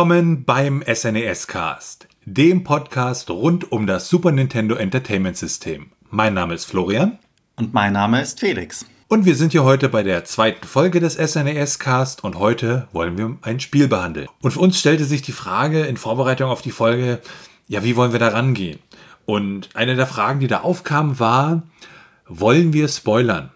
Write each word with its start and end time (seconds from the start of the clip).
Willkommen 0.00 0.46
beim 0.46 0.82
SNES 0.82 1.46
Cast, 1.46 2.08
dem 2.24 2.64
Podcast 2.64 3.28
rund 3.28 3.70
um 3.70 3.86
das 3.86 4.08
Super 4.08 4.32
Nintendo 4.32 4.76
Entertainment 4.76 5.36
System. 5.36 5.92
Mein 6.08 6.32
Name 6.32 6.54
ist 6.54 6.64
Florian. 6.64 7.18
Und 7.56 7.74
mein 7.74 7.92
Name 7.92 8.22
ist 8.22 8.40
Felix. 8.40 8.86
Und 9.08 9.26
wir 9.26 9.36
sind 9.36 9.52
hier 9.52 9.62
heute 9.62 9.90
bei 9.90 10.02
der 10.02 10.24
zweiten 10.24 10.66
Folge 10.66 11.00
des 11.00 11.16
SNES 11.16 11.80
Cast 11.80 12.24
und 12.24 12.38
heute 12.38 12.88
wollen 12.92 13.18
wir 13.18 13.36
ein 13.42 13.60
Spiel 13.60 13.88
behandeln. 13.88 14.28
Und 14.40 14.52
für 14.52 14.60
uns 14.60 14.80
stellte 14.80 15.04
sich 15.04 15.20
die 15.20 15.32
Frage 15.32 15.82
in 15.82 15.98
Vorbereitung 15.98 16.48
auf 16.48 16.62
die 16.62 16.70
Folge, 16.70 17.20
ja, 17.68 17.84
wie 17.84 17.94
wollen 17.94 18.12
wir 18.12 18.18
da 18.18 18.28
rangehen? 18.28 18.78
Und 19.26 19.68
eine 19.74 19.96
der 19.96 20.06
Fragen, 20.06 20.40
die 20.40 20.48
da 20.48 20.60
aufkam, 20.60 21.20
war, 21.20 21.64
wollen 22.26 22.72
wir 22.72 22.88
spoilern? 22.88 23.50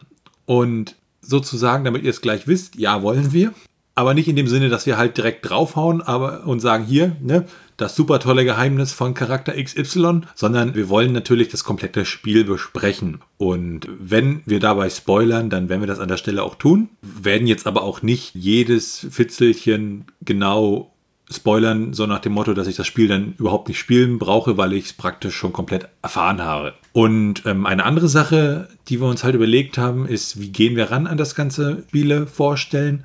Und 0.45 0.95
sozusagen, 1.23 1.85
damit 1.85 2.03
ihr 2.03 2.11
es 2.11 2.21
gleich 2.21 2.47
wisst, 2.47 2.75
ja, 2.75 3.01
wollen 3.01 3.33
wir. 3.33 3.55
Aber 3.97 4.15
nicht 4.15 4.29
in 4.29 4.37
dem 4.37 4.49
Sinne, 4.49 4.69
dass 4.69 4.87
wir 4.87 4.97
halt 4.97 5.17
direkt 5.17 5.49
draufhauen 5.49 6.03
aber, 6.03 6.47
und 6.47 6.61
sagen, 6.61 6.85
hier, 6.85 7.17
ne, 7.21 7.45
das 7.77 7.95
super 7.95 8.19
tolle 8.19 8.45
Geheimnis 8.45 8.93
von 8.93 9.15
Charakter 9.15 9.53
XY, 9.53 10.23
sondern 10.35 10.75
wir 10.75 10.89
wollen 10.89 11.13
natürlich 11.13 11.49
das 11.49 11.65
komplette 11.65 12.05
Spiel 12.05 12.45
besprechen. 12.45 13.21
Und 13.37 13.89
wenn 13.99 14.43
wir 14.47 14.61
dabei 14.61 14.91
spoilern, 14.91 15.51
dann 15.51 15.69
werden 15.69 15.81
wir 15.81 15.87
das 15.87 16.01
an 16.01 16.09
der 16.09 16.17
Stelle 16.17 16.43
auch 16.43 16.57
tun. 16.57 16.89
Werden 17.03 17.47
jetzt 17.47 17.67
aber 17.67 17.83
auch 17.83 18.03
nicht 18.03 18.35
jedes 18.35 19.07
Fitzelchen 19.11 20.07
genau 20.23 20.95
spoilern, 21.31 21.95
so 21.95 22.07
nach 22.07 22.19
dem 22.19 22.33
Motto, 22.33 22.53
dass 22.53 22.67
ich 22.67 22.77
das 22.77 22.87
Spiel 22.87 23.09
dann 23.09 23.35
überhaupt 23.39 23.69
nicht 23.69 23.79
spielen 23.79 24.19
brauche, 24.19 24.57
weil 24.57 24.73
ich 24.73 24.87
es 24.87 24.93
praktisch 24.93 25.35
schon 25.35 25.53
komplett 25.53 25.89
erfahren 26.03 26.43
habe. 26.43 26.75
Und 26.93 27.47
ähm, 27.47 27.67
eine 27.67 27.85
andere 27.85 28.09
Sache, 28.09 28.69
die 28.89 29.01
wir 29.01 29.09
uns 29.09 29.25
halt 29.25 29.35
überlegt 29.35 29.79
haben, 29.79 30.07
ist, 30.07 30.41
wie 30.41 30.51
gehen 30.51 30.77
wir 30.77 30.91
ran 30.91 31.07
an 31.07 31.17
das 31.17 31.35
ganze 31.35 31.85
Spiele 31.89 32.27
vorstellen. 32.27 33.05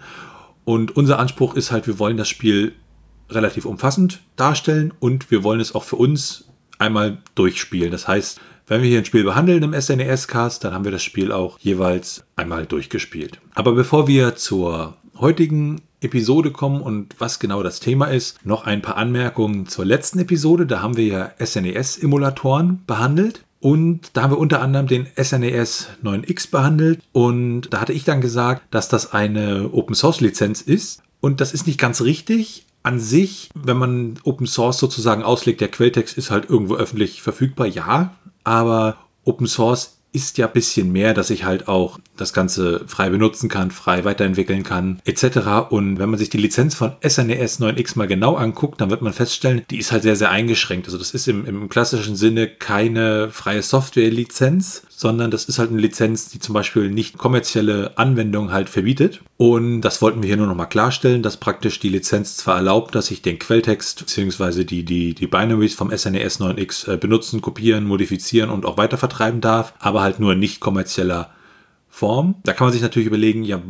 Und 0.69 0.95
unser 0.95 1.17
Anspruch 1.17 1.55
ist 1.55 1.71
halt, 1.71 1.87
wir 1.87 1.97
wollen 1.97 2.15
das 2.15 2.29
Spiel 2.29 2.75
relativ 3.27 3.65
umfassend 3.65 4.19
darstellen 4.35 4.93
und 4.99 5.31
wir 5.31 5.43
wollen 5.43 5.59
es 5.59 5.73
auch 5.73 5.83
für 5.83 5.95
uns 5.95 6.47
einmal 6.77 7.17
durchspielen. 7.33 7.89
Das 7.89 8.07
heißt, 8.07 8.39
wenn 8.67 8.83
wir 8.83 8.87
hier 8.87 8.99
ein 8.99 9.05
Spiel 9.05 9.23
behandeln 9.23 9.63
im 9.63 9.73
SNES-Cast, 9.73 10.63
dann 10.63 10.75
haben 10.75 10.83
wir 10.85 10.91
das 10.91 11.01
Spiel 11.01 11.31
auch 11.31 11.57
jeweils 11.57 12.23
einmal 12.35 12.67
durchgespielt. 12.67 13.41
Aber 13.55 13.71
bevor 13.71 14.07
wir 14.07 14.35
zur 14.35 14.95
heutigen 15.17 15.81
Episode 16.01 16.51
kommen 16.51 16.81
und 16.81 17.15
was 17.17 17.39
genau 17.39 17.63
das 17.63 17.79
Thema 17.79 18.05
ist, 18.05 18.45
noch 18.45 18.67
ein 18.67 18.83
paar 18.83 18.97
Anmerkungen 18.97 19.65
zur 19.65 19.85
letzten 19.85 20.19
Episode. 20.19 20.67
Da 20.67 20.83
haben 20.83 20.97
wir 20.97 21.05
ja 21.07 21.31
SNES-Emulatoren 21.43 22.83
behandelt. 22.85 23.43
Und 23.59 24.11
da 24.13 24.23
haben 24.23 24.31
wir 24.31 24.37
unter 24.37 24.61
anderem 24.61 24.87
den 24.87 25.07
SNES 25.21 25.89
9X 26.03 26.51
behandelt. 26.51 27.01
Und 27.11 27.73
da 27.73 27.81
hatte 27.81 27.93
ich 27.93 28.05
dann 28.05 28.21
gesagt, 28.21 28.63
dass 28.71 28.87
das 28.89 29.11
eine 29.13 29.69
Open 29.73 29.95
Source 29.95 30.21
Lizenz 30.21 30.61
ist. 30.61 31.01
Und 31.19 31.41
das 31.41 31.53
ist 31.53 31.67
nicht 31.67 31.79
ganz 31.79 32.01
richtig. 32.01 32.65
An 32.81 32.99
sich, 32.99 33.49
wenn 33.53 33.77
man 33.77 34.19
Open 34.23 34.47
Source 34.47 34.77
sozusagen 34.77 35.23
auslegt, 35.23 35.59
der 35.59 35.67
Quelltext 35.67 36.17
ist 36.17 36.31
halt 36.31 36.49
irgendwo 36.49 36.75
öffentlich 36.75 37.21
verfügbar, 37.21 37.67
ja. 37.67 38.15
Aber 38.45 38.95
Open 39.25 39.47
Source 39.47 39.98
ist 40.11 40.37
ja 40.37 40.47
ein 40.47 40.53
bisschen 40.53 40.91
mehr, 40.91 41.13
dass 41.13 41.29
ich 41.29 41.43
halt 41.43 41.67
auch 41.67 41.99
das 42.17 42.33
Ganze 42.33 42.83
frei 42.87 43.09
benutzen 43.09 43.47
kann, 43.47 43.71
frei 43.71 44.03
weiterentwickeln 44.05 44.63
kann, 44.63 45.01
etc. 45.05 45.69
Und 45.69 45.99
wenn 45.99 46.09
man 46.09 46.17
sich 46.17 46.29
die 46.29 46.37
Lizenz 46.37 46.75
von 46.75 46.93
SNES 47.07 47.59
9X 47.59 47.97
mal 47.97 48.07
genau 48.07 48.35
anguckt, 48.35 48.81
dann 48.81 48.89
wird 48.89 49.01
man 49.01 49.13
feststellen, 49.13 49.63
die 49.69 49.77
ist 49.77 49.91
halt 49.91 50.03
sehr, 50.03 50.15
sehr 50.15 50.31
eingeschränkt. 50.31 50.87
Also 50.87 50.97
das 50.97 51.11
ist 51.11 51.27
im, 51.27 51.45
im 51.45 51.69
klassischen 51.69 52.15
Sinne 52.15 52.47
keine 52.47 53.29
freie 53.29 53.61
Software-Lizenz, 53.61 54.83
sondern 54.99 55.31
das 55.31 55.45
ist 55.45 55.59
halt 55.59 55.69
eine 55.69 55.79
Lizenz, 55.79 56.27
die 56.27 56.39
zum 56.39 56.51
Beispiel 56.51 56.91
nicht 56.91 57.17
kommerzielle 57.17 57.97
Anwendungen 57.97 58.51
halt 58.51 58.67
verbietet. 58.67 59.21
Und 59.37 59.79
das 59.79 60.01
wollten 60.01 60.21
wir 60.21 60.27
hier 60.27 60.35
nur 60.35 60.47
nochmal 60.47 60.67
klarstellen, 60.67 61.23
dass 61.23 61.37
praktisch 61.37 61.79
die 61.79 61.87
Lizenz 61.87 62.35
zwar 62.35 62.57
erlaubt, 62.57 62.95
dass 62.95 63.09
ich 63.09 63.21
den 63.21 63.39
Quelltext 63.39 63.97
bzw. 63.99 64.65
Die, 64.65 64.83
die, 64.83 65.13
die 65.13 65.27
Binaries 65.27 65.73
vom 65.73 65.89
SNES 65.89 66.41
9X 66.41 66.91
äh, 66.91 66.97
benutzen, 66.97 67.39
kopieren, 67.39 67.85
modifizieren 67.85 68.49
und 68.49 68.65
auch 68.65 68.75
weitervertreiben 68.75 69.39
darf, 69.39 69.73
aber 69.79 70.01
halt 70.01 70.19
nur 70.19 70.35
nicht 70.35 70.59
kommerzieller 70.59 71.29
Form. 71.87 72.35
Da 72.43 72.51
kann 72.51 72.67
man 72.67 72.73
sich 72.73 72.81
natürlich 72.81 73.07
überlegen, 73.07 73.45
ja, 73.45 73.61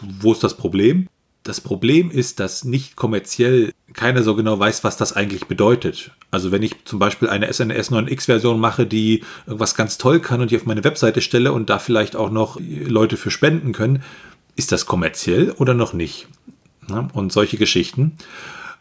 wo 0.00 0.32
ist 0.32 0.42
das 0.42 0.56
Problem? 0.56 1.06
Das 1.42 1.60
Problem 1.60 2.10
ist, 2.10 2.38
dass 2.38 2.64
nicht 2.64 2.94
kommerziell 2.94 3.72
keiner 3.94 4.22
so 4.22 4.36
genau 4.36 4.58
weiß, 4.58 4.84
was 4.84 4.96
das 4.96 5.12
eigentlich 5.12 5.46
bedeutet. 5.46 6.12
Also 6.30 6.52
wenn 6.52 6.62
ich 6.62 6.84
zum 6.84 6.98
Beispiel 6.98 7.28
eine 7.28 7.52
SNES 7.52 7.90
9X-Version 7.90 8.60
mache, 8.60 8.86
die 8.86 9.24
irgendwas 9.46 9.74
ganz 9.74 9.98
toll 9.98 10.20
kann 10.20 10.40
und 10.40 10.50
die 10.50 10.56
auf 10.56 10.66
meine 10.66 10.84
Webseite 10.84 11.20
stelle 11.20 11.52
und 11.52 11.68
da 11.68 11.78
vielleicht 11.78 12.14
auch 12.14 12.30
noch 12.30 12.60
Leute 12.60 13.16
für 13.16 13.30
spenden 13.30 13.72
können, 13.72 14.02
ist 14.54 14.70
das 14.70 14.86
kommerziell 14.86 15.50
oder 15.52 15.74
noch 15.74 15.92
nicht? 15.92 16.28
Und 17.12 17.32
solche 17.32 17.56
Geschichten. 17.56 18.18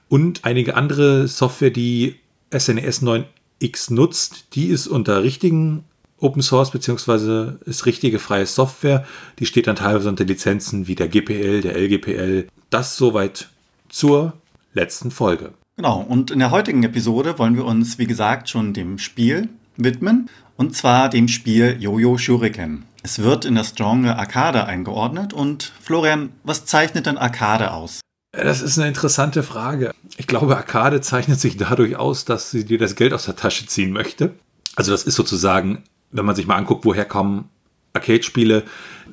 Und 0.08 0.46
einige 0.46 0.76
andere 0.76 1.28
Software, 1.28 1.72
die 1.72 2.20
SNES 2.56 3.02
9X 3.02 3.94
nutzt, 3.94 4.56
die 4.56 4.68
ist 4.68 4.88
unter 4.88 5.24
richtigen 5.24 5.84
Open 6.22 6.42
Source 6.42 6.72
beziehungsweise 6.72 7.60
ist 7.66 7.86
richtige 7.86 8.20
freie 8.20 8.46
Software. 8.46 9.06
Die 9.40 9.46
steht 9.46 9.68
dann 9.68 9.76
teilweise 9.76 10.08
unter 10.08 10.24
Lizenzen 10.24 10.88
wie 10.88 10.96
der 10.96 11.08
GPL, 11.08 11.62
der 11.62 11.78
LGPL. 11.78 12.48
Das 12.70 12.96
soweit 12.96 13.50
zur 13.90 14.34
letzten 14.74 15.12
Folge. 15.12 15.54
Genau, 15.78 16.00
und 16.02 16.32
in 16.32 16.40
der 16.40 16.52
heutigen 16.52 16.84
Episode 16.84 17.40
wollen 17.40 17.56
wir 17.56 17.66
uns, 17.66 17.98
wie 17.98 18.06
gesagt, 18.06 18.50
schon 18.50 18.74
dem 18.74 18.98
Spiel 19.00 19.50
widmen. 19.78 20.30
Und 20.58 20.76
zwar 20.76 21.10
dem 21.10 21.28
Spiel 21.28 21.78
Jojo 21.80 22.18
Shuriken. 22.18 22.86
Es 23.04 23.20
wird 23.20 23.46
in 23.46 23.56
das 23.56 23.74
Genre 23.74 24.18
Arcade 24.18 24.66
eingeordnet. 24.66 25.34
Und 25.34 25.72
Florian, 25.82 26.30
was 26.44 26.66
zeichnet 26.66 27.08
denn 27.08 27.18
Arcade 27.18 27.72
aus? 27.72 28.02
Das 28.32 28.62
ist 28.62 28.78
eine 28.78 28.88
interessante 28.88 29.44
Frage. 29.44 29.92
Ich 30.18 30.28
glaube, 30.28 30.56
Arcade 30.56 31.02
zeichnet 31.02 31.40
sich 31.40 31.58
dadurch 31.58 31.96
aus, 31.96 32.26
dass 32.26 32.52
sie 32.52 32.64
dir 32.64 32.78
das 32.78 32.96
Geld 32.96 33.14
aus 33.14 33.26
der 33.26 33.36
Tasche 33.36 33.66
ziehen 33.66 33.92
möchte. 33.92 34.36
Also 34.76 34.92
das 34.92 35.04
ist 35.04 35.16
sozusagen 35.16 35.84
wenn 36.12 36.26
man 36.26 36.36
sich 36.36 36.48
mal 36.48 36.56
anguckt, 36.56 36.86
woher 36.86 37.06
kommen 37.06 37.50
Arcade-Spiele, 37.94 38.64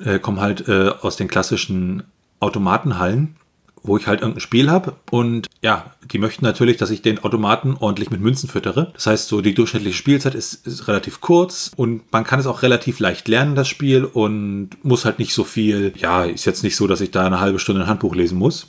äh, 0.05 0.19
kommen 0.19 0.41
halt 0.41 0.69
äh, 0.69 0.93
aus 1.01 1.17
den 1.17 1.29
klassischen 1.29 2.05
Automatenhallen, 2.41 3.37
wo 3.83 3.97
ich 3.97 4.07
halt 4.07 4.21
irgendein 4.21 4.41
Spiel 4.41 4.71
habe 4.71 4.95
und 5.11 5.47
ja, 5.63 5.93
die 6.13 6.19
möchten 6.19 6.45
natürlich, 6.45 6.77
dass 6.77 6.91
ich 6.91 7.03
den 7.03 7.23
Automaten 7.25 7.77
ordentlich 7.79 8.11
mit 8.11 8.21
Münzen 8.21 8.49
füttere. 8.49 8.93
Das 8.95 9.07
heißt, 9.07 9.29
so 9.29 9.41
die 9.41 9.55
durchschnittliche 9.55 9.97
Spielzeit 9.97 10.35
ist, 10.35 10.67
ist 10.67 10.89
relativ 10.89 11.21
kurz 11.21 11.71
und 11.75 12.03
man 12.13 12.25
kann 12.25 12.41
es 12.41 12.47
auch 12.47 12.63
relativ 12.63 13.01
leicht 13.01 13.29
lernen, 13.29 13.55
das 13.55 13.69
Spiel 13.69 14.05
und 14.05 14.71
muss 14.83 15.05
halt 15.05 15.19
nicht 15.19 15.35
so 15.35 15.45
viel, 15.45 15.93
ja, 15.97 16.25
ist 16.25 16.45
jetzt 16.45 16.63
nicht 16.63 16.77
so, 16.77 16.87
dass 16.87 17.01
ich 17.01 17.11
da 17.11 17.27
eine 17.27 17.41
halbe 17.41 17.59
Stunde 17.59 17.83
ein 17.83 17.89
Handbuch 17.89 18.15
lesen 18.15 18.39
muss. 18.39 18.69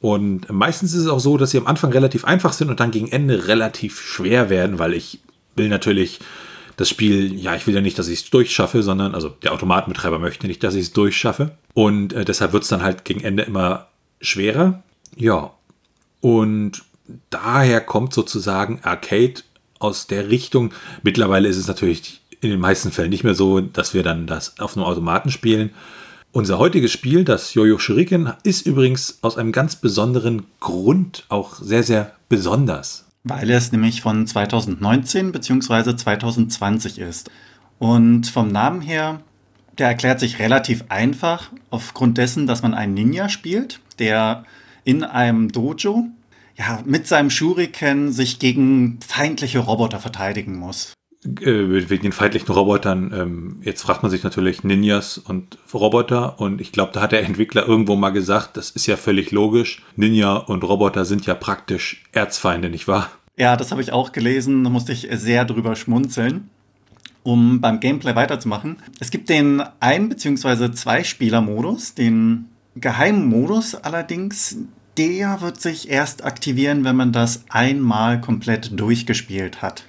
Und 0.00 0.50
meistens 0.52 0.94
ist 0.94 1.02
es 1.02 1.08
auch 1.08 1.18
so, 1.18 1.36
dass 1.36 1.50
sie 1.50 1.58
am 1.58 1.66
Anfang 1.66 1.92
relativ 1.92 2.24
einfach 2.24 2.52
sind 2.52 2.70
und 2.70 2.78
dann 2.78 2.92
gegen 2.92 3.08
Ende 3.08 3.48
relativ 3.48 4.00
schwer 4.00 4.48
werden, 4.48 4.78
weil 4.78 4.94
ich 4.94 5.18
will 5.56 5.68
natürlich 5.68 6.20
das 6.78 6.88
Spiel, 6.88 7.34
ja, 7.34 7.56
ich 7.56 7.66
will 7.66 7.74
ja 7.74 7.80
nicht, 7.80 7.98
dass 7.98 8.06
ich 8.06 8.20
es 8.20 8.30
durchschaffe, 8.30 8.84
sondern, 8.84 9.12
also 9.12 9.28
der 9.28 9.52
Automatenbetreiber 9.52 10.20
möchte 10.20 10.46
nicht, 10.46 10.62
dass 10.62 10.76
ich 10.76 10.82
es 10.82 10.92
durchschaffe. 10.92 11.50
Und 11.74 12.12
äh, 12.12 12.24
deshalb 12.24 12.52
wird 12.52 12.62
es 12.62 12.68
dann 12.68 12.82
halt 12.82 13.04
gegen 13.04 13.20
Ende 13.20 13.42
immer 13.42 13.88
schwerer. 14.20 14.84
Ja. 15.16 15.50
Und 16.20 16.84
daher 17.30 17.80
kommt 17.80 18.14
sozusagen 18.14 18.78
Arcade 18.84 19.42
aus 19.80 20.06
der 20.06 20.30
Richtung. 20.30 20.72
Mittlerweile 21.02 21.48
ist 21.48 21.56
es 21.56 21.66
natürlich 21.66 22.20
in 22.40 22.50
den 22.50 22.60
meisten 22.60 22.92
Fällen 22.92 23.10
nicht 23.10 23.24
mehr 23.24 23.34
so, 23.34 23.60
dass 23.60 23.92
wir 23.92 24.04
dann 24.04 24.28
das 24.28 24.60
auf 24.60 24.76
einem 24.76 24.86
Automaten 24.86 25.32
spielen. 25.32 25.70
Unser 26.30 26.58
heutiges 26.58 26.92
Spiel, 26.92 27.24
das 27.24 27.54
Jojo 27.54 27.78
Shuriken, 27.78 28.34
ist 28.44 28.66
übrigens 28.66 29.18
aus 29.22 29.36
einem 29.36 29.50
ganz 29.50 29.74
besonderen 29.74 30.46
Grund 30.60 31.24
auch 31.28 31.56
sehr, 31.56 31.82
sehr 31.82 32.12
besonders. 32.28 33.07
Weil 33.24 33.50
es 33.50 33.72
nämlich 33.72 34.00
von 34.02 34.26
2019 34.26 35.32
bzw. 35.32 35.96
2020 35.96 36.98
ist. 36.98 37.30
Und 37.78 38.26
vom 38.26 38.48
Namen 38.48 38.80
her, 38.80 39.20
der 39.76 39.88
erklärt 39.88 40.20
sich 40.20 40.38
relativ 40.38 40.84
einfach 40.88 41.50
aufgrund 41.70 42.18
dessen, 42.18 42.46
dass 42.46 42.62
man 42.62 42.74
einen 42.74 42.94
Ninja 42.94 43.28
spielt, 43.28 43.80
der 43.98 44.44
in 44.84 45.04
einem 45.04 45.50
Dojo 45.50 46.08
ja, 46.56 46.82
mit 46.84 47.06
seinem 47.06 47.30
Shuriken 47.30 48.10
sich 48.10 48.38
gegen 48.38 48.98
feindliche 49.00 49.60
Roboter 49.60 50.00
verteidigen 50.00 50.56
muss. 50.56 50.94
Äh, 51.40 51.88
wegen 51.90 52.02
den 52.02 52.12
feindlichen 52.12 52.52
Robotern, 52.52 53.12
ähm, 53.14 53.56
jetzt 53.62 53.82
fragt 53.82 54.02
man 54.02 54.10
sich 54.10 54.22
natürlich 54.22 54.64
Ninjas 54.64 55.18
und 55.18 55.58
Roboter 55.74 56.40
und 56.40 56.60
ich 56.60 56.72
glaube, 56.72 56.92
da 56.92 57.00
hat 57.00 57.12
der 57.12 57.24
Entwickler 57.24 57.66
irgendwo 57.66 57.96
mal 57.96 58.10
gesagt, 58.10 58.56
das 58.56 58.70
ist 58.70 58.86
ja 58.86 58.96
völlig 58.96 59.30
logisch. 59.32 59.82
Ninja 59.96 60.36
und 60.36 60.64
Roboter 60.64 61.04
sind 61.04 61.26
ja 61.26 61.34
praktisch 61.34 62.04
Erzfeinde, 62.12 62.70
nicht 62.70 62.88
wahr? 62.88 63.10
Ja, 63.36 63.56
das 63.56 63.70
habe 63.70 63.82
ich 63.82 63.92
auch 63.92 64.12
gelesen, 64.12 64.64
da 64.64 64.70
musste 64.70 64.92
ich 64.92 65.08
sehr 65.12 65.44
drüber 65.44 65.76
schmunzeln. 65.76 66.50
Um 67.24 67.60
beim 67.60 67.80
Gameplay 67.80 68.14
weiterzumachen. 68.14 68.76
Es 69.00 69.10
gibt 69.10 69.28
den 69.28 69.62
Ein- 69.80 70.08
bzw. 70.08 70.72
Zwei-Spieler-Modus, 70.72 71.94
den 71.94 72.46
geheimen 72.76 73.26
Modus 73.26 73.74
allerdings, 73.74 74.56
der 74.96 75.40
wird 75.40 75.60
sich 75.60 75.90
erst 75.90 76.24
aktivieren, 76.24 76.84
wenn 76.84 76.96
man 76.96 77.12
das 77.12 77.44
einmal 77.50 78.20
komplett 78.20 78.78
durchgespielt 78.78 79.62
hat. 79.62 79.84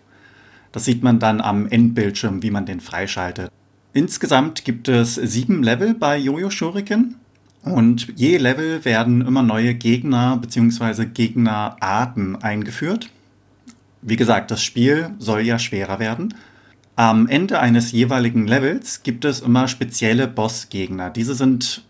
Das 0.72 0.86
sieht 0.86 1.04
man 1.04 1.20
dann 1.20 1.42
am 1.42 1.68
Endbildschirm, 1.68 2.44
wie 2.44 2.52
man 2.52 2.66
den 2.66 2.80
freischaltet. 2.80 3.52
Insgesamt 3.94 4.66
gibt 4.66 4.88
es 4.88 5.16
sieben 5.16 5.64
Level 5.64 5.96
bei 5.96 6.18
Jojo 6.18 6.52
Shuriken 6.52 7.16
Und 7.64 8.14
je 8.16 8.38
Level 8.38 8.86
werden 8.86 9.22
immer 9.22 9.42
neue 9.42 9.74
Gegner 9.74 10.38
bzw. 10.38 11.06
Gegnerarten 11.06 12.36
eingeführt. 12.42 13.10
Wie 14.02 14.16
gesagt, 14.16 14.52
das 14.52 14.64
Spiel 14.64 15.10
soll 15.18 15.42
ja 15.42 15.58
schwerer 15.58 16.00
werden. 16.00 16.36
Am 16.96 17.28
Ende 17.28 17.60
eines 17.60 17.92
jeweiligen 17.92 18.46
Levels 18.46 19.04
gibt 19.04 19.26
es 19.26 19.40
immer 19.40 19.68
spezielle 19.68 20.28
Bossgegner. 20.28 21.10
Diese 21.10 21.34
sind 21.34 21.84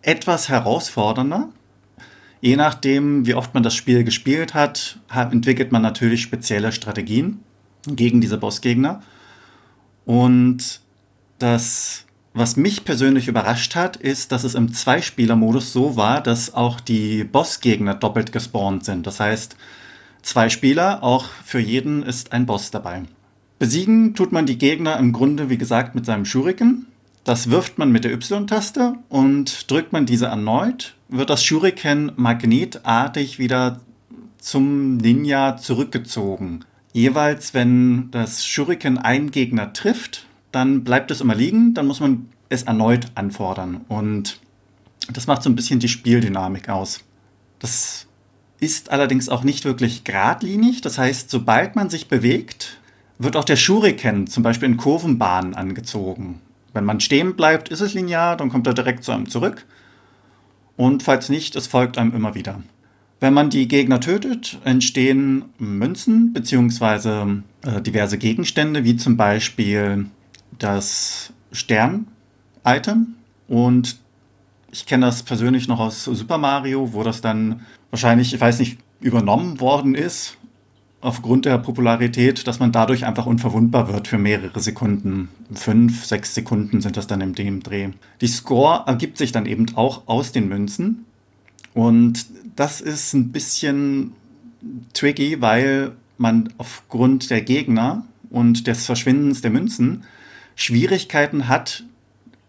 etwas 0.00 0.48
herausfordernder. 0.48 1.50
Je 2.40 2.56
nachdem, 2.56 3.26
wie 3.26 3.34
oft 3.34 3.54
man 3.54 3.62
das 3.62 3.74
Spiel 3.74 4.04
gespielt 4.04 4.54
hat, 4.54 4.98
entwickelt 5.12 5.72
man 5.72 5.82
natürlich 5.82 6.22
spezielle 6.22 6.72
Strategien 6.72 7.40
gegen 7.86 8.20
diese 8.20 8.38
Bossgegner. 8.38 9.02
Und 10.04 10.80
das, 11.38 12.04
was 12.32 12.56
mich 12.56 12.84
persönlich 12.84 13.28
überrascht 13.28 13.74
hat, 13.74 13.96
ist, 13.96 14.32
dass 14.32 14.44
es 14.44 14.54
im 14.54 14.72
Zweispieler-Modus 14.72 15.72
so 15.72 15.96
war, 15.96 16.20
dass 16.20 16.54
auch 16.54 16.80
die 16.80 17.24
Bossgegner 17.24 17.94
doppelt 17.94 18.32
gespawnt 18.32 18.84
sind. 18.84 19.06
Das 19.06 19.20
heißt, 19.20 19.56
zwei 20.22 20.48
Spieler, 20.48 21.02
auch 21.02 21.26
für 21.44 21.60
jeden 21.60 22.02
ist 22.02 22.32
ein 22.32 22.46
Boss 22.46 22.70
dabei. 22.70 23.02
Besiegen 23.58 24.14
tut 24.14 24.32
man 24.32 24.46
die 24.46 24.58
Gegner 24.58 24.98
im 24.98 25.12
Grunde, 25.12 25.48
wie 25.48 25.58
gesagt, 25.58 25.94
mit 25.94 26.04
seinem 26.04 26.24
Shuriken. 26.24 26.86
Das 27.22 27.50
wirft 27.50 27.78
man 27.78 27.90
mit 27.90 28.04
der 28.04 28.12
Y-Taste 28.12 28.96
und 29.08 29.70
drückt 29.70 29.92
man 29.92 30.04
diese 30.04 30.26
erneut, 30.26 30.94
wird 31.08 31.30
das 31.30 31.42
Shuriken 31.42 32.12
magnetartig 32.16 33.38
wieder 33.38 33.80
zum 34.38 34.98
Ninja 34.98 35.56
zurückgezogen. 35.56 36.66
Jeweils, 36.94 37.54
wenn 37.54 38.12
das 38.12 38.46
Shuriken 38.46 38.98
einen 38.98 39.32
Gegner 39.32 39.72
trifft, 39.72 40.26
dann 40.52 40.84
bleibt 40.84 41.10
es 41.10 41.20
immer 41.20 41.34
liegen, 41.34 41.74
dann 41.74 41.88
muss 41.88 41.98
man 41.98 42.28
es 42.48 42.62
erneut 42.62 43.08
anfordern. 43.16 43.80
Und 43.88 44.38
das 45.12 45.26
macht 45.26 45.42
so 45.42 45.50
ein 45.50 45.56
bisschen 45.56 45.80
die 45.80 45.88
Spieldynamik 45.88 46.68
aus. 46.68 47.00
Das 47.58 48.06
ist 48.60 48.92
allerdings 48.92 49.28
auch 49.28 49.42
nicht 49.42 49.64
wirklich 49.64 50.04
geradlinig. 50.04 50.82
Das 50.82 50.96
heißt, 50.96 51.30
sobald 51.30 51.74
man 51.74 51.90
sich 51.90 52.06
bewegt, 52.06 52.78
wird 53.18 53.36
auch 53.36 53.44
der 53.44 53.56
Shuriken 53.56 54.28
zum 54.28 54.44
Beispiel 54.44 54.68
in 54.68 54.76
Kurvenbahnen 54.76 55.56
angezogen. 55.56 56.40
Wenn 56.74 56.84
man 56.84 57.00
stehen 57.00 57.34
bleibt, 57.34 57.70
ist 57.70 57.80
es 57.80 57.94
linear, 57.94 58.36
dann 58.36 58.50
kommt 58.50 58.68
er 58.68 58.74
direkt 58.74 59.02
zu 59.02 59.10
einem 59.10 59.28
zurück. 59.28 59.66
Und 60.76 61.02
falls 61.02 61.28
nicht, 61.28 61.56
es 61.56 61.66
folgt 61.66 61.98
einem 61.98 62.14
immer 62.14 62.36
wieder. 62.36 62.62
Wenn 63.24 63.32
man 63.32 63.48
die 63.48 63.68
Gegner 63.68 64.00
tötet, 64.00 64.58
entstehen 64.64 65.46
Münzen 65.56 66.34
bzw. 66.34 67.40
Äh, 67.62 67.80
diverse 67.80 68.18
Gegenstände, 68.18 68.84
wie 68.84 68.96
zum 68.96 69.16
Beispiel 69.16 70.04
das 70.58 71.32
Stern-Item. 71.50 73.14
Und 73.48 73.96
ich 74.70 74.84
kenne 74.84 75.06
das 75.06 75.22
persönlich 75.22 75.68
noch 75.68 75.80
aus 75.80 76.04
Super 76.04 76.36
Mario, 76.36 76.92
wo 76.92 77.02
das 77.02 77.22
dann 77.22 77.62
wahrscheinlich, 77.90 78.34
ich 78.34 78.40
weiß 78.42 78.58
nicht, 78.58 78.76
übernommen 79.00 79.58
worden 79.58 79.94
ist 79.94 80.36
aufgrund 81.00 81.46
der 81.46 81.56
Popularität, 81.56 82.46
dass 82.46 82.60
man 82.60 82.72
dadurch 82.72 83.06
einfach 83.06 83.24
unverwundbar 83.24 83.90
wird 83.90 84.06
für 84.06 84.18
mehrere 84.18 84.60
Sekunden. 84.60 85.30
Fünf, 85.54 86.04
sechs 86.04 86.34
Sekunden 86.34 86.82
sind 86.82 86.98
das 86.98 87.06
dann 87.06 87.22
im 87.22 87.34
dem 87.34 87.62
Dreh. 87.62 87.88
Die 88.20 88.26
Score 88.26 88.82
ergibt 88.86 89.16
sich 89.16 89.32
dann 89.32 89.46
eben 89.46 89.64
auch 89.76 90.02
aus 90.08 90.32
den 90.32 90.46
Münzen. 90.46 91.06
Und 91.72 92.26
das 92.56 92.80
ist 92.80 93.14
ein 93.14 93.32
bisschen 93.32 94.12
tricky, 94.92 95.40
weil 95.40 95.92
man 96.18 96.52
aufgrund 96.58 97.30
der 97.30 97.40
Gegner 97.40 98.06
und 98.30 98.66
des 98.66 98.86
Verschwindens 98.86 99.42
der 99.42 99.50
Münzen 99.50 100.04
Schwierigkeiten 100.56 101.48
hat, 101.48 101.84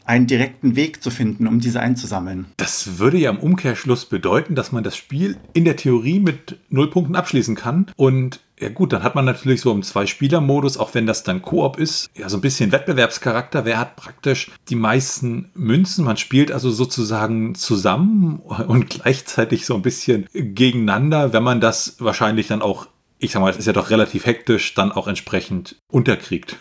einen 0.05 0.27
direkten 0.27 0.75
Weg 0.75 1.01
zu 1.01 1.09
finden, 1.09 1.47
um 1.47 1.59
diese 1.59 1.79
einzusammeln. 1.79 2.45
Das 2.57 2.99
würde 2.99 3.17
ja 3.17 3.31
im 3.31 3.39
Umkehrschluss 3.39 4.05
bedeuten, 4.05 4.53
dass 4.53 4.71
man 4.71 4.83
das 4.83 4.95
Spiel 4.95 5.37
in 5.53 5.65
der 5.65 5.77
Theorie 5.77 6.19
mit 6.19 6.59
null 6.69 6.91
Punkten 6.91 7.15
abschließen 7.15 7.55
kann. 7.55 7.87
Und 7.95 8.39
ja 8.59 8.69
gut, 8.69 8.93
dann 8.93 9.03
hat 9.03 9.15
man 9.15 9.25
natürlich 9.25 9.61
so 9.61 9.71
im 9.71 9.83
Zwei-Spieler-Modus, 9.83 10.77
auch 10.77 10.93
wenn 10.93 11.05
das 11.05 11.23
dann 11.23 11.41
Koop 11.41 11.77
ist, 11.77 12.09
ja 12.15 12.29
so 12.29 12.37
ein 12.37 12.41
bisschen 12.41 12.71
Wettbewerbscharakter. 12.71 13.65
Wer 13.65 13.79
hat 13.79 13.95
praktisch 13.97 14.51
die 14.69 14.75
meisten 14.75 15.51
Münzen? 15.53 16.05
Man 16.05 16.17
spielt 16.17 16.51
also 16.51 16.71
sozusagen 16.71 17.55
zusammen 17.55 18.39
und 18.39 18.89
gleichzeitig 18.89 19.65
so 19.65 19.75
ein 19.75 19.81
bisschen 19.81 20.27
gegeneinander, 20.33 21.33
wenn 21.33 21.43
man 21.43 21.59
das 21.59 21.97
wahrscheinlich 21.99 22.47
dann 22.47 22.61
auch, 22.61 22.87
ich 23.19 23.31
sag 23.31 23.41
mal, 23.41 23.49
es 23.49 23.57
ist 23.57 23.65
ja 23.65 23.73
doch 23.73 23.89
relativ 23.89 24.25
hektisch, 24.25 24.73
dann 24.73 24.91
auch 24.91 25.07
entsprechend 25.07 25.75
unterkriegt. 25.91 26.57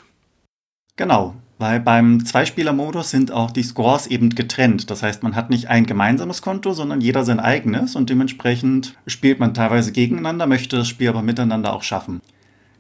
Genau, 0.97 1.37
weil 1.65 1.81
beim 1.81 2.23
Zweispieler-Modus 2.23 3.09
sind 3.09 3.33
auch 3.33 3.51
die 3.51 3.63
Scores 3.63 4.07
eben 4.07 4.29
getrennt. 4.29 4.91
Das 4.91 5.03
heißt, 5.03 5.23
man 5.23 5.35
hat 5.35 5.49
nicht 5.49 5.71
ein 5.71 5.87
gemeinsames 5.87 6.43
Konto, 6.43 6.75
sondern 6.75 7.01
jeder 7.01 7.25
sein 7.25 7.41
eigenes 7.41 7.97
und 7.97 8.11
dementsprechend 8.11 8.95
spielt 9.07 9.41
man 9.41 9.55
teilweise 9.55 9.91
gegeneinander, 9.91 10.47
möchte 10.47 10.77
das 10.77 10.89
Spiel 10.89 11.09
aber 11.09 11.23
miteinander 11.23 11.73
auch 11.73 11.83
schaffen. 11.83 12.21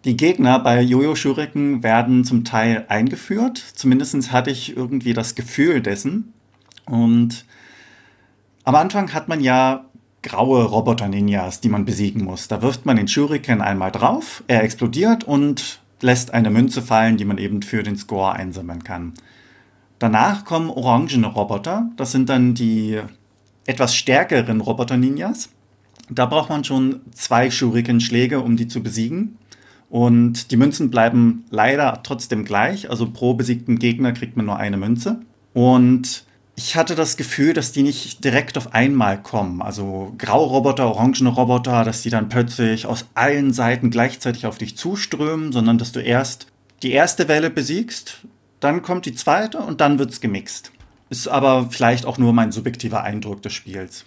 Die 0.05 0.19
Gegner 0.19 0.59
bei 0.59 0.83
Jojo 0.83 1.15
Shuriken 1.15 1.83
werden 1.83 2.25
zum 2.25 2.45
Teil 2.45 2.85
eingeführt. 2.89 3.57
Zumindest 3.57 4.33
hatte 4.33 4.51
ich 4.51 4.77
irgendwie 4.77 5.15
das 5.15 5.35
Gefühl 5.35 5.81
dessen. 5.81 6.35
Und 6.85 7.47
am 8.65 8.75
Anfang 8.75 9.15
hat 9.15 9.29
man 9.29 9.41
ja 9.41 9.87
graue 10.23 10.63
Roboter-Ninjas, 10.63 11.63
die 11.63 11.71
man 11.71 11.87
besiegen 11.87 12.23
muss. 12.23 12.49
Da 12.49 12.61
wirft 12.61 12.85
man 12.85 12.99
den 12.99 13.09
Shuriken 13.09 13.63
einmal 13.63 13.93
drauf, 13.93 14.45
er 14.47 14.63
explodiert 14.63 15.25
und 15.25 15.81
lässt 16.05 16.35
eine 16.35 16.51
Münze 16.51 16.83
fallen, 16.83 17.17
die 17.17 17.25
man 17.25 17.39
eben 17.39 17.62
für 17.62 17.83
den 17.83 17.97
Score 17.97 18.35
einsammeln 18.35 18.85
kann. 18.85 19.15
Danach 19.99 20.45
kommen 20.45 20.69
orangene 20.69 21.29
Roboter. 21.29 21.91
Das 21.97 22.12
sind 22.12 22.29
dann 22.29 22.53
die 22.53 23.01
etwas 23.65 23.97
stärkeren 23.97 24.61
Roboter-Ninjas. 24.61 25.49
Da 26.11 26.27
braucht 26.27 26.51
man 26.51 26.62
schon 26.62 27.01
zwei 27.12 27.51
Shuriken-Schläge, 27.51 28.41
um 28.41 28.59
die 28.59 28.69
zu 28.69 28.83
besiegen. 28.83 29.38
Und 29.88 30.50
die 30.50 30.59
Münzen 30.59 30.90
bleiben 30.90 31.47
leider 31.49 32.02
trotzdem 32.02 32.45
gleich. 32.45 32.90
Also 32.90 33.11
pro 33.11 33.33
besiegten 33.33 33.78
Gegner 33.78 34.12
kriegt 34.12 34.37
man 34.37 34.45
nur 34.45 34.59
eine 34.59 34.76
Münze. 34.76 35.23
Und 35.55 36.26
ich 36.56 36.76
hatte 36.76 36.94
das 36.94 37.16
Gefühl, 37.16 37.52
dass 37.52 37.73
die 37.73 37.82
nicht 37.82 38.25
direkt 38.25 38.56
auf 38.56 38.75
einmal 38.75 39.20
kommen. 39.20 39.61
Also 39.61 40.14
Grauroboter, 40.18 40.87
orangene 40.87 41.30
Roboter, 41.30 41.84
dass 41.84 42.02
die 42.02 42.11
dann 42.11 42.28
plötzlich 42.28 42.87
aus 42.87 43.06
allen 43.14 43.52
Seiten 43.52 43.90
gleichzeitig 43.90 44.46
auf 44.46 44.58
dich 44.58 44.76
zuströmen, 44.76 45.50
sondern 45.50 45.78
dass 45.78 45.92
du 45.92 46.00
erst 46.00 46.46
die 46.82 46.92
erste 46.92 47.28
Welle 47.28 47.50
besiegst, 47.50 48.18
dann 48.61 48.82
kommt 48.82 49.06
die 49.06 49.14
zweite 49.14 49.58
und 49.58 49.80
dann 49.80 49.99
wird's 49.99 50.20
gemixt. 50.20 50.70
Ist 51.11 51.28
aber 51.28 51.68
vielleicht 51.70 52.06
auch 52.06 52.18
nur 52.18 52.32
mein 52.32 52.52
subjektiver 52.52 53.02
Eindruck 53.02 53.42
des 53.42 53.52
Spiels. 53.52 54.04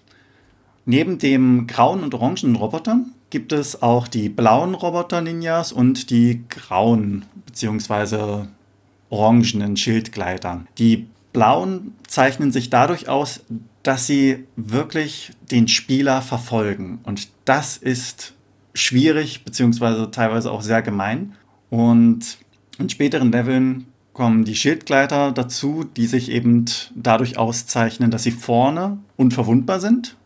Neben 0.85 1.19
dem 1.19 1.67
grauen 1.67 2.01
und 2.01 2.13
orangenen 2.13 2.55
Robotern 2.55 3.11
gibt 3.29 3.51
es 3.51 3.81
auch 3.81 4.07
die 4.07 4.29
blauen 4.29 4.73
Roboter-Ninjas 4.73 5.73
und 5.73 6.09
die 6.09 6.43
grauen 6.47 7.25
bzw. 7.45 8.45
orangenen 9.09 9.75
Schildgleiter. 9.75 10.65
Die 10.77 11.07
Blauen 11.37 11.93
zeichnen 12.07 12.51
sich 12.51 12.71
dadurch 12.71 13.09
aus, 13.09 13.41
dass 13.83 14.07
sie 14.07 14.45
wirklich 14.55 15.33
den 15.51 15.67
Spieler 15.67 16.23
verfolgen. 16.23 16.97
Und 17.03 17.27
das 17.45 17.77
ist 17.77 18.33
schwierig, 18.73 19.45
beziehungsweise 19.45 20.09
teilweise 20.09 20.49
auch 20.51 20.63
sehr 20.63 20.81
gemein. 20.81 21.33
Und 21.69 22.39
in 22.79 22.89
späteren 22.89 23.31
Leveln 23.31 23.85
kommen 24.13 24.45
die 24.45 24.55
Schildgleiter 24.55 25.31
dazu, 25.31 25.83
die 25.83 26.07
sich 26.07 26.31
eben 26.31 26.65
dadurch 26.95 27.37
auszeichnen, 27.37 28.09
dass 28.09 28.23
sie 28.23 28.31
vorne 28.31 28.97
unverwundbar 29.15 29.79
sind 29.79 30.17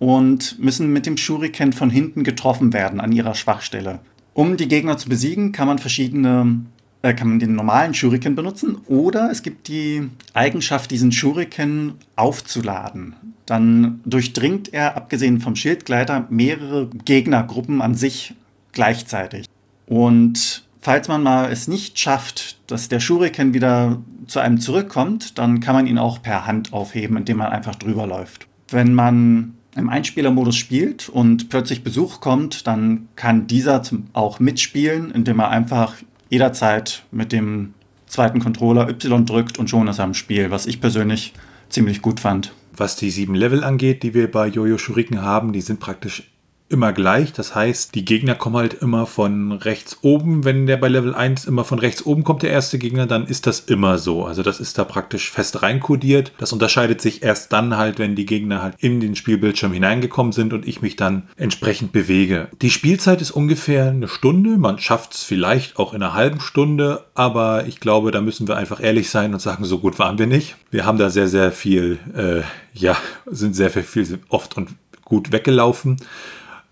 und 0.00 0.58
müssen 0.58 0.92
mit 0.92 1.06
dem 1.06 1.18
Shuriken 1.18 1.72
von 1.72 1.88
hinten 1.88 2.24
getroffen 2.24 2.72
werden 2.72 2.98
an 2.98 3.12
ihrer 3.12 3.36
Schwachstelle. 3.36 4.00
Um 4.34 4.56
die 4.56 4.66
Gegner 4.66 4.98
zu 4.98 5.08
besiegen, 5.08 5.52
kann 5.52 5.68
man 5.68 5.78
verschiedene 5.78 6.62
äh, 7.02 7.14
kann 7.14 7.28
man 7.28 7.38
den 7.38 7.54
normalen 7.54 7.94
Shuriken 7.94 8.34
benutzen 8.34 8.78
oder 8.86 9.30
es 9.30 9.42
gibt 9.42 9.68
die 9.68 10.08
Eigenschaft, 10.34 10.90
diesen 10.90 11.12
Shuriken 11.12 11.94
aufzuladen. 12.16 13.14
Dann 13.46 14.00
durchdringt 14.04 14.74
er, 14.74 14.96
abgesehen 14.96 15.40
vom 15.40 15.56
Schildgleiter, 15.56 16.26
mehrere 16.28 16.90
Gegnergruppen 17.04 17.80
an 17.80 17.94
sich 17.94 18.34
gleichzeitig. 18.72 19.46
Und 19.86 20.64
falls 20.80 21.08
man 21.08 21.22
mal 21.22 21.50
es 21.50 21.66
nicht 21.68 21.98
schafft, 21.98 22.58
dass 22.70 22.88
der 22.88 23.00
Shuriken 23.00 23.54
wieder 23.54 24.02
zu 24.26 24.40
einem 24.40 24.60
zurückkommt, 24.60 25.38
dann 25.38 25.60
kann 25.60 25.74
man 25.74 25.86
ihn 25.86 25.98
auch 25.98 26.20
per 26.22 26.46
Hand 26.46 26.72
aufheben, 26.72 27.16
indem 27.16 27.38
man 27.38 27.48
einfach 27.48 27.74
drüber 27.74 28.06
läuft. 28.06 28.46
Wenn 28.70 28.92
man 28.92 29.54
im 29.74 29.88
Einspielermodus 29.88 30.56
spielt 30.56 31.08
und 31.08 31.48
plötzlich 31.48 31.84
Besuch 31.84 32.20
kommt, 32.20 32.66
dann 32.66 33.08
kann 33.16 33.46
dieser 33.46 33.80
auch 34.12 34.40
mitspielen, 34.40 35.10
indem 35.10 35.38
er 35.38 35.50
einfach 35.50 35.94
jederzeit 36.28 37.04
mit 37.10 37.32
dem 37.32 37.74
zweiten 38.06 38.40
Controller 38.40 38.88
Y 38.88 39.24
drückt 39.24 39.58
und 39.58 39.68
schon 39.68 39.88
ist 39.88 39.98
er 39.98 40.04
im 40.04 40.14
Spiel, 40.14 40.50
was 40.50 40.66
ich 40.66 40.80
persönlich 40.80 41.34
ziemlich 41.68 42.02
gut 42.02 42.20
fand. 42.20 42.52
Was 42.76 42.96
die 42.96 43.10
sieben 43.10 43.34
Level 43.34 43.64
angeht, 43.64 44.02
die 44.02 44.14
wir 44.14 44.30
bei 44.30 44.46
Jojo 44.46 44.78
Shuriken 44.78 45.22
haben, 45.22 45.52
die 45.52 45.60
sind 45.60 45.80
praktisch 45.80 46.30
immer 46.68 46.92
gleich. 46.92 47.32
Das 47.32 47.54
heißt, 47.54 47.94
die 47.94 48.04
Gegner 48.04 48.34
kommen 48.34 48.56
halt 48.56 48.74
immer 48.74 49.06
von 49.06 49.52
rechts 49.52 49.98
oben. 50.02 50.44
Wenn 50.44 50.66
der 50.66 50.76
bei 50.76 50.88
Level 50.88 51.14
1 51.14 51.46
immer 51.46 51.64
von 51.64 51.78
rechts 51.78 52.04
oben 52.04 52.24
kommt, 52.24 52.42
der 52.42 52.50
erste 52.50 52.78
Gegner, 52.78 53.06
dann 53.06 53.26
ist 53.26 53.46
das 53.46 53.60
immer 53.60 53.98
so. 53.98 54.24
Also 54.24 54.42
das 54.42 54.60
ist 54.60 54.78
da 54.78 54.84
praktisch 54.84 55.30
fest 55.30 55.62
reinkodiert. 55.62 56.32
Das 56.38 56.52
unterscheidet 56.52 57.00
sich 57.00 57.22
erst 57.22 57.52
dann 57.52 57.76
halt, 57.76 57.98
wenn 57.98 58.14
die 58.14 58.26
Gegner 58.26 58.62
halt 58.62 58.74
in 58.78 59.00
den 59.00 59.16
Spielbildschirm 59.16 59.72
hineingekommen 59.72 60.32
sind 60.32 60.52
und 60.52 60.66
ich 60.66 60.82
mich 60.82 60.96
dann 60.96 61.28
entsprechend 61.36 61.92
bewege. 61.92 62.48
Die 62.60 62.70
Spielzeit 62.70 63.22
ist 63.22 63.30
ungefähr 63.30 63.88
eine 63.88 64.08
Stunde. 64.08 64.58
Man 64.58 64.78
schafft 64.78 65.14
es 65.14 65.22
vielleicht 65.22 65.78
auch 65.78 65.94
in 65.94 66.02
einer 66.02 66.14
halben 66.14 66.40
Stunde, 66.40 67.04
aber 67.14 67.66
ich 67.66 67.80
glaube, 67.80 68.10
da 68.10 68.20
müssen 68.20 68.46
wir 68.46 68.56
einfach 68.56 68.82
ehrlich 68.82 69.10
sein 69.10 69.32
und 69.32 69.40
sagen, 69.40 69.64
so 69.64 69.78
gut 69.78 69.98
waren 69.98 70.18
wir 70.18 70.26
nicht. 70.26 70.56
Wir 70.70 70.84
haben 70.84 70.98
da 70.98 71.08
sehr, 71.08 71.28
sehr 71.28 71.50
viel, 71.50 71.98
äh, 72.14 72.42
ja, 72.74 72.96
sind 73.26 73.56
sehr 73.56 73.70
viel 73.70 73.86
oft 74.28 74.56
und 74.56 74.70
gut 75.04 75.32
weggelaufen 75.32 75.96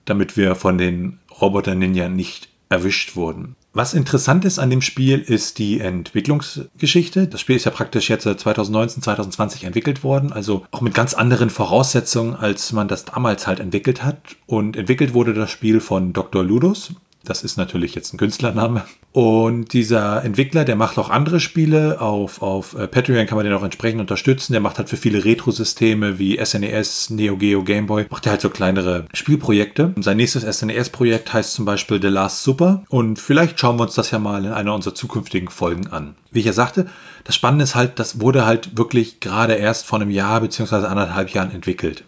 damit 0.07 0.37
wir 0.37 0.55
von 0.55 0.79
den 0.79 1.19
Roboter-Ninja 1.41 2.09
nicht 2.09 2.49
erwischt 2.69 3.15
wurden. 3.15 3.55
Was 3.73 3.93
interessant 3.93 4.47
ist 4.47 4.59
an 4.59 4.71
dem 4.71 4.81
Spiel, 4.81 5.19
ist 5.19 5.59
die 5.59 5.81
Entwicklungsgeschichte. 5.81 7.29
Das 7.29 7.43
Spiel 7.43 7.57
ist 7.57 7.67
ja 7.67 7.71
praktisch 7.71 8.09
jetzt 8.09 8.23
2019, 8.23 9.03
2020 9.03 9.65
entwickelt 9.65 10.03
worden, 10.03 10.33
also 10.33 10.65
auch 10.71 10.81
mit 10.81 10.95
ganz 10.95 11.13
anderen 11.13 11.51
Voraussetzungen, 11.51 12.35
als 12.35 12.73
man 12.73 12.89
das 12.89 13.05
damals 13.05 13.47
halt 13.47 13.61
entwickelt 13.61 14.03
hat. 14.03 14.17
Und 14.47 14.79
entwickelt 14.79 15.13
wurde 15.13 15.35
das 15.35 15.51
Spiel 15.51 15.81
von 15.81 16.15
Dr. 16.15 16.43
Ludus. 16.43 16.95
Das 17.27 17.43
ist 17.43 17.57
natürlich 17.57 17.95
jetzt 17.97 18.15
ein 18.15 18.19
Künstlername. 18.19 18.85
Und 19.13 19.73
dieser 19.73 20.25
Entwickler, 20.25 20.65
der 20.65 20.77
macht 20.77 20.97
auch 20.97 21.11
andere 21.11 21.41
Spiele. 21.41 22.01
Auf, 22.01 22.41
auf 22.41 22.75
äh, 22.79 22.87
Patreon 22.87 23.27
kann 23.27 23.37
man 23.37 23.45
den 23.45 23.55
auch 23.55 23.65
entsprechend 23.65 24.01
unterstützen. 24.01 24.53
Der 24.53 24.61
macht 24.61 24.79
halt 24.79 24.89
für 24.89 24.97
viele 24.97 25.25
Retro-Systeme 25.25 26.21
wie 26.21 26.39
SNES, 26.43 27.11
e 27.11 27.15
Neo 27.15 27.37
Geo, 27.37 27.65
Game 27.65 27.87
Boy, 27.87 28.07
macht 28.09 28.27
er 28.27 28.33
halt 28.33 28.41
so 28.41 28.49
kleinere 28.49 29.07
Spielprojekte. 29.13 29.95
Sein 30.01 30.19
nächstes 30.19 30.45
SNES-Projekt 30.45 31.33
heißt 31.33 31.55
zum 31.55 31.65
Beispiel 31.65 32.01
The 32.01 32.09
Last 32.09 32.45
Super. 32.45 32.85
Und 32.89 33.19
vielleicht 33.19 33.59
schauen 33.59 33.77
wir 33.77 33.83
uns 33.83 33.95
das 33.95 34.13
ja 34.13 34.21
mal 34.21 34.45
in 34.45 34.53
einer 34.53 34.75
unserer 34.75 34.95
zukünftigen 34.95 35.49
Folgen 35.49 35.89
an. 35.89 36.15
Wie 36.31 36.41
ich 36.41 36.47
ja 36.47 36.53
sagte, 36.53 36.87
das 37.25 37.35
Spannende 37.35 37.65
ist 37.65 37.75
halt, 37.75 37.99
das 37.99 38.21
wurde 38.21 38.47
halt 38.47 38.79
wirklich 38.79 39.19
gerade 39.19 39.55
erst 39.55 39.85
vor 39.85 40.01
einem 40.01 40.11
Jahr 40.11 40.41
bzw. 40.41 40.87
anderthalb 40.87 41.31
Jahren 41.31 41.51
entwickelt. 41.51 42.05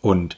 Und 0.00 0.36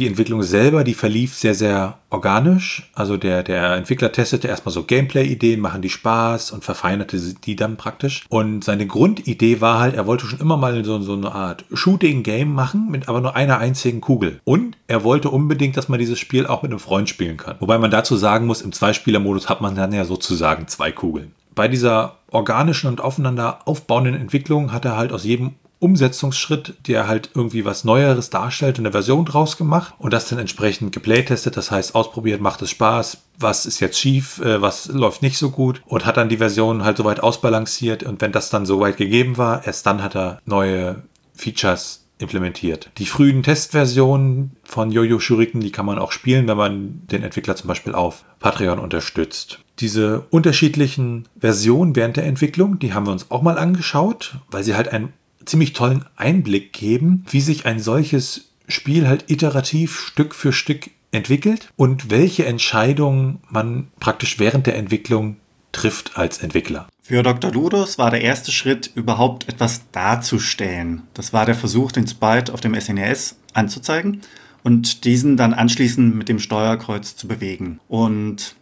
die 0.00 0.06
Entwicklung 0.06 0.42
selber, 0.42 0.82
die 0.82 0.94
verlief 0.94 1.34
sehr, 1.34 1.54
sehr 1.54 1.98
organisch. 2.08 2.90
Also 2.94 3.16
der, 3.16 3.42
der 3.42 3.74
Entwickler 3.74 4.10
testete 4.10 4.48
erstmal 4.48 4.72
so 4.72 4.82
Gameplay-Ideen, 4.82 5.60
machen 5.60 5.82
die 5.82 5.90
Spaß 5.90 6.52
und 6.52 6.64
verfeinerte 6.64 7.18
die 7.18 7.54
dann 7.54 7.76
praktisch. 7.76 8.24
Und 8.30 8.64
seine 8.64 8.86
Grundidee 8.86 9.60
war 9.60 9.78
halt, 9.78 9.94
er 9.94 10.06
wollte 10.06 10.26
schon 10.26 10.40
immer 10.40 10.56
mal 10.56 10.84
so, 10.84 11.00
so 11.02 11.12
eine 11.12 11.32
Art 11.32 11.64
Shooting-Game 11.72 12.52
machen, 12.52 12.90
mit 12.90 13.08
aber 13.08 13.20
nur 13.20 13.36
einer 13.36 13.58
einzigen 13.58 14.00
Kugel. 14.00 14.40
Und 14.44 14.76
er 14.86 15.04
wollte 15.04 15.28
unbedingt, 15.28 15.76
dass 15.76 15.88
man 15.88 15.98
dieses 15.98 16.18
Spiel 16.18 16.46
auch 16.46 16.62
mit 16.62 16.72
einem 16.72 16.80
Freund 16.80 17.08
spielen 17.08 17.36
kann. 17.36 17.56
Wobei 17.60 17.78
man 17.78 17.90
dazu 17.90 18.16
sagen 18.16 18.46
muss, 18.46 18.62
im 18.62 18.72
Zweispieler-Modus 18.72 19.48
hat 19.48 19.60
man 19.60 19.74
dann 19.74 19.92
ja 19.92 20.04
sozusagen 20.04 20.66
zwei 20.66 20.90
Kugeln. 20.92 21.32
Bei 21.54 21.68
dieser 21.68 22.16
organischen 22.30 22.88
und 22.88 23.00
aufeinander 23.00 23.60
aufbauenden 23.66 24.14
Entwicklung 24.14 24.72
hat 24.72 24.84
er 24.84 24.96
halt 24.96 25.12
aus 25.12 25.24
jedem 25.24 25.56
Umsetzungsschritt, 25.80 26.74
der 26.86 27.08
halt 27.08 27.30
irgendwie 27.34 27.64
was 27.64 27.84
Neueres 27.84 28.30
darstellt, 28.30 28.78
eine 28.78 28.92
Version 28.92 29.24
draus 29.24 29.56
gemacht 29.56 29.94
und 29.98 30.12
das 30.12 30.28
dann 30.28 30.38
entsprechend 30.38 30.92
geplaytestet, 30.92 31.56
das 31.56 31.70
heißt 31.70 31.94
ausprobiert, 31.94 32.40
macht 32.40 32.62
es 32.62 32.70
Spaß, 32.70 33.18
was 33.38 33.66
ist 33.66 33.80
jetzt 33.80 33.98
schief, 33.98 34.40
äh, 34.40 34.62
was 34.62 34.86
läuft 34.88 35.22
nicht 35.22 35.38
so 35.38 35.50
gut 35.50 35.82
und 35.86 36.06
hat 36.06 36.18
dann 36.18 36.28
die 36.28 36.36
Version 36.36 36.84
halt 36.84 36.98
soweit 36.98 37.20
ausbalanciert 37.20 38.02
und 38.02 38.20
wenn 38.20 38.32
das 38.32 38.50
dann 38.50 38.66
soweit 38.66 38.98
gegeben 38.98 39.38
war, 39.38 39.66
erst 39.66 39.86
dann 39.86 40.02
hat 40.02 40.14
er 40.14 40.40
neue 40.44 41.02
Features 41.34 42.04
implementiert. 42.20 42.90
Die 42.98 43.06
frühen 43.06 43.42
Testversionen 43.42 44.56
von 44.62 44.90
Jojo 44.90 45.18
Shuriken, 45.18 45.60
die 45.60 45.72
kann 45.72 45.86
man 45.86 45.98
auch 45.98 46.12
spielen, 46.12 46.46
wenn 46.48 46.56
man 46.56 47.02
den 47.06 47.22
Entwickler 47.22 47.56
zum 47.56 47.68
Beispiel 47.68 47.94
auf 47.94 48.24
Patreon 48.38 48.78
unterstützt. 48.78 49.60
Diese 49.78 50.26
unterschiedlichen 50.30 51.26
Versionen 51.38 51.96
während 51.96 52.18
der 52.18 52.26
Entwicklung, 52.26 52.78
die 52.78 52.92
haben 52.92 53.06
wir 53.06 53.12
uns 53.12 53.30
auch 53.30 53.42
mal 53.42 53.58
angeschaut, 53.58 54.36
weil 54.50 54.62
sie 54.62 54.74
halt 54.74 54.88
ein 54.88 55.12
ziemlich 55.50 55.72
tollen 55.72 56.04
Einblick 56.16 56.72
geben, 56.72 57.24
wie 57.28 57.40
sich 57.40 57.66
ein 57.66 57.80
solches 57.80 58.52
Spiel 58.68 59.08
halt 59.08 59.30
iterativ 59.30 59.98
Stück 59.98 60.34
für 60.34 60.52
Stück 60.52 60.90
entwickelt 61.12 61.68
und 61.76 62.10
welche 62.10 62.46
Entscheidungen 62.46 63.40
man 63.48 63.88
praktisch 63.98 64.38
während 64.38 64.66
der 64.66 64.76
Entwicklung 64.76 65.36
trifft 65.72 66.16
als 66.16 66.38
Entwickler. 66.38 66.88
Für 67.02 67.22
Dr. 67.22 67.52
Ludus 67.52 67.98
war 67.98 68.10
der 68.10 68.22
erste 68.22 68.52
Schritt, 68.52 68.90
überhaupt 68.94 69.48
etwas 69.48 69.82
darzustellen. 69.90 71.02
Das 71.14 71.32
war 71.32 71.46
der 71.46 71.54
Versuch, 71.54 71.92
den 71.92 72.06
Sprite 72.06 72.52
auf 72.54 72.60
dem 72.60 72.80
SNES 72.80 73.32
e 73.32 73.34
anzuzeigen 73.54 74.20
und 74.62 75.04
diesen 75.04 75.36
dann 75.36 75.54
anschließend 75.54 76.14
mit 76.14 76.28
dem 76.28 76.38
Steuerkreuz 76.38 77.16
zu 77.16 77.26
bewegen. 77.26 77.80
Und 77.88 78.54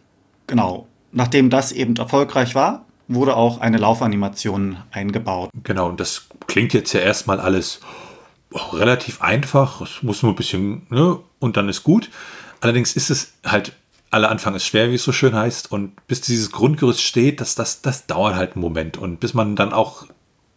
genau, 0.47 0.87
nachdem 1.11 1.49
das 1.49 1.71
eben 1.71 1.95
erfolgreich 1.95 2.55
war, 2.55 2.85
wurde 3.09 3.35
auch 3.35 3.59
eine 3.59 3.77
Laufanimation 3.77 4.77
eingebaut. 4.91 5.49
Genau, 5.63 5.89
und 5.89 5.99
das 5.99 6.27
klingt 6.47 6.73
jetzt 6.73 6.93
ja 6.93 7.01
erstmal 7.01 7.39
alles 7.39 7.81
relativ 8.71 9.21
einfach. 9.21 9.81
Es 9.81 10.01
muss 10.03 10.23
nur 10.23 10.31
ein 10.31 10.35
bisschen, 10.35 10.87
ne, 10.89 11.19
und 11.39 11.57
dann 11.57 11.67
ist 11.67 11.83
gut. 11.83 12.09
Allerdings 12.61 12.93
ist 12.93 13.09
es 13.09 13.33
halt, 13.45 13.73
aller 14.11 14.29
Anfang 14.29 14.55
ist 14.55 14.65
schwer, 14.65 14.91
wie 14.91 14.95
es 14.95 15.03
so 15.03 15.11
schön 15.11 15.35
heißt. 15.35 15.71
Und 15.71 16.05
bis 16.07 16.21
dieses 16.21 16.51
Grundgerüst 16.51 17.01
steht, 17.01 17.41
das, 17.41 17.55
das, 17.55 17.81
das 17.81 18.07
dauert 18.07 18.35
halt 18.35 18.53
einen 18.53 18.61
Moment. 18.61 18.97
Und 18.97 19.19
bis 19.19 19.33
man 19.33 19.55
dann 19.55 19.73
auch 19.73 20.05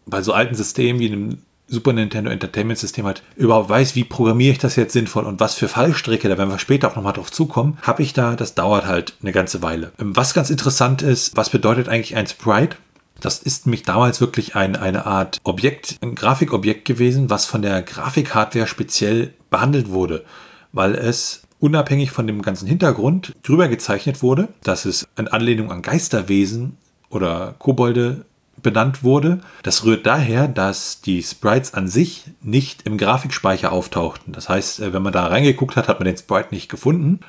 bei 0.07 0.23
so 0.23 0.33
alten 0.33 0.55
Systemen 0.55 1.01
wie 1.01 1.11
einem 1.11 1.39
Super 1.73 1.95
Nintendo 1.95 2.31
Entertainment 2.31 2.79
System 2.79 3.07
halt 3.07 3.23
überhaupt 3.35 3.71
weiß, 3.71 3.95
wie 3.97 4.05
programmiere 4.05 4.53
ich 4.53 4.59
das 4.59 4.77
jetzt 4.77 4.93
sinnvoll 4.93 5.25
und 5.25 5.41
was 5.41 5.55
für 5.55 5.69
Fallstricke, 5.69 6.29
da 6.29 6.37
werden 6.37 6.51
wir 6.51 6.59
später 6.59 6.89
auch 6.89 6.97
nochmal 6.97 7.15
drauf 7.15 7.33
zukommen, 7.33 7.79
habe 7.81 8.03
ich 8.03 8.13
da, 8.13 8.37
das 8.37 8.55
dauert 8.55 8.87
halt 8.87 9.17
eine 9.23 9.33
ganze 9.33 9.63
Weile. 9.63 9.91
Ähm, 9.99 10.15
was 10.15 10.35
ganz 10.35 10.51
interessant 10.51 11.01
ist, 11.01 11.35
was 11.35 11.49
bedeutet 11.49 11.89
eigentlich 11.89 12.15
ein 12.15 12.27
Sprite? 12.27 12.77
Das 13.21 13.39
ist 13.39 13.67
mich 13.67 13.85
damals 13.85 14.21
wirklich 14.21 14.55
ein, 14.55 14.77
eine 14.77 15.07
Art 15.07 15.39
Objekt, 15.45 15.97
ein 16.03 16.15
Grafikobjekt 16.15 16.85
gewesen, 16.85 17.31
was 17.31 17.47
von 17.47 17.63
der 17.63 17.81
Grafikhardware 17.81 18.67
speziell 18.67 19.33
behandelt 19.49 19.89
wurde, 19.89 20.25
weil 20.73 20.95
es 20.95 21.43
unabhängig 21.59 22.11
von 22.11 22.27
dem 22.27 22.43
ganzen 22.43 22.69
Hintergrund 22.69 23.33
drüber 23.43 23.69
gezeichnet 23.69 24.23
wurde, 24.23 24.49
dass 24.63 24.85
es 24.85 25.07
in 25.17 25.29
Anlehnung 25.29 25.73
an 25.73 25.81
Geisterwesen 25.81 26.77
oder 27.09 27.55
Kobolde 27.59 28.27
benannt 28.63 29.03
wurde. 29.03 29.41
Das 29.63 29.85
rührt 29.85 30.07
daher, 30.07 30.49
dass 30.49 31.01
die 31.01 31.23
Sprites 31.23 31.75
an 31.75 31.89
sich 31.89 32.25
nicht 32.41 32.83
im 32.83 32.99
Grafikspeicher 32.99 33.73
auftauchten. 33.73 34.33
Das 34.33 34.49
heißt, 34.49 34.81
äh, 34.81 34.93
wenn 34.93 35.03
man 35.03 35.13
da 35.13 35.27
reingeguckt 35.27 35.77
hat, 35.77 35.89
hat 35.89 35.99
man 35.99 36.07
den 36.07 36.17
Sprite 36.17 36.49
nicht 36.55 36.69
gefunden. 36.69 37.21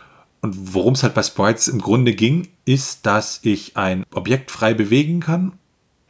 Und 0.41 0.73
worum 0.73 0.93
es 0.93 1.03
halt 1.03 1.13
bei 1.13 1.23
Sprites 1.23 1.67
im 1.67 1.79
Grunde 1.79 2.13
ging, 2.13 2.49
ist, 2.65 3.05
dass 3.05 3.39
ich 3.43 3.77
ein 3.77 4.03
Objekt 4.13 4.51
frei 4.51 4.73
bewegen 4.73 5.21
kann 5.21 5.53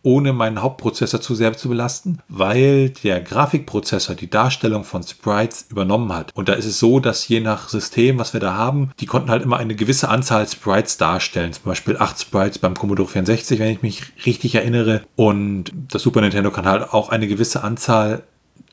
ohne 0.03 0.33
meinen 0.33 0.61
Hauptprozessor 0.61 1.21
zu 1.21 1.33
sehr 1.33 1.57
zu 1.57 1.69
belasten, 1.69 2.19
weil 2.27 2.89
der 2.89 3.21
Grafikprozessor 3.21 4.15
die 4.15 4.29
Darstellung 4.29 4.83
von 4.83 5.01
Sprites 5.03 5.65
übernommen 5.69 6.13
hat. 6.13 6.31
Und 6.35 6.49
da 6.49 6.53
ist 6.53 6.65
es 6.65 6.79
so, 6.79 6.99
dass 6.99 7.27
je 7.27 7.39
nach 7.39 7.69
System, 7.69 8.19
was 8.19 8.33
wir 8.33 8.39
da 8.39 8.53
haben, 8.55 8.91
die 8.99 9.05
konnten 9.05 9.31
halt 9.31 9.43
immer 9.43 9.57
eine 9.57 9.75
gewisse 9.75 10.09
Anzahl 10.09 10.47
Sprites 10.47 10.97
darstellen. 10.97 11.53
Zum 11.53 11.63
Beispiel 11.63 11.97
8 11.97 12.19
Sprites 12.19 12.59
beim 12.59 12.75
Commodore 12.75 13.09
64, 13.09 13.59
wenn 13.59 13.71
ich 13.71 13.81
mich 13.81 14.03
richtig 14.25 14.55
erinnere. 14.55 15.01
Und 15.15 15.71
das 15.89 16.03
Super 16.03 16.21
Nintendo 16.21 16.51
kann 16.51 16.65
halt 16.65 16.93
auch 16.93 17.09
eine 17.09 17.27
gewisse 17.27 17.63
Anzahl 17.63 18.23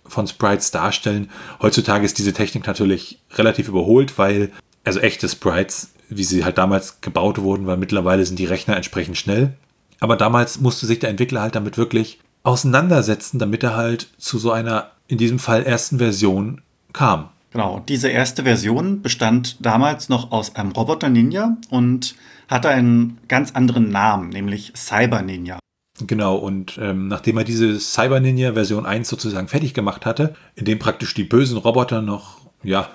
von 0.05 0.27
Sprites 0.27 0.73
darstellen. 0.73 1.31
Heutzutage 1.63 2.05
ist 2.05 2.19
diese 2.19 2.33
Technik 2.33 2.67
natürlich 2.67 3.21
relativ 3.35 3.69
überholt, 3.69 4.19
weil 4.19 4.51
also 4.83 4.99
echte 4.99 5.29
Sprites, 5.29 5.93
wie 6.09 6.25
sie 6.25 6.45
halt 6.45 6.59
damals 6.59 7.01
gebaut 7.01 7.39
wurden, 7.39 7.67
weil 7.67 7.77
mittlerweile 7.77 8.25
sind 8.27 8.39
die 8.39 8.47
Rechner 8.47 8.77
entsprechend 8.77 9.17
schnell. 9.17 9.55
Aber 10.00 10.16
damals 10.16 10.61
musste 10.61 10.87
sich 10.87 10.99
der 10.99 11.11
Entwickler 11.11 11.42
halt 11.42 11.54
damit 11.54 11.78
wirklich 11.78 12.19
auseinandersetzen, 12.42 13.38
damit 13.38 13.62
er 13.62 13.76
halt 13.76 14.09
zu 14.19 14.38
so 14.38 14.50
einer, 14.50 14.90
in 15.09 15.19
diesem 15.19 15.38
Fall 15.38 15.62
ersten 15.62 15.99
Version 15.99 16.62
kam. 16.92 17.28
Genau, 17.52 17.83
diese 17.87 18.09
erste 18.09 18.45
Version 18.45 19.02
bestand 19.02 19.64
damals 19.64 20.09
noch 20.09 20.30
aus 20.30 20.54
einem 20.54 20.71
Roboter 20.71 21.09
Ninja 21.09 21.57
und 21.69 22.14
hatte 22.49 22.69
einen 22.69 23.19
ganz 23.28 23.52
anderen 23.52 23.90
Namen, 23.90 24.30
nämlich 24.30 24.73
Cyber 24.76 25.23
Ninja. 25.23 25.59
Genau, 26.07 26.37
und 26.37 26.78
ähm, 26.80 27.09
nachdem 27.09 27.38
er 27.38 27.45
diese 27.45 27.78
Cyber 27.78 28.21
Ninja 28.21 28.54
Version 28.54 28.87
1 28.87 29.09
sozusagen 29.09 29.49
fertig 29.49 29.75
gemacht 29.75 30.07
hatte, 30.07 30.35
in 30.54 30.64
dem 30.64 30.78
praktisch 30.78 31.12
die 31.12 31.25
bösen 31.25 31.59
Roboter 31.59 32.02
noch, 32.02 32.38
ja, 32.62 32.88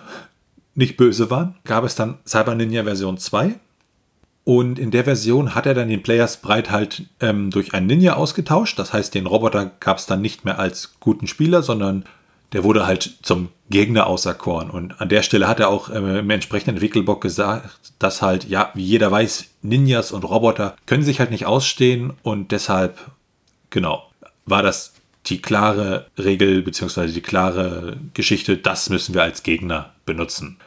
nicht 0.73 0.97
böse 0.97 1.29
waren, 1.29 1.55
gab 1.65 1.83
es 1.83 1.95
dann 1.95 2.17
Cyber 2.25 2.55
Ninja 2.55 2.83
Version 2.83 3.17
2 3.17 3.55
und 4.45 4.77
in 4.77 4.91
der 4.91 5.03
Version 5.03 5.55
hat 5.55 5.65
er 5.65 5.73
dann 5.73 5.89
den 5.89 6.03
Player 6.03 6.27
Sprite 6.27 6.69
halt 6.69 7.03
ähm, 7.19 7.49
durch 7.49 7.73
einen 7.73 7.87
Ninja 7.87 8.13
ausgetauscht. 8.13 8.77
Das 8.77 8.93
heißt, 8.93 9.15
den 9.15 9.25
Roboter 9.25 9.71
gab 9.79 9.97
es 9.97 10.05
dann 10.05 10.21
nicht 10.21 10.45
mehr 10.45 10.59
als 10.59 10.93
guten 10.99 11.25
Spieler, 11.25 11.63
sondern 11.63 12.05
der 12.53 12.63
wurde 12.63 12.85
halt 12.85 13.17
zum 13.23 13.49
Gegner 13.71 14.05
auserkoren. 14.05 14.69
Und 14.69 15.01
an 15.01 15.09
der 15.09 15.23
Stelle 15.23 15.47
hat 15.47 15.59
er 15.59 15.69
auch 15.69 15.89
äh, 15.89 16.19
im 16.19 16.29
entsprechenden 16.29 16.79
Wickelbock 16.79 17.21
gesagt, 17.21 17.93
dass 17.97 18.21
halt, 18.21 18.47
ja, 18.47 18.69
wie 18.75 18.83
jeder 18.83 19.09
weiß, 19.09 19.45
Ninjas 19.63 20.11
und 20.11 20.23
Roboter 20.23 20.75
können 20.85 21.03
sich 21.03 21.19
halt 21.19 21.31
nicht 21.31 21.47
ausstehen 21.47 22.13
und 22.21 22.51
deshalb, 22.51 22.99
genau, 23.71 24.11
war 24.45 24.61
das 24.61 24.93
die 25.25 25.41
klare 25.41 26.05
Regel 26.19 26.61
bzw. 26.61 27.07
die 27.07 27.21
klare 27.21 27.97
Geschichte, 28.13 28.57
das 28.57 28.91
müssen 28.91 29.15
wir 29.15 29.23
als 29.23 29.41
Gegner 29.41 29.93
benutzen. 30.05 30.57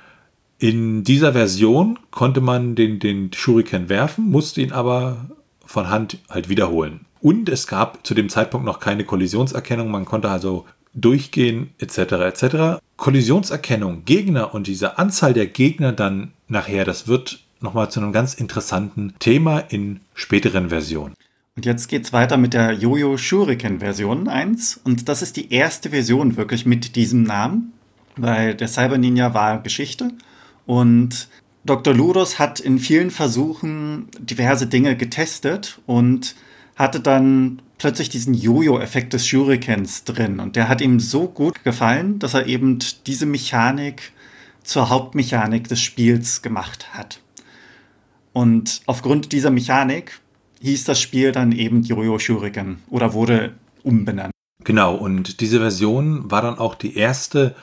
In 0.59 1.05
dieser 1.05 1.35
Version 1.35 1.99
konnte 2.11 2.41
man 2.41 2.75
den, 2.75 2.99
den 2.99 3.33
Shuriken 3.33 3.89
werfen, 3.89 4.29
musste 4.31 4.61
ihn 4.61 4.73
aber 4.73 5.29
von 5.65 5.89
Hand 5.89 6.19
halt 6.29 6.49
wiederholen. 6.49 7.07
Und 7.21 7.49
es 7.49 7.67
gab 7.67 8.05
zu 8.07 8.15
dem 8.15 8.29
Zeitpunkt 8.29 8.67
noch 8.67 8.81
keine 8.81 9.05
Kollisionserkennung. 9.05 9.91
Man 9.91 10.05
konnte 10.05 10.31
also 10.31 10.67
durchgehen 10.95 11.71
etc. 11.79 11.99
etc. 11.99 12.83
Kollisionserkennung, 12.97 14.05
Gegner 14.05 14.53
und 14.55 14.67
diese 14.67 14.99
Anzahl 14.99 15.33
der 15.33 15.47
Gegner 15.47 15.93
dann 15.93 16.33
nachher, 16.49 16.85
das 16.85 17.07
wird 17.07 17.41
nochmal 17.61 17.91
zu 17.91 18.01
einem 18.01 18.13
ganz 18.13 18.35
interessanten 18.35 19.15
Thema 19.19 19.61
in 19.61 20.01
späteren 20.15 20.71
Versionen. 20.71 21.15
Und 21.57 21.67
jetzt 21.67 21.89
geht 21.89 22.05
es 22.05 22.13
weiter 22.13 22.37
mit 22.37 22.55
der 22.55 22.73
Jojo 22.73 23.17
Shuriken 23.17 23.81
Version 23.81 24.29
1. 24.29 24.81
Und 24.85 25.09
das 25.09 25.23
ist 25.23 25.37
die 25.37 25.53
erste 25.53 25.91
Version 25.91 26.37
wirklich 26.37 26.67
mit 26.67 26.97
diesem 26.97 27.25
Namen, 27.25 27.73
weil 28.17 28.55
der 28.55 28.69
Cyber 28.69 28.99
Ninja 28.99 29.35
war 29.35 29.61
Geschichte. 29.61 30.13
Und 30.69 31.29
Dr. 31.65 31.95
Ludos 31.95 32.39
hat 32.39 32.61
in 32.61 32.79
vielen 32.79 33.11
Versuchen 33.11 34.09
diverse 34.21 34.67
Dinge 34.67 34.99
getestet 34.99 35.81
und 35.87 36.35
hatte 36.77 37.01
dann 37.01 37.63
plötzlich 37.79 38.11
diesen 38.11 38.35
Jojo-Effekt 38.35 39.15
des 39.15 39.27
Shurikens 39.27 40.05
drin. 40.05 40.41
Und 40.41 40.57
der 40.57 40.69
hat 40.69 40.83
ihm 40.83 41.01
so 41.01 41.27
gut 41.27 41.65
gefallen, 41.65 42.19
dass 42.19 42.35
er 42.35 42.45
eben 42.45 42.81
diese 43.07 43.25
Mechanik 43.25 44.13
zur 44.63 44.91
Hauptmechanik 44.91 45.69
des 45.69 45.81
Spiels 45.81 46.43
gemacht 46.43 46.93
hat. 46.93 47.21
Und 48.35 48.83
aufgrund 48.85 49.33
dieser 49.33 49.51
Mechanik 49.51 50.21
hieß 50.61 50.85
das 50.85 51.01
Spiel 51.01 51.33
dann 51.33 51.53
eben 51.53 51.83
Jojo 51.83 52.19
Shuriken 52.19 52.83
oder 52.91 53.15
wurde 53.15 53.55
umbenannt. 53.85 54.33
Genau, 54.65 54.97
und 54.97 55.41
diese 55.41 55.61
Version 55.61 56.31
war 56.31 56.43
dann 56.43 56.59
auch 56.59 56.75
die 56.75 56.95
erste, 56.95 57.55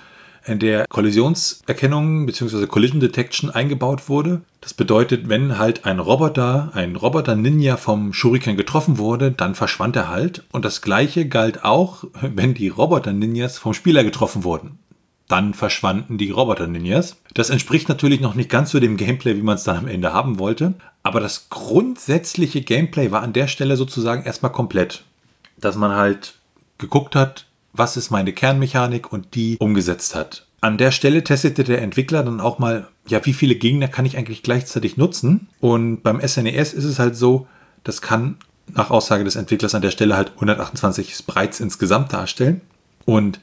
in 0.45 0.59
der 0.59 0.85
Kollisionserkennung 0.87 2.25
bzw. 2.25 2.67
Collision 2.67 2.99
Detection 2.99 3.49
eingebaut 3.49 4.09
wurde. 4.09 4.41
Das 4.61 4.73
bedeutet, 4.73 5.27
wenn 5.29 5.57
halt 5.57 5.85
ein 5.85 5.99
Roboter, 5.99 6.71
ein 6.73 6.95
Roboter-Ninja 6.95 7.77
vom 7.77 8.13
Shuriken 8.13 8.57
getroffen 8.57 8.97
wurde, 8.97 9.31
dann 9.31 9.55
verschwand 9.55 9.95
er 9.95 10.09
halt. 10.09 10.43
Und 10.51 10.65
das 10.65 10.81
gleiche 10.81 11.27
galt 11.27 11.63
auch, 11.63 12.05
wenn 12.21 12.53
die 12.53 12.69
Roboter-Ninjas 12.69 13.57
vom 13.57 13.73
Spieler 13.73 14.03
getroffen 14.03 14.43
wurden. 14.43 14.79
Dann 15.27 15.55
verschwanden 15.55 16.17
die 16.19 16.29
Roboter-Ninjas. 16.29 17.17
Das 17.33 17.49
entspricht 17.49 17.89
natürlich 17.89 18.21
noch 18.21 18.35
nicht 18.35 18.49
ganz 18.49 18.71
so 18.71 18.79
dem 18.79 18.97
Gameplay, 18.97 19.35
wie 19.35 19.41
man 19.41 19.55
es 19.55 19.63
dann 19.63 19.77
am 19.77 19.87
Ende 19.87 20.13
haben 20.13 20.37
wollte. 20.37 20.75
Aber 21.01 21.19
das 21.19 21.49
grundsätzliche 21.49 22.61
Gameplay 22.61 23.11
war 23.11 23.23
an 23.23 23.33
der 23.33 23.47
Stelle 23.47 23.75
sozusagen 23.75 24.23
erstmal 24.23 24.51
komplett. 24.51 25.03
Dass 25.57 25.75
man 25.75 25.91
halt 25.91 26.35
geguckt 26.77 27.15
hat, 27.15 27.44
was 27.77 27.97
ist 27.97 28.11
meine 28.11 28.33
Kernmechanik 28.33 29.11
und 29.11 29.35
die 29.35 29.57
umgesetzt 29.59 30.15
hat. 30.15 30.47
An 30.61 30.77
der 30.77 30.91
Stelle 30.91 31.23
testete 31.23 31.63
der 31.63 31.81
Entwickler 31.81 32.23
dann 32.23 32.41
auch 32.41 32.59
mal, 32.59 32.87
ja, 33.07 33.23
wie 33.25 33.33
viele 33.33 33.55
Gegner 33.55 33.87
kann 33.87 34.05
ich 34.05 34.17
eigentlich 34.17 34.41
gleichzeitig 34.41 34.97
nutzen? 34.97 35.47
Und 35.59 36.01
beim 36.01 36.19
SNES 36.19 36.73
e 36.73 36.77
ist 36.77 36.85
es 36.85 36.97
halt 36.97 37.15
so, 37.15 37.47
das 37.83 38.01
kann 38.01 38.37
nach 38.73 38.89
Aussage 38.89 39.23
des 39.23 39.35
Entwicklers 39.35 39.75
an 39.75 39.83
der 39.83 39.91
Stelle 39.91 40.15
halt 40.15 40.31
128 40.35 41.13
Sprites 41.13 41.59
insgesamt 41.59 42.13
darstellen. 42.13 42.61
Und 43.05 43.39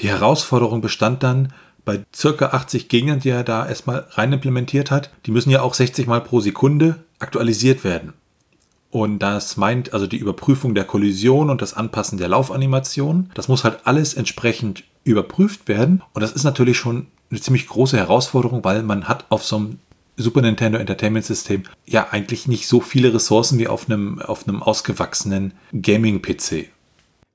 die 0.00 0.08
Herausforderung 0.08 0.80
bestand 0.80 1.22
dann 1.22 1.52
bei 1.84 2.04
circa 2.14 2.46
80 2.46 2.88
Gegnern, 2.88 3.20
die 3.20 3.30
er 3.30 3.44
da 3.44 3.66
erstmal 3.66 4.06
rein 4.10 4.32
implementiert 4.32 4.90
hat. 4.90 5.10
Die 5.24 5.30
müssen 5.30 5.50
ja 5.50 5.62
auch 5.62 5.74
60 5.74 6.06
Mal 6.06 6.20
pro 6.20 6.40
Sekunde 6.40 6.96
aktualisiert 7.20 7.84
werden. 7.84 8.12
Und 8.96 9.18
das 9.18 9.58
meint 9.58 9.92
also 9.92 10.06
die 10.06 10.16
Überprüfung 10.16 10.74
der 10.74 10.84
Kollision 10.84 11.50
und 11.50 11.60
das 11.60 11.74
Anpassen 11.74 12.16
der 12.16 12.28
Laufanimation. 12.28 13.28
Das 13.34 13.46
muss 13.46 13.62
halt 13.62 13.80
alles 13.84 14.14
entsprechend 14.14 14.84
überprüft 15.04 15.68
werden. 15.68 16.02
Und 16.14 16.22
das 16.22 16.32
ist 16.32 16.44
natürlich 16.44 16.78
schon 16.78 17.06
eine 17.30 17.38
ziemlich 17.38 17.66
große 17.66 17.98
Herausforderung, 17.98 18.64
weil 18.64 18.82
man 18.82 19.06
hat 19.06 19.26
auf 19.28 19.44
so 19.44 19.56
einem 19.56 19.78
Super 20.16 20.40
Nintendo 20.40 20.78
Entertainment 20.78 21.26
System 21.26 21.64
ja 21.84 22.06
eigentlich 22.10 22.48
nicht 22.48 22.68
so 22.68 22.80
viele 22.80 23.12
Ressourcen 23.12 23.58
wie 23.58 23.68
auf 23.68 23.86
einem, 23.86 24.18
auf 24.18 24.48
einem 24.48 24.62
ausgewachsenen 24.62 25.52
Gaming-PC. 25.74 26.70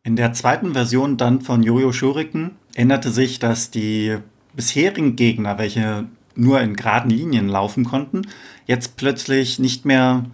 In 0.03 0.15
der 0.15 0.33
zweiten 0.33 0.73
Version 0.73 1.17
dann 1.17 1.41
von 1.41 1.61
Jojo 1.61 1.91
Shuriken 1.91 2.55
änderte 2.73 3.11
sich, 3.11 3.37
dass 3.37 3.69
die 3.69 4.17
bisherigen 4.55 5.15
Gegner, 5.15 5.59
welche 5.59 6.05
nur 6.33 6.59
in 6.59 6.75
geraden 6.75 7.11
Linien 7.11 7.47
laufen 7.47 7.83
konnten, 7.83 8.23
jetzt 8.65 8.97
plötzlich 8.97 9.59
nicht 9.59 9.85
mehr 9.85 10.25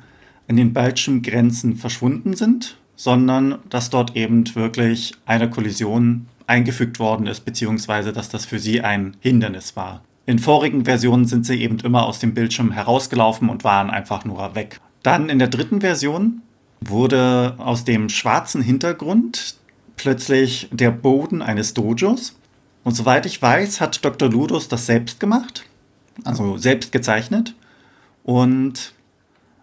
in 0.48 0.56
den 0.56 0.74
Bildschirmgrenzen 0.74 1.76
verschwunden 1.76 2.36
sind, 2.36 2.78
sondern 2.96 3.60
dass 3.70 3.90
dort 3.90 4.16
eben 4.16 4.44
wirklich 4.56 5.14
eine 5.26 5.50
Kollision 5.50 6.28
eingefügt 6.48 7.00
worden 7.00 7.28
ist, 7.28 7.46
beziehungsweise 7.46 8.14
dass 8.14 8.30
das 8.30 8.46
für 8.46 8.60
sie 8.60 8.82
ein 8.82 9.18
Hindernis 9.20 9.76
war. 9.76 10.02
In 10.26 10.40
vorigen 10.40 10.86
Versionen 10.86 11.26
sind 11.26 11.46
sie 11.46 11.62
eben 11.62 11.80
immer 11.80 12.06
aus 12.06 12.20
dem 12.20 12.34
Bildschirm 12.34 12.72
herausgelaufen 12.72 13.50
und 13.50 13.64
waren 13.64 13.90
einfach 13.90 14.26
nur 14.26 14.56
weg. 14.56 14.80
Dann 15.04 15.30
in 15.30 15.40
der 15.40 15.48
dritten 15.48 15.82
Version 15.82 16.42
wurde 16.82 17.56
aus 17.58 17.86
dem 17.86 18.10
schwarzen 18.10 18.62
Hintergrund 18.62 19.56
plötzlich 19.96 20.70
der 20.72 20.92
Boden 20.92 21.42
eines 21.42 21.74
Dojos. 21.74 22.38
Und 22.84 22.94
soweit 22.94 23.26
ich 23.26 23.42
weiß, 23.42 23.82
hat 23.82 24.04
Dr. 24.04 24.30
Ludus 24.30 24.68
das 24.68 24.86
selbst 24.86 25.20
gemacht, 25.20 25.66
also 26.24 26.58
selbst 26.58 26.92
gezeichnet. 26.92 27.56
Und 28.24 28.94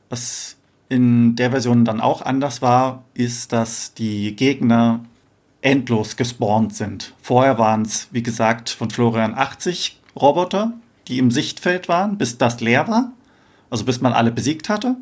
was 0.09 0.57
in 0.95 1.35
der 1.35 1.51
Version 1.51 1.85
dann 1.85 2.01
auch 2.01 2.23
anders 2.23 2.63
war, 2.63 3.03
ist, 3.15 3.53
dass 3.53 3.95
die 3.95 4.37
Gegner 4.37 5.01
endlos 5.61 6.17
gespawnt 6.17 6.75
sind. 6.77 7.15
Vorher 7.21 7.59
waren 7.59 7.83
es, 7.83 8.09
wie 8.13 8.23
gesagt, 8.23 8.71
von 8.71 8.91
Florian 8.91 9.35
80 9.35 10.01
Roboter, 10.15 10.73
die 11.09 11.19
im 11.19 11.33
Sichtfeld 11.33 11.89
waren, 11.89 12.17
bis 12.17 12.39
das 12.39 12.61
leer 12.61 12.87
war. 12.87 13.11
Also 13.71 13.85
bis 13.85 14.01
man 14.01 14.13
alle 14.13 14.31
besiegt 14.31 14.69
hatte. 14.69 14.97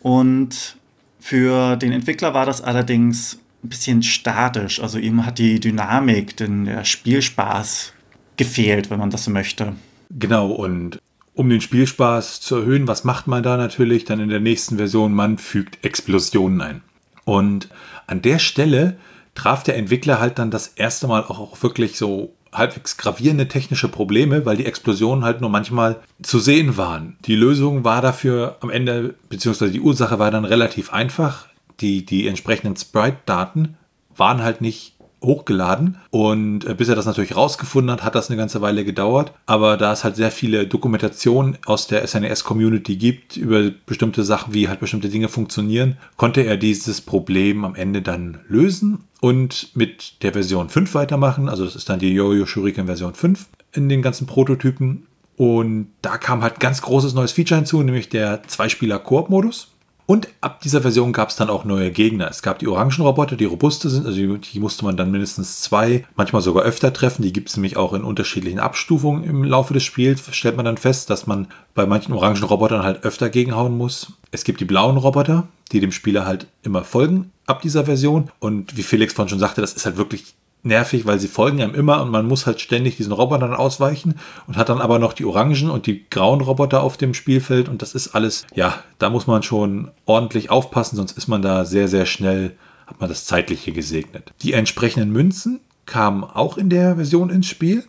Und 0.00 0.76
für 1.18 1.74
den 1.74 1.90
Entwickler 1.90 2.32
war 2.32 2.46
das 2.46 2.60
allerdings 2.60 3.40
ein 3.64 3.68
bisschen 3.68 4.04
statisch. 4.04 4.80
Also 4.80 4.98
ihm 4.98 5.26
hat 5.26 5.38
die 5.38 5.58
Dynamik, 5.58 6.36
denn 6.36 6.66
der 6.66 6.84
Spielspaß 6.84 7.92
gefehlt, 8.36 8.90
wenn 8.90 9.00
man 9.00 9.10
das 9.10 9.24
so 9.24 9.32
möchte. 9.32 9.74
Genau, 10.10 10.52
und 10.52 11.00
um 11.36 11.50
den 11.50 11.60
Spielspaß 11.60 12.40
zu 12.40 12.56
erhöhen, 12.56 12.88
was 12.88 13.04
macht 13.04 13.26
man 13.26 13.42
da 13.42 13.58
natürlich? 13.58 14.06
Dann 14.06 14.20
in 14.20 14.30
der 14.30 14.40
nächsten 14.40 14.78
Version, 14.78 15.12
man 15.12 15.36
fügt 15.36 15.84
Explosionen 15.84 16.62
ein. 16.62 16.82
Und 17.24 17.68
an 18.06 18.22
der 18.22 18.38
Stelle 18.38 18.96
traf 19.34 19.62
der 19.62 19.76
Entwickler 19.76 20.18
halt 20.18 20.38
dann 20.38 20.50
das 20.50 20.68
erste 20.68 21.06
Mal 21.06 21.22
auch, 21.22 21.38
auch 21.38 21.62
wirklich 21.62 21.98
so 21.98 22.34
halbwegs 22.54 22.96
gravierende 22.96 23.48
technische 23.48 23.88
Probleme, 23.88 24.46
weil 24.46 24.56
die 24.56 24.64
Explosionen 24.64 25.24
halt 25.24 25.42
nur 25.42 25.50
manchmal 25.50 26.00
zu 26.22 26.38
sehen 26.38 26.78
waren. 26.78 27.18
Die 27.26 27.36
Lösung 27.36 27.84
war 27.84 28.00
dafür 28.00 28.56
am 28.60 28.70
Ende, 28.70 29.14
beziehungsweise 29.28 29.72
die 29.72 29.80
Ursache 29.80 30.18
war 30.18 30.30
dann 30.30 30.46
relativ 30.46 30.90
einfach. 30.90 31.48
Die, 31.80 32.06
die 32.06 32.26
entsprechenden 32.26 32.76
Sprite-Daten 32.76 33.76
waren 34.16 34.42
halt 34.42 34.62
nicht 34.62 34.95
hochgeladen. 35.26 35.98
Und 36.10 36.64
äh, 36.64 36.74
bis 36.74 36.88
er 36.88 36.96
das 36.96 37.04
natürlich 37.04 37.36
rausgefunden 37.36 37.92
hat, 37.92 38.02
hat 38.02 38.14
das 38.14 38.30
eine 38.30 38.38
ganze 38.38 38.62
Weile 38.62 38.84
gedauert. 38.84 39.32
Aber 39.44 39.76
da 39.76 39.92
es 39.92 40.04
halt 40.04 40.16
sehr 40.16 40.30
viele 40.30 40.66
Dokumentationen 40.66 41.58
aus 41.66 41.86
der 41.86 42.06
SNES-Community 42.06 42.96
gibt 42.96 43.36
über 43.36 43.70
bestimmte 43.84 44.24
Sachen, 44.24 44.54
wie 44.54 44.68
halt 44.68 44.80
bestimmte 44.80 45.10
Dinge 45.10 45.28
funktionieren, 45.28 45.98
konnte 46.16 46.40
er 46.40 46.56
dieses 46.56 47.02
Problem 47.02 47.64
am 47.64 47.74
Ende 47.74 48.00
dann 48.00 48.38
lösen 48.48 49.04
und 49.20 49.70
mit 49.74 50.22
der 50.22 50.32
Version 50.32 50.70
5 50.70 50.94
weitermachen. 50.94 51.48
Also 51.48 51.64
das 51.64 51.76
ist 51.76 51.88
dann 51.88 51.98
die 51.98 52.14
Yo-Yo 52.14 52.46
Shuriken 52.46 52.86
Version 52.86 53.14
5 53.14 53.46
in 53.72 53.88
den 53.88 54.02
ganzen 54.02 54.26
Prototypen. 54.26 55.06
Und 55.36 55.88
da 56.00 56.16
kam 56.16 56.42
halt 56.42 56.60
ganz 56.60 56.80
großes 56.80 57.12
neues 57.12 57.32
Feature 57.32 57.58
hinzu, 57.58 57.82
nämlich 57.82 58.08
der 58.08 58.42
Zwei-Spieler-Koop-Modus. 58.44 59.75
Und 60.06 60.28
ab 60.40 60.60
dieser 60.60 60.82
Version 60.82 61.12
gab 61.12 61.30
es 61.30 61.36
dann 61.36 61.50
auch 61.50 61.64
neue 61.64 61.90
Gegner. 61.90 62.28
Es 62.30 62.40
gab 62.40 62.60
die 62.60 62.68
Orangenroboter, 62.68 63.34
die 63.34 63.44
robuste 63.44 63.90
sind, 63.90 64.06
also 64.06 64.16
die, 64.16 64.38
die, 64.38 64.60
musste 64.60 64.84
man 64.84 64.96
dann 64.96 65.10
mindestens 65.10 65.60
zwei, 65.62 66.04
manchmal 66.14 66.42
sogar 66.42 66.62
öfter 66.62 66.92
treffen. 66.92 67.22
Die 67.22 67.32
gibt 67.32 67.48
es 67.48 67.56
nämlich 67.56 67.76
auch 67.76 67.92
in 67.92 68.04
unterschiedlichen 68.04 68.60
Abstufungen 68.60 69.24
im 69.24 69.42
Laufe 69.42 69.74
des 69.74 69.82
Spiels. 69.82 70.22
Stellt 70.30 70.56
man 70.56 70.64
dann 70.64 70.78
fest, 70.78 71.10
dass 71.10 71.26
man 71.26 71.48
bei 71.74 71.86
manchen 71.86 72.14
Orangenrobotern 72.14 72.84
halt 72.84 73.02
öfter 73.02 73.30
gegenhauen 73.30 73.76
muss. 73.76 74.12
Es 74.30 74.44
gibt 74.44 74.60
die 74.60 74.64
blauen 74.64 74.96
Roboter, 74.96 75.48
die 75.72 75.80
dem 75.80 75.92
Spieler 75.92 76.24
halt 76.24 76.46
immer 76.62 76.84
folgen 76.84 77.32
ab 77.46 77.62
dieser 77.62 77.84
Version. 77.86 78.30
Und 78.38 78.76
wie 78.76 78.82
Felix 78.82 79.12
von 79.12 79.28
schon 79.28 79.40
sagte, 79.40 79.60
das 79.60 79.72
ist 79.72 79.86
halt 79.86 79.96
wirklich 79.96 80.34
nervig, 80.62 81.06
weil 81.06 81.20
sie 81.20 81.28
folgen 81.28 81.62
einem 81.62 81.74
immer 81.74 82.02
und 82.02 82.10
man 82.10 82.26
muss 82.26 82.46
halt 82.46 82.60
ständig 82.60 82.96
diesen 82.96 83.12
Robotern 83.12 83.54
ausweichen 83.54 84.16
und 84.46 84.56
hat 84.56 84.68
dann 84.68 84.80
aber 84.80 84.98
noch 84.98 85.12
die 85.12 85.24
orangen 85.24 85.70
und 85.70 85.86
die 85.86 86.08
grauen 86.10 86.40
Roboter 86.40 86.82
auf 86.82 86.96
dem 86.96 87.14
Spielfeld 87.14 87.68
und 87.68 87.82
das 87.82 87.94
ist 87.94 88.14
alles, 88.14 88.46
ja, 88.54 88.82
da 88.98 89.10
muss 89.10 89.26
man 89.26 89.42
schon 89.42 89.90
ordentlich 90.04 90.50
aufpassen, 90.50 90.96
sonst 90.96 91.16
ist 91.16 91.28
man 91.28 91.42
da 91.42 91.64
sehr, 91.64 91.88
sehr 91.88 92.06
schnell, 92.06 92.56
hat 92.86 93.00
man 93.00 93.08
das 93.08 93.24
Zeitliche 93.24 93.72
gesegnet. 93.72 94.32
Die 94.42 94.52
entsprechenden 94.52 95.12
Münzen 95.12 95.60
kamen 95.86 96.24
auch 96.24 96.58
in 96.58 96.68
der 96.68 96.96
Version 96.96 97.30
ins 97.30 97.46
Spiel 97.46 97.84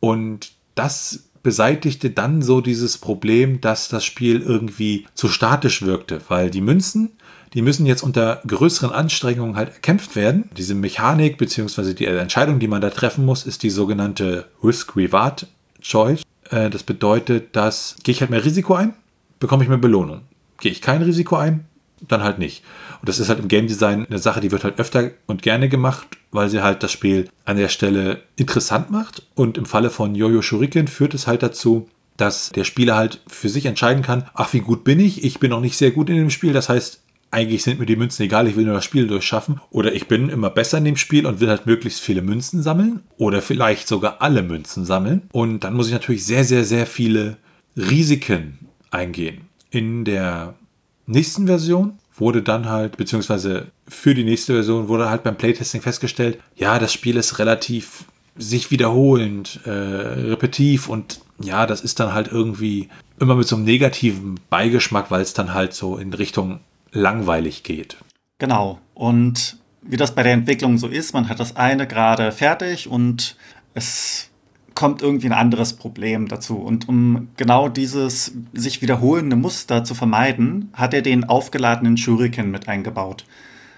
und 0.00 0.52
das 0.74 1.24
beseitigte 1.42 2.10
dann 2.10 2.42
so 2.42 2.60
dieses 2.60 2.98
Problem, 2.98 3.60
dass 3.60 3.88
das 3.88 4.04
Spiel 4.04 4.40
irgendwie 4.40 5.06
zu 5.14 5.28
statisch 5.28 5.82
wirkte, 5.82 6.20
weil 6.28 6.50
die 6.50 6.60
Münzen 6.60 7.12
die 7.56 7.62
müssen 7.62 7.86
jetzt 7.86 8.02
unter 8.02 8.42
größeren 8.46 8.92
Anstrengungen 8.92 9.56
halt 9.56 9.70
erkämpft 9.70 10.14
werden. 10.14 10.50
Diese 10.58 10.74
Mechanik 10.74 11.38
bzw. 11.38 11.94
die 11.94 12.04
Entscheidung, 12.04 12.58
die 12.58 12.68
man 12.68 12.82
da 12.82 12.90
treffen 12.90 13.24
muss, 13.24 13.46
ist 13.46 13.62
die 13.62 13.70
sogenannte 13.70 14.44
Risk-Reward 14.62 15.46
Choice. 15.80 16.22
Äh, 16.50 16.68
das 16.68 16.82
bedeutet, 16.82 17.56
dass 17.56 17.96
gehe 18.02 18.12
ich 18.12 18.20
halt 18.20 18.30
mehr 18.30 18.44
Risiko 18.44 18.74
ein, 18.74 18.92
bekomme 19.40 19.62
ich 19.62 19.70
mehr 19.70 19.78
Belohnung. 19.78 20.20
Gehe 20.58 20.70
ich 20.70 20.82
kein 20.82 21.00
Risiko 21.00 21.36
ein, 21.36 21.64
dann 22.06 22.22
halt 22.22 22.38
nicht. 22.38 22.62
Und 23.00 23.08
das 23.08 23.18
ist 23.18 23.30
halt 23.30 23.38
im 23.38 23.48
Game 23.48 23.66
Design 23.66 24.04
eine 24.06 24.18
Sache, 24.18 24.42
die 24.42 24.52
wird 24.52 24.62
halt 24.62 24.78
öfter 24.78 25.12
und 25.26 25.40
gerne 25.40 25.70
gemacht, 25.70 26.06
weil 26.32 26.50
sie 26.50 26.62
halt 26.62 26.82
das 26.82 26.92
Spiel 26.92 27.30
an 27.46 27.56
der 27.56 27.70
Stelle 27.70 28.22
interessant 28.36 28.90
macht. 28.90 29.22
Und 29.34 29.56
im 29.56 29.64
Falle 29.64 29.88
von 29.88 30.14
Yo-Yo 30.14 30.42
Shuriken 30.42 30.88
führt 30.88 31.14
es 31.14 31.26
halt 31.26 31.42
dazu, 31.42 31.88
dass 32.18 32.50
der 32.50 32.64
Spieler 32.64 32.96
halt 32.96 33.22
für 33.26 33.48
sich 33.48 33.64
entscheiden 33.64 34.02
kann, 34.02 34.28
ach, 34.34 34.52
wie 34.52 34.60
gut 34.60 34.84
bin 34.84 35.00
ich? 35.00 35.24
Ich 35.24 35.38
bin 35.38 35.50
noch 35.50 35.60
nicht 35.60 35.78
sehr 35.78 35.90
gut 35.90 36.10
in 36.10 36.16
dem 36.16 36.30
Spiel. 36.30 36.52
Das 36.52 36.68
heißt, 36.68 37.00
eigentlich 37.30 37.62
sind 37.62 37.78
mir 37.78 37.86
die 37.86 37.96
Münzen 37.96 38.22
egal, 38.22 38.48
ich 38.48 38.56
will 38.56 38.64
nur 38.64 38.74
das 38.74 38.84
Spiel 38.84 39.06
durchschaffen. 39.06 39.60
Oder 39.70 39.92
ich 39.92 40.08
bin 40.08 40.28
immer 40.28 40.50
besser 40.50 40.78
in 40.78 40.84
dem 40.84 40.96
Spiel 40.96 41.26
und 41.26 41.40
will 41.40 41.48
halt 41.48 41.66
möglichst 41.66 42.00
viele 42.00 42.22
Münzen 42.22 42.62
sammeln. 42.62 43.02
Oder 43.16 43.42
vielleicht 43.42 43.88
sogar 43.88 44.22
alle 44.22 44.42
Münzen 44.42 44.84
sammeln. 44.84 45.22
Und 45.32 45.64
dann 45.64 45.74
muss 45.74 45.88
ich 45.88 45.92
natürlich 45.92 46.24
sehr, 46.24 46.44
sehr, 46.44 46.64
sehr 46.64 46.86
viele 46.86 47.36
Risiken 47.76 48.58
eingehen. 48.90 49.42
In 49.70 50.04
der 50.04 50.54
nächsten 51.06 51.46
Version 51.46 51.98
wurde 52.16 52.42
dann 52.42 52.68
halt, 52.68 52.96
beziehungsweise 52.96 53.66
für 53.88 54.14
die 54.14 54.24
nächste 54.24 54.54
Version 54.54 54.88
wurde 54.88 55.10
halt 55.10 55.22
beim 55.22 55.36
Playtesting 55.36 55.82
festgestellt, 55.82 56.38
ja, 56.54 56.78
das 56.78 56.92
Spiel 56.92 57.16
ist 57.16 57.38
relativ 57.38 58.04
sich 58.38 58.70
wiederholend, 58.70 59.60
äh, 59.64 59.70
repetitiv 59.70 60.88
und 60.88 61.20
ja, 61.38 61.66
das 61.66 61.80
ist 61.80 62.00
dann 62.00 62.14
halt 62.14 62.28
irgendwie 62.28 62.88
immer 63.18 63.34
mit 63.34 63.46
so 63.46 63.56
einem 63.56 63.64
negativen 63.64 64.40
Beigeschmack, 64.50 65.10
weil 65.10 65.22
es 65.22 65.34
dann 65.34 65.54
halt 65.54 65.74
so 65.74 65.96
in 65.96 66.12
Richtung 66.12 66.60
langweilig 66.92 67.62
geht. 67.62 67.96
Genau. 68.38 68.78
Und 68.94 69.58
wie 69.82 69.96
das 69.96 70.14
bei 70.14 70.22
der 70.22 70.32
Entwicklung 70.32 70.78
so 70.78 70.88
ist, 70.88 71.14
man 71.14 71.28
hat 71.28 71.40
das 71.40 71.56
eine 71.56 71.86
gerade 71.86 72.32
fertig 72.32 72.88
und 72.88 73.36
es 73.74 74.30
kommt 74.74 75.02
irgendwie 75.02 75.26
ein 75.26 75.32
anderes 75.32 75.72
Problem 75.72 76.28
dazu. 76.28 76.56
Und 76.56 76.88
um 76.88 77.28
genau 77.36 77.68
dieses 77.68 78.32
sich 78.52 78.82
wiederholende 78.82 79.34
Muster 79.34 79.84
zu 79.84 79.94
vermeiden, 79.94 80.70
hat 80.74 80.94
er 80.94 81.02
den 81.02 81.24
aufgeladenen 81.24 81.96
Shuriken 81.96 82.50
mit 82.50 82.68
eingebaut. 82.68 83.24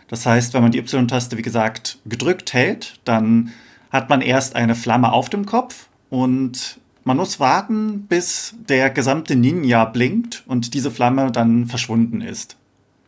Das 0.09 0.27
heißt, 0.27 0.53
wenn 0.55 0.63
man 0.63 0.73
die 0.73 0.79
Y-Taste, 0.79 1.39
wie 1.39 1.43
gesagt, 1.43 1.99
gedrückt 2.05 2.53
hält, 2.53 2.99
dann 3.05 3.53
hat 3.91 4.11
man 4.11 4.21
erst 4.21 4.57
eine 4.57 4.75
Flamme 4.75 5.13
auf 5.13 5.31
dem 5.31 5.47
Kopf 5.47 5.89
und 6.11 6.79
man 7.05 7.17
muss 7.17 7.41
warten, 7.41 8.03
bis 8.03 8.55
der 8.69 8.91
gesamte 8.91 9.35
Ninja 9.35 9.87
blinkt 9.87 10.45
und 10.47 10.75
diese 10.75 10.91
Flamme 10.91 11.33
dann 11.33 11.67
verschwunden 11.67 12.21
ist. 12.21 12.58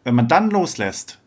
Wenn 0.05 0.15
man 0.15 0.29
dann 0.29 0.51
loslässt, 0.51 1.19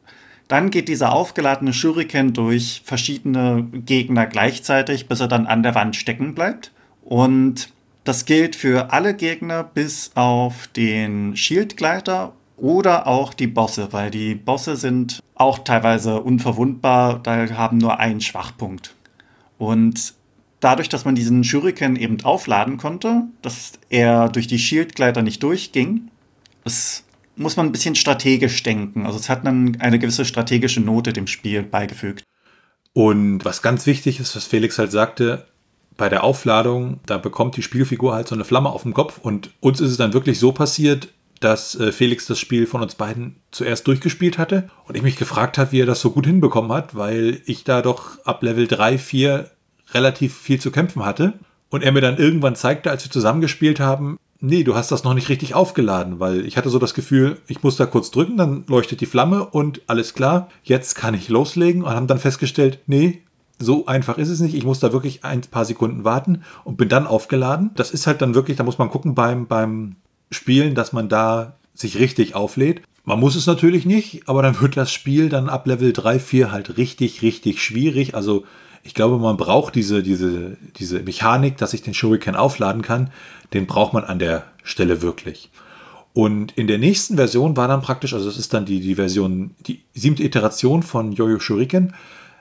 dann 0.47 0.69
geht 0.69 0.87
dieser 0.87 1.13
aufgeladene 1.13 1.73
Shuriken 1.73 2.33
durch 2.33 2.81
verschiedene 2.85 3.67
Gegner 3.71 4.25
gleichzeitig, 4.25 5.07
bis 5.07 5.19
er 5.19 5.27
dann 5.27 5.47
an 5.47 5.63
der 5.63 5.75
Wand 5.75 5.95
stecken 5.95 6.35
bleibt. 6.35 6.71
Und 7.03 7.69
das 8.03 8.25
gilt 8.25 8.55
für 8.55 8.91
alle 8.91 9.13
Gegner 9.13 9.63
bis 9.63 10.11
auf 10.15 10.67
den 10.67 11.35
Shieldgleiter 11.35 12.33
oder 12.57 13.07
auch 13.07 13.33
die 13.33 13.47
Bosse, 13.47 13.91
weil 13.91 14.11
die 14.11 14.35
Bosse 14.35 14.75
sind 14.75 15.21
auch 15.35 15.59
teilweise 15.59 16.21
unverwundbar, 16.21 17.19
da 17.19 17.49
haben 17.51 17.77
nur 17.77 17.99
einen 17.99 18.21
Schwachpunkt. 18.21 18.95
Und 19.57 20.13
dadurch, 20.59 20.89
dass 20.89 21.05
man 21.05 21.15
diesen 21.15 21.43
Shuriken 21.43 21.95
eben 21.95 22.23
aufladen 22.23 22.77
konnte, 22.77 23.23
dass 23.41 23.73
er 23.89 24.29
durch 24.29 24.47
die 24.47 24.59
Shieldgleiter 24.59 25.21
nicht 25.21 25.41
durchging, 25.43 26.09
es 26.63 27.02
muss 27.35 27.57
man 27.57 27.67
ein 27.67 27.71
bisschen 27.71 27.95
strategisch 27.95 28.61
denken. 28.63 29.05
Also 29.05 29.17
es 29.17 29.29
hat 29.29 29.45
dann 29.45 29.77
eine 29.79 29.99
gewisse 29.99 30.25
strategische 30.25 30.81
Note 30.81 31.13
dem 31.13 31.27
Spiel 31.27 31.63
beigefügt. 31.63 32.23
Und 32.93 33.43
was 33.43 33.61
ganz 33.61 33.85
wichtig 33.85 34.19
ist, 34.19 34.35
was 34.35 34.45
Felix 34.45 34.77
halt 34.77 34.91
sagte, 34.91 35.47
bei 35.97 36.09
der 36.09 36.23
Aufladung, 36.23 36.99
da 37.05 37.17
bekommt 37.17 37.57
die 37.57 37.61
Spielfigur 37.61 38.13
halt 38.13 38.27
so 38.27 38.35
eine 38.35 38.45
Flamme 38.45 38.69
auf 38.69 38.83
dem 38.83 38.93
Kopf 38.93 39.19
und 39.19 39.51
uns 39.59 39.79
ist 39.79 39.91
es 39.91 39.97
dann 39.97 40.13
wirklich 40.13 40.39
so 40.39 40.51
passiert, 40.51 41.09
dass 41.39 41.75
äh, 41.75 41.91
Felix 41.91 42.25
das 42.25 42.39
Spiel 42.39 42.65
von 42.65 42.81
uns 42.81 42.95
beiden 42.95 43.35
zuerst 43.51 43.85
durchgespielt 43.87 44.37
hatte 44.37 44.69
und 44.85 44.95
ich 44.95 45.03
mich 45.03 45.17
gefragt 45.17 45.57
habe, 45.57 45.71
wie 45.71 45.81
er 45.81 45.85
das 45.85 46.01
so 46.01 46.11
gut 46.11 46.25
hinbekommen 46.25 46.71
hat, 46.71 46.95
weil 46.95 47.41
ich 47.45 47.63
da 47.63 47.81
doch 47.81 48.23
ab 48.25 48.43
Level 48.43 48.67
3, 48.67 48.97
4 48.97 49.51
relativ 49.93 50.37
viel 50.37 50.59
zu 50.59 50.71
kämpfen 50.71 51.05
hatte 51.05 51.33
und 51.69 51.83
er 51.83 51.91
mir 51.91 52.01
dann 52.01 52.17
irgendwann 52.17 52.55
zeigte, 52.55 52.89
als 52.89 53.03
wir 53.03 53.11
zusammengespielt 53.11 53.79
haben, 53.79 54.17
nee, 54.43 54.63
du 54.63 54.75
hast 54.75 54.91
das 54.91 55.03
noch 55.03 55.13
nicht 55.13 55.29
richtig 55.29 55.55
aufgeladen, 55.55 56.19
weil 56.19 56.45
ich 56.45 56.57
hatte 56.57 56.69
so 56.69 56.77
das 56.77 56.93
Gefühl, 56.93 57.39
ich 57.47 57.63
muss 57.63 57.77
da 57.77 57.85
kurz 57.85 58.11
drücken, 58.11 58.37
dann 58.37 58.65
leuchtet 58.67 59.01
die 59.01 59.05
Flamme 59.05 59.45
und 59.45 59.81
alles 59.87 60.13
klar, 60.13 60.49
jetzt 60.63 60.95
kann 60.95 61.13
ich 61.13 61.29
loslegen 61.29 61.81
und 61.83 61.89
haben 61.89 62.07
dann 62.07 62.19
festgestellt, 62.19 62.79
nee, 62.85 63.21
so 63.57 63.85
einfach 63.85 64.17
ist 64.17 64.29
es 64.29 64.41
nicht. 64.41 64.55
Ich 64.55 64.65
muss 64.65 64.79
da 64.79 64.91
wirklich 64.91 65.23
ein 65.23 65.41
paar 65.41 65.63
Sekunden 65.63 66.03
warten 66.03 66.43
und 66.65 66.75
bin 66.75 66.89
dann 66.89 67.07
aufgeladen. 67.07 67.71
Das 67.75 67.91
ist 67.91 68.07
halt 68.07 68.21
dann 68.21 68.35
wirklich, 68.35 68.57
da 68.57 68.63
muss 68.63 68.77
man 68.77 68.89
gucken 68.89 69.15
beim, 69.15 69.47
beim 69.47 69.95
Spielen, 70.31 70.75
dass 70.75 70.91
man 70.91 71.07
da 71.07 71.55
sich 71.73 71.97
richtig 71.97 72.35
auflädt. 72.35 72.81
Man 73.05 73.19
muss 73.19 73.35
es 73.35 73.47
natürlich 73.47 73.85
nicht, 73.85 74.27
aber 74.27 74.41
dann 74.41 74.59
wird 74.59 74.75
das 74.75 74.91
Spiel 74.91 75.29
dann 75.29 75.49
ab 75.49 75.67
Level 75.67 75.93
3, 75.93 76.19
4 76.19 76.51
halt 76.51 76.77
richtig, 76.77 77.21
richtig 77.21 77.61
schwierig. 77.61 78.15
Also 78.15 78.43
ich 78.83 78.93
glaube, 78.93 79.17
man 79.17 79.37
braucht 79.37 79.75
diese, 79.75 80.03
diese, 80.03 80.57
diese 80.75 80.99
Mechanik, 80.99 81.57
dass 81.57 81.73
ich 81.73 81.81
den 81.81 81.93
Shuriken 81.93 82.35
aufladen 82.35 82.81
kann. 82.81 83.11
Den 83.53 83.65
braucht 83.65 83.93
man 83.93 84.03
an 84.03 84.19
der 84.19 84.43
Stelle 84.63 85.01
wirklich. 85.01 85.49
Und 86.13 86.51
in 86.57 86.67
der 86.67 86.77
nächsten 86.77 87.15
Version 87.15 87.57
war 87.57 87.67
dann 87.67 87.81
praktisch, 87.81 88.13
also 88.13 88.25
das 88.25 88.37
ist 88.37 88.53
dann 88.53 88.65
die, 88.65 88.81
die 88.81 88.95
Version, 88.95 89.55
die 89.65 89.81
siebte 89.93 90.23
Iteration 90.23 90.83
von 90.83 91.11
Yo-Yo 91.11 91.39
Shuriken. 91.39 91.95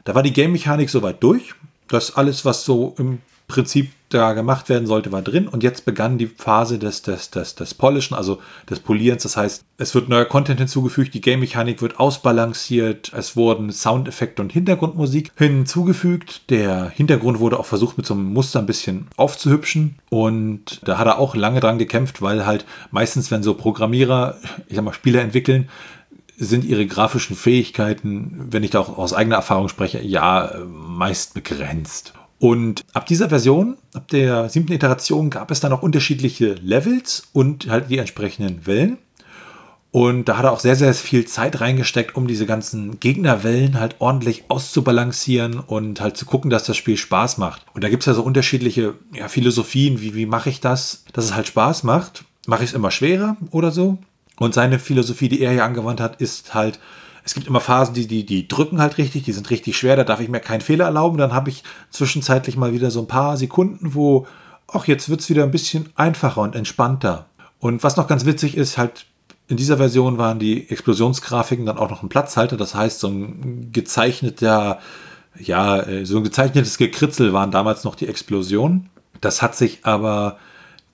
Da 0.05 0.15
war 0.15 0.23
die 0.23 0.33
Game-Mechanik 0.33 0.91
soweit 0.91 1.23
durch. 1.23 1.55
Das 1.89 2.17
alles, 2.17 2.45
was 2.45 2.65
so 2.65 2.95
im 2.99 3.19
Prinzip 3.49 3.91
da 4.09 4.33
gemacht 4.33 4.69
werden 4.69 4.87
sollte, 4.87 5.13
war 5.13 5.23
drin. 5.23 5.49
Und 5.49 5.63
jetzt 5.63 5.85
begann 5.85 6.19
die 6.19 6.27
Phase 6.27 6.79
des, 6.79 7.03
des, 7.03 7.31
des, 7.31 7.55
des 7.55 7.75
Polischen, 7.75 8.15
also 8.15 8.41
des 8.69 8.81
Polierens. 8.81 9.23
Das 9.23 9.37
heißt, 9.37 9.65
es 9.79 9.95
wird 9.95 10.09
neuer 10.09 10.25
Content 10.25 10.59
hinzugefügt, 10.59 11.15
die 11.15 11.21
Game-Mechanik 11.21 11.83
wird 11.83 11.99
ausbalanciert, 11.99 13.13
es 13.15 13.37
wurden 13.37 13.73
Soundeffekte 13.73 14.43
und 14.43 14.53
Hintergrundmusik 14.53 15.33
hinzugefügt. 15.37 16.51
Der 16.51 16.91
Hintergrund 16.91 17.41
wurde 17.41 17.59
auch 17.59 17.67
versucht, 17.67 17.97
mit 17.97 18.07
so 18.07 18.15
einem 18.15 18.33
Muster 18.33 18.59
ein 18.59 18.67
bisschen 18.67 19.09
aufzuhübschen. 19.17 19.97
Und 20.11 20.81
da 20.85 20.99
hat 20.99 21.07
er 21.07 21.19
auch 21.19 21.35
lange 21.35 21.61
dran 21.61 21.79
gekämpft, 21.79 22.23
weil 22.23 22.47
halt 22.47 22.65
meistens, 22.91 23.31
wenn 23.31 23.43
so 23.43 23.55
Programmierer, 23.55 24.37
ich 24.69 24.77
sag 24.77 24.85
mal, 24.85 24.93
Spiele 24.93 25.21
entwickeln, 25.21 25.69
sind 26.37 26.65
ihre 26.65 26.87
grafischen 26.87 27.37
Fähigkeiten, 27.37 28.49
wenn 28.51 28.65
ich 28.65 28.71
da 28.71 28.81
auch 28.81 28.99
aus 28.99 29.13
eigener 29.13 29.37
Erfahrung 29.37 29.69
spreche, 29.69 30.01
ja 30.03 30.53
meist 30.67 31.35
begrenzt. 31.35 32.15
Und 32.43 32.85
ab 32.93 33.07
dieser 33.07 33.29
Version, 33.29 33.77
ab 33.95 34.09
der 34.09 34.49
siebten 34.49 34.73
Iteration, 34.73 35.31
gab 35.31 35.53
es 35.53 35.61
dann 35.61 35.73
auch 35.73 35.83
unterschiedliche 35.83 36.55
Levels 36.55 37.29
und 37.33 37.69
halt 37.69 37.89
die 37.89 37.99
entsprechenden 37.99 38.67
Wellen. 38.67 38.99
Und 39.93 40.25
da 40.25 40.39
hat 40.39 40.47
er 40.47 40.51
auch 40.51 40.59
sehr, 40.59 40.75
sehr 40.75 40.93
viel 40.93 41.25
Zeit 41.25 41.61
reingesteckt, 41.61 42.17
um 42.17 42.27
diese 42.27 42.45
ganzen 42.45 42.99
Gegnerwellen 42.99 43.79
halt 43.79 43.95
ordentlich 44.01 44.43
auszubalancieren 44.49 45.61
und 45.61 46.01
halt 46.01 46.17
zu 46.17 46.27
gucken, 46.27 46.51
dass 46.51 46.65
das 46.65 46.77
Spiel 46.77 46.97
Spaß 46.97 47.39
macht. 47.39 47.65
Und 47.75 47.85
da 47.85 47.89
gibt 47.89 48.03
es 48.03 48.09
ja 48.09 48.15
so 48.15 48.25
unterschiedliche 48.25 48.95
ja, 49.15 49.29
Philosophien, 49.29 50.01
wie, 50.01 50.17
wie 50.17 50.27
mache 50.27 50.51
ich 50.51 50.61
das, 50.61 51.05
dass 51.13 51.27
es 51.27 51.37
halt 51.37 51.47
Spaß 51.47 51.85
macht. 51.85 52.25
Mache 52.49 52.65
ich 52.65 52.71
es 52.71 52.75
immer 52.75 52.91
schwerer 52.91 53.37
oder 53.53 53.71
so? 53.71 53.99
Und 54.41 54.53
seine 54.53 54.81
Philosophie, 54.81 55.29
die 55.29 55.43
er 55.43 55.53
hier 55.53 55.65
angewandt 55.65 56.01
hat, 56.01 56.21
ist 56.21 56.55
halt, 56.55 56.81
es 57.25 57.35
gibt 57.35 57.47
immer 57.47 57.61
Phasen, 57.61 57.95
die, 57.95 58.07
die, 58.07 58.27
die 58.27 58.49
drücken 58.49 58.81
halt 58.81 58.99
richtig, 58.99 59.23
die 59.23 59.33
sind 59.33 59.51
richtig 59.51 59.77
schwer, 59.77 59.97
da 59.97 60.05
darf 60.05 60.21
ich 60.21 60.29
mir 60.29 60.41
keinen 60.41 60.61
Fehler 60.61 60.87
erlauben. 60.87 61.19
Dann 61.19 61.33
habe 61.33 61.51
ich 61.51 61.63
zwischenzeitlich 61.91 62.57
mal 62.57 62.73
wieder 62.73 62.91
so 62.91 63.01
ein 63.01 63.07
paar 63.07 63.37
Sekunden, 63.37 63.95
wo, 63.95 64.27
ach, 64.69 64.87
jetzt 64.87 65.09
wird 65.09 65.21
es 65.21 65.31
wieder 65.31 65.45
ein 65.45 65.51
bisschen 65.51 65.91
einfacher 65.95 66.41
und 66.41 66.57
entspannter. 66.57 67.27
Und 67.61 67.85
was 67.85 67.97
noch 67.97 68.09
ganz 68.09 68.25
witzig 68.25 68.57
ist, 68.57 68.77
halt 68.77 69.07
in 69.47 69.57
dieser 69.57 69.77
Version 69.77 70.19
waren 70.19 70.39
die 70.39 70.69
Explosionsgrafiken 70.71 71.67
dann 71.67 71.79
auch 71.79 71.91
noch 71.91 72.03
ein 72.03 72.09
Platzhalter, 72.09 72.57
das 72.57 72.75
heißt, 72.75 73.01
so 73.01 73.09
ein 73.09 73.71
gezeichneter, 73.73 74.79
ja, 75.39 75.81
äh, 75.81 76.05
so 76.05 76.17
ein 76.17 76.25
gezeichnetes 76.25 76.79
Gekritzel 76.79 77.33
waren 77.33 77.51
damals 77.51 77.85
noch 77.85 77.95
die 77.95 78.09
Explosionen. 78.09 78.89
Das 79.21 79.43
hat 79.43 79.55
sich 79.55 79.81
aber 79.85 80.39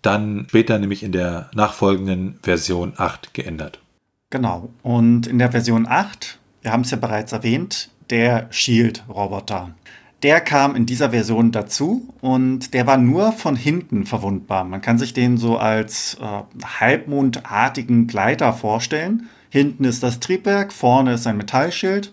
dann 0.02 0.46
später 0.48 0.78
nämlich 0.78 1.02
in 1.02 1.12
der 1.12 1.50
nachfolgenden 1.54 2.38
Version 2.42 2.92
8 2.96 3.32
geändert. 3.32 3.78
Genau. 4.30 4.68
Und 4.82 5.26
in 5.26 5.38
der 5.38 5.52
Version 5.52 5.86
8, 5.88 6.38
wir 6.62 6.72
haben 6.72 6.82
es 6.82 6.90
ja 6.90 6.98
bereits 6.98 7.32
erwähnt, 7.32 7.90
der 8.10 8.48
Shield-Roboter. 8.50 9.74
Der 10.22 10.40
kam 10.40 10.74
in 10.74 10.84
dieser 10.84 11.10
Version 11.10 11.52
dazu 11.52 12.12
und 12.20 12.74
der 12.74 12.86
war 12.86 12.98
nur 12.98 13.32
von 13.32 13.54
hinten 13.54 14.04
verwundbar. 14.04 14.64
Man 14.64 14.82
kann 14.82 14.98
sich 14.98 15.14
den 15.14 15.38
so 15.38 15.56
als 15.56 16.18
äh, 16.20 16.66
halbmondartigen 16.80 18.06
Gleiter 18.08 18.52
vorstellen. 18.52 19.28
Hinten 19.48 19.84
ist 19.84 20.02
das 20.02 20.18
Triebwerk, 20.18 20.72
vorne 20.72 21.14
ist 21.14 21.26
ein 21.26 21.36
Metallschild. 21.36 22.12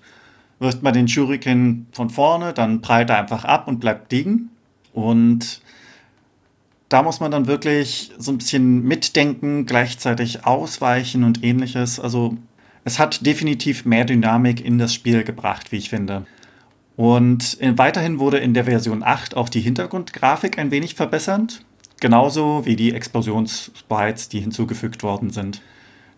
Wirft 0.59 0.83
man 0.83 0.93
den 0.93 1.07
Shuriken 1.07 1.87
von 1.91 2.09
vorne, 2.09 2.53
dann 2.53 2.81
prallt 2.81 3.09
er 3.09 3.17
einfach 3.17 3.43
ab 3.43 3.67
und 3.67 3.79
bleibt 3.79 4.11
liegen. 4.11 4.51
Und 4.93 5.61
da 6.89 7.03
muss 7.03 7.19
man 7.19 7.31
dann 7.31 7.47
wirklich 7.47 8.11
so 8.17 8.31
ein 8.31 8.37
bisschen 8.37 8.83
mitdenken, 8.83 9.65
gleichzeitig 9.65 10.45
ausweichen 10.45 11.23
und 11.23 11.43
ähnliches. 11.43 11.99
Also 11.99 12.37
es 12.83 12.99
hat 12.99 13.25
definitiv 13.25 13.85
mehr 13.85 14.05
Dynamik 14.05 14.63
in 14.63 14.77
das 14.77 14.93
Spiel 14.93 15.23
gebracht, 15.23 15.71
wie 15.71 15.77
ich 15.77 15.89
finde. 15.89 16.25
Und 16.95 17.57
weiterhin 17.61 18.19
wurde 18.19 18.37
in 18.37 18.53
der 18.53 18.65
Version 18.65 19.03
8 19.03 19.35
auch 19.35 19.49
die 19.49 19.61
Hintergrundgrafik 19.61 20.59
ein 20.59 20.71
wenig 20.71 20.95
verbessert. 20.95 21.65
Genauso 21.99 22.65
wie 22.65 22.75
die 22.75 22.93
Explosionssprites, 22.93 24.29
die 24.29 24.39
hinzugefügt 24.39 25.01
worden 25.01 25.31
sind. 25.31 25.61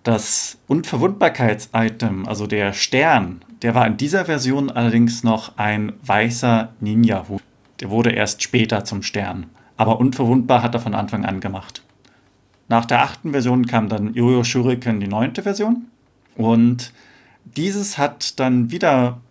Das 0.04 0.58
Unverwundbarkeits-Item, 0.68 2.28
also 2.28 2.48
der 2.48 2.74
Stern, 2.74 3.42
der 3.62 3.74
war 3.74 3.88
in 3.88 3.98
dieser 3.98 4.26
Version 4.26 4.70
allerdings 4.70 5.24
noch 5.24 5.58
ein 5.58 5.94
weißer 6.04 6.74
Ninja-Hut. 6.80 7.42
Der 7.80 7.90
wurde 7.90 8.12
erst 8.12 8.44
später 8.44 8.86
zum 8.86 9.02
Stern. 9.02 9.48
Aber 9.78 10.00
unverwundbar 10.00 10.64
hat 10.64 10.74
er 10.74 10.82
von 10.82 10.96
Anfang 10.96 11.24
an 11.26 11.40
gemacht. 11.40 11.84
Nach 12.68 12.86
der 12.86 13.02
achten 13.02 13.32
Version 13.32 13.66
kam 13.66 13.88
dann 13.88 14.14
Yoyo 14.14 14.44
Shuriken, 14.44 15.00
die 15.00 15.08
neunte 15.08 15.44
Version. 15.44 15.86
Und 16.36 16.92
dieses 17.46 17.98
hat 17.98 18.40
dann 18.40 18.72
wieder 18.72 19.22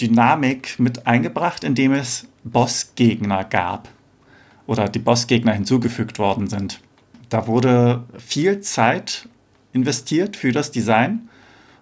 Dynamik 0.00 0.78
mit 0.78 1.06
eingebracht, 1.06 1.64
indem 1.64 1.92
es 1.92 2.26
Bossgegner 2.44 3.44
gab. 3.44 3.88
Oder 4.66 4.88
die 4.88 4.98
Bossgegner 4.98 5.52
hinzugefügt 5.52 6.18
worden 6.18 6.46
sind. 6.48 6.80
Da 7.28 7.46
wurde 7.46 8.04
viel 8.18 8.60
Zeit 8.60 9.28
investiert 9.72 10.36
für 10.36 10.52
das 10.52 10.70
Design 10.70 11.28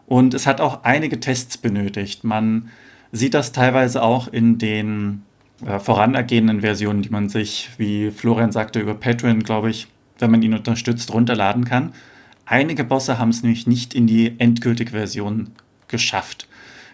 und 0.06 0.34
es 0.34 0.46
hat 0.46 0.60
auch 0.60 0.84
einige 0.84 1.20
Tests 1.20 1.56
benötigt. 1.56 2.24
Man 2.24 2.70
sieht 3.12 3.34
das 3.34 3.52
teilweise 3.52 4.02
auch 4.02 4.28
in 4.28 4.58
den 4.58 5.22
äh, 5.66 5.78
voranergehenden 5.78 6.60
Versionen, 6.60 7.02
die 7.02 7.10
man 7.10 7.28
sich, 7.28 7.70
wie 7.78 8.10
Florian 8.10 8.52
sagte, 8.52 8.80
über 8.80 8.94
Patreon, 8.94 9.42
glaube 9.42 9.70
ich, 9.70 9.88
wenn 10.18 10.30
man 10.30 10.42
ihn 10.42 10.54
unterstützt, 10.54 11.12
runterladen 11.12 11.64
kann. 11.64 11.92
Einige 12.46 12.84
Bosse 12.84 13.18
haben 13.18 13.28
es 13.30 13.42
nämlich 13.42 13.66
nicht 13.66 13.94
in 13.94 14.06
die 14.06 14.38
endgültige 14.38 14.92
Version 14.92 15.52
geschafft. 15.88 16.48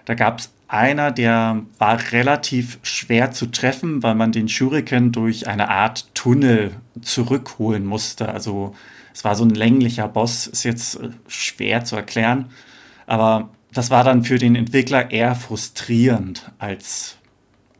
Da 0.05 0.15
gab 0.15 0.41
es 0.41 0.51
einer, 0.69 1.13
der 1.13 1.63
war 1.79 2.01
relativ 2.13 2.79
schwer 2.83 3.31
zu 3.31 3.47
treffen, 3.47 4.03
weil 4.03 4.15
man 4.15 4.33
den 4.33 4.49
Shuriken 4.49 5.13
durch 5.13 5.47
eine 5.47 5.69
Art 5.69 6.13
Tunnel 6.15 6.73
zurückholen 7.01 7.85
musste. 7.87 8.29
Also 8.29 8.75
es 9.13 9.25
war 9.25 9.37
so 9.37 9.45
ein 9.45 9.51
länglicher 9.51 10.09
Boss, 10.09 10.47
ist 10.47 10.65
jetzt 10.65 11.01
äh, 11.01 11.11
schwer 11.29 11.85
zu 11.85 11.97
erklären. 11.97 12.47
Aber 13.07 13.51
das 13.73 13.91
war 13.91 14.05
dann 14.05 14.25
für 14.25 14.39
den 14.39 14.57
Entwickler 14.57 15.11
eher 15.11 15.35
frustrierend 15.35 16.51
als 16.59 17.17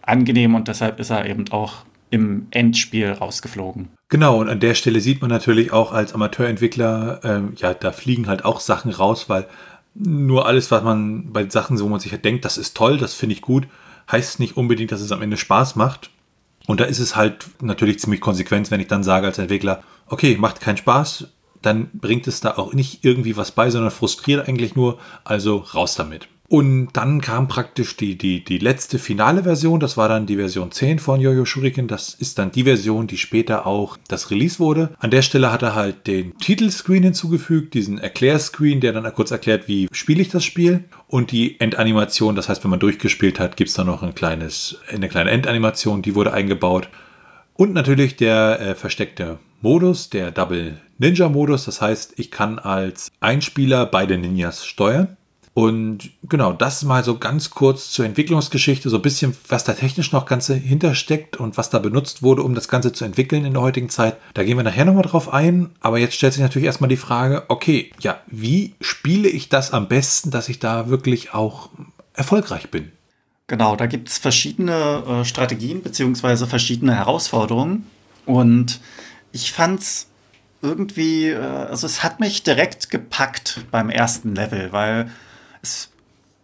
angenehm 0.07 0.55
und 0.55 0.69
deshalb 0.69 1.01
ist 1.01 1.11
er 1.11 1.27
eben 1.27 1.51
auch 1.51 1.85
im 2.11 2.47
Endspiel 2.51 3.11
rausgeflogen. 3.11 3.89
Genau, 4.09 4.39
und 4.39 4.49
an 4.49 4.61
der 4.61 4.75
Stelle 4.75 5.01
sieht 5.01 5.21
man 5.21 5.31
natürlich 5.31 5.73
auch 5.73 5.93
als 5.93 6.13
Amateurentwickler, 6.15 7.21
ähm, 7.25 7.55
ja, 7.57 7.75
da 7.75 7.91
fliegen 7.91 8.29
halt 8.29 8.45
auch 8.45 8.61
Sachen 8.61 8.93
raus, 8.93 9.29
weil 9.29 9.47
nur 9.95 10.47
alles, 10.47 10.71
was 10.71 10.83
man 10.83 11.33
bei 11.33 11.49
Sachen, 11.49 11.81
wo 11.81 11.89
man 11.89 12.01
sich 12.01 12.13
halt 12.13 12.25
denkt, 12.25 12.45
das 12.45 12.59
ist 12.59 12.77
toll, 12.77 12.99
das 12.99 13.15
finde 13.15 13.35
ich 13.35 13.43
gut, 13.43 13.67
heißt 14.11 14.41
nicht 14.41 14.57
unbedingt, 14.57 14.93
dass 14.93 15.01
es 15.01 15.13
am 15.13 15.23
Ende 15.23 15.37
Spaß 15.37 15.77
macht. 15.77 16.11
Und 16.67 16.81
da 16.81 16.85
ist 16.85 16.99
es 16.99 17.17
halt 17.17 17.47
natürlich 17.61 17.99
ziemlich 17.99 18.21
konsequent, 18.21 18.71
wenn 18.71 18.81
ich 18.81 18.89
dann 18.89 19.05
sage 19.05 19.27
als 19.27 19.39
Entwickler, 19.39 19.83
okay, 20.07 20.37
macht 20.37 20.61
keinen 20.61 20.77
Spaß, 20.77 21.29
dann 21.63 21.91
bringt 21.93 22.27
es 22.27 22.41
da 22.41 22.57
auch 22.57 22.73
nicht 22.73 23.05
irgendwie 23.05 23.37
was 23.37 23.53
bei, 23.53 23.71
sondern 23.71 23.91
frustriert 23.91 24.49
eigentlich 24.49 24.75
nur, 24.75 24.99
also 25.25 25.59
raus 25.59 25.95
damit. 25.95 26.29
Und 26.49 26.91
dann 26.93 27.23
kam 27.23 27.49
praktisch 27.49 27.97
die, 27.97 28.19
die, 28.19 28.45
die 28.45 28.59
letzte 28.59 28.99
finale 28.99 29.45
Version, 29.45 29.81
das 29.81 29.97
war 29.97 30.09
dann 30.09 30.27
die 30.27 30.37
Version 30.37 30.71
10 30.71 30.99
von 30.99 31.21
Yo-Yo 31.21 31.47
Shuriken. 31.47 31.89
Das 31.89 32.13
ist 32.13 32.39
dann 32.39 32.53
die 32.53 32.65
Version, 32.65 33.07
die 33.07 33.17
später 33.17 33.67
auch 33.67 33.97
das 34.09 34.31
Release 34.31 34.59
wurde. 34.59 34.95
An 34.99 35.11
der 35.11 35.23
Stelle 35.23 35.51
hat 35.51 35.63
er 35.63 35.75
halt 35.75 36.07
den 36.07 36.37
Titelscreen 36.39 37.03
hinzugefügt, 37.03 37.73
diesen 37.73 37.99
Erklärscreen, 37.99 38.81
der 38.81 38.93
dann 38.93 39.13
kurz 39.15 39.31
erklärt, 39.31 39.69
wie 39.69 39.89
spiele 39.93 40.21
ich 40.21 40.29
das 40.29 40.45
Spiel. 40.45 40.85
Und 41.09 41.33
die 41.33 41.59
Endanimation, 41.61 42.37
das 42.37 42.49
heißt, 42.49 42.63
wenn 42.63 42.71
man 42.71 42.81
durchgespielt 42.81 43.41
hat, 43.41 43.57
gibt 43.57 43.71
es 43.71 43.77
dann 43.77 43.87
noch 43.87 44.03
ein 44.03 44.15
kleines, 44.15 44.79
eine 44.93 45.09
kleine 45.09 45.31
Endanimation, 45.31 46.03
die 46.03 46.15
wurde 46.15 46.33
eingebaut. 46.33 46.89
Und 47.55 47.73
natürlich 47.73 48.17
der 48.17 48.61
äh, 48.61 48.75
versteckte 48.75 49.39
Modus, 49.63 50.11
der 50.11 50.31
Double 50.31 50.79
Ninja 50.99 51.29
Modus. 51.29 51.65
Das 51.65 51.81
heißt, 51.81 52.15
ich 52.17 52.31
kann 52.31 52.59
als 52.59 53.11
Einspieler 53.21 53.87
beide 53.87 54.19
Ninjas 54.19 54.67
steuern. 54.67 55.17
Und 55.55 56.11
genau, 56.25 56.53
das 56.53 56.83
mal 56.83 57.05
so 57.05 57.17
ganz 57.17 57.51
kurz 57.51 57.93
zur 57.93 58.05
Entwicklungsgeschichte, 58.05 58.91
so 58.91 58.97
ein 58.97 59.03
bisschen, 59.03 59.37
was 59.49 59.63
da 59.63 59.73
technisch 59.73 60.11
noch 60.11 60.27
Ganze 60.27 60.55
hintersteckt 60.57 61.37
und 61.37 61.57
was 61.57 61.71
da 61.71 61.79
benutzt 61.79 62.25
wurde, 62.25 62.43
um 62.43 62.57
das 62.57 62.67
Ganze 62.67 62.93
zu 62.93 63.05
entwickeln 63.05 63.45
in 63.45 63.53
der 63.53 63.63
heutigen 63.63 63.89
Zeit. 63.89 64.17
Da 64.35 64.43
gehen 64.43 64.57
wir 64.57 64.65
nachher 64.65 64.85
nochmal 64.85 65.05
drauf 65.05 65.33
ein. 65.33 65.71
Aber 65.79 65.99
jetzt 65.99 66.17
stellt 66.17 66.33
sich 66.33 66.43
natürlich 66.43 66.67
erstmal 66.67 66.89
die 66.89 66.97
Frage, 66.97 67.45
okay, 67.47 67.93
ja, 68.01 68.21
wie 68.27 68.75
spiele 68.81 69.29
ich 69.29 69.49
das 69.49 69.73
am 69.73 69.87
besten, 69.87 70.33
dass 70.33 70.49
ich 70.49 70.59
da 70.59 70.89
wirklich 70.89 71.35
auch 71.35 71.71
erfolgreich 72.15 72.71
bin? 72.71 72.91
Genau, 73.47 73.77
da 73.77 73.87
gibt 73.87 74.09
es 74.09 74.19
verschiedene 74.19 75.05
äh, 75.07 75.25
Strategien 75.25 75.83
bzw. 75.83 76.47
verschiedene 76.47 76.97
Herausforderungen. 76.97 77.87
Und 78.27 78.81
ich 79.31 79.53
fand 79.53 79.81
es 79.81 80.09
irgendwie, 80.63 81.29
äh, 81.29 81.39
also 81.39 81.87
es 81.87 82.03
hat 82.03 82.19
mich 82.19 82.43
direkt 82.43 82.91
gepackt 82.91 83.61
beim 83.71 83.89
ersten 83.89 84.35
Level, 84.35 84.73
weil 84.73 85.11
es 85.65 85.91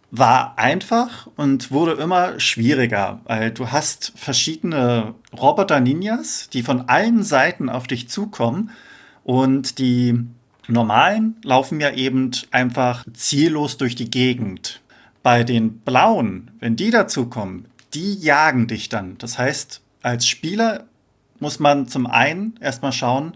war 0.09 0.57
einfach 0.57 1.27
und 1.37 1.71
wurde 1.71 1.93
immer 1.93 2.39
schwieriger, 2.39 3.21
weil 3.23 3.51
du 3.51 3.71
hast 3.71 4.11
verschiedene 4.15 5.15
Roboter-Ninjas, 5.39 6.49
die 6.49 6.63
von 6.63 6.89
allen 6.89 7.23
Seiten 7.23 7.69
auf 7.69 7.87
dich 7.87 8.09
zukommen 8.09 8.71
und 9.23 9.79
die 9.79 10.19
normalen 10.67 11.37
laufen 11.43 11.79
ja 11.79 11.91
eben 11.91 12.31
einfach 12.51 13.05
ziellos 13.13 13.77
durch 13.77 13.95
die 13.95 14.09
Gegend. 14.09 14.81
Bei 15.23 15.43
den 15.43 15.77
blauen, 15.79 16.51
wenn 16.59 16.75
die 16.75 16.89
dazukommen, 16.89 17.65
die 17.93 18.15
jagen 18.15 18.67
dich 18.67 18.89
dann. 18.89 19.17
Das 19.19 19.37
heißt, 19.37 19.81
als 20.01 20.27
Spieler 20.27 20.85
muss 21.39 21.59
man 21.59 21.87
zum 21.87 22.07
einen 22.07 22.55
erstmal 22.59 22.91
schauen, 22.91 23.33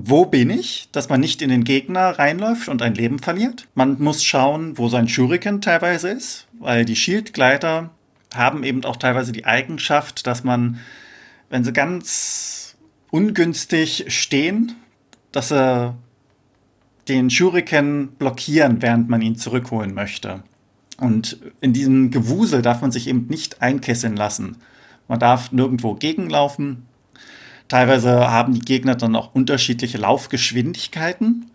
wo 0.00 0.26
bin 0.26 0.48
ich, 0.48 0.88
dass 0.92 1.08
man 1.08 1.20
nicht 1.20 1.42
in 1.42 1.48
den 1.48 1.64
Gegner 1.64 2.18
reinläuft 2.18 2.68
und 2.68 2.82
ein 2.82 2.94
Leben 2.94 3.18
verliert. 3.18 3.66
Man 3.74 4.00
muss 4.00 4.22
schauen, 4.22 4.78
wo 4.78 4.88
sein 4.88 5.08
Shuriken 5.08 5.60
teilweise 5.60 6.10
ist, 6.10 6.46
weil 6.60 6.84
die 6.84 6.94
Shieldgleiter 6.94 7.90
haben 8.32 8.62
eben 8.62 8.84
auch 8.84 8.96
teilweise 8.96 9.32
die 9.32 9.44
Eigenschaft, 9.44 10.26
dass 10.28 10.44
man, 10.44 10.78
wenn 11.50 11.64
sie 11.64 11.72
ganz 11.72 12.76
ungünstig 13.10 14.04
stehen, 14.08 14.76
dass 15.32 15.48
sie 15.48 15.94
den 17.08 17.28
Shuriken 17.28 18.12
blockieren, 18.18 18.80
während 18.80 19.08
man 19.08 19.20
ihn 19.20 19.34
zurückholen 19.34 19.94
möchte. 19.94 20.44
Und 21.00 21.40
in 21.60 21.72
diesem 21.72 22.12
Gewusel 22.12 22.62
darf 22.62 22.82
man 22.82 22.92
sich 22.92 23.08
eben 23.08 23.26
nicht 23.26 23.62
einkesseln 23.62 24.16
lassen. 24.16 24.58
Man 25.08 25.18
darf 25.18 25.50
nirgendwo 25.50 25.94
gegenlaufen, 25.94 26.87
Teilweise 27.68 28.30
haben 28.30 28.54
die 28.54 28.60
Gegner 28.60 28.94
dann 28.94 29.14
auch 29.14 29.34
unterschiedliche 29.34 29.98
Laufgeschwindigkeiten, 29.98 31.50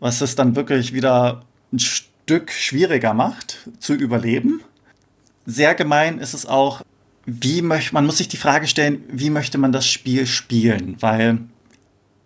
was 0.00 0.20
es 0.20 0.34
dann 0.34 0.56
wirklich 0.56 0.92
wieder 0.92 1.42
ein 1.72 1.78
Stück 1.78 2.50
schwieriger 2.50 3.14
macht 3.14 3.68
zu 3.78 3.94
überleben. 3.94 4.60
Sehr 5.46 5.74
gemein 5.74 6.18
ist 6.18 6.34
es 6.34 6.46
auch, 6.46 6.82
wie 7.26 7.62
möchte 7.62 7.94
man 7.94 8.06
muss 8.06 8.18
sich 8.18 8.28
die 8.28 8.36
Frage 8.36 8.66
stellen, 8.66 9.04
wie 9.08 9.30
möchte 9.30 9.58
man 9.58 9.72
das 9.72 9.86
Spiel 9.86 10.26
spielen, 10.26 10.96
weil 11.00 11.38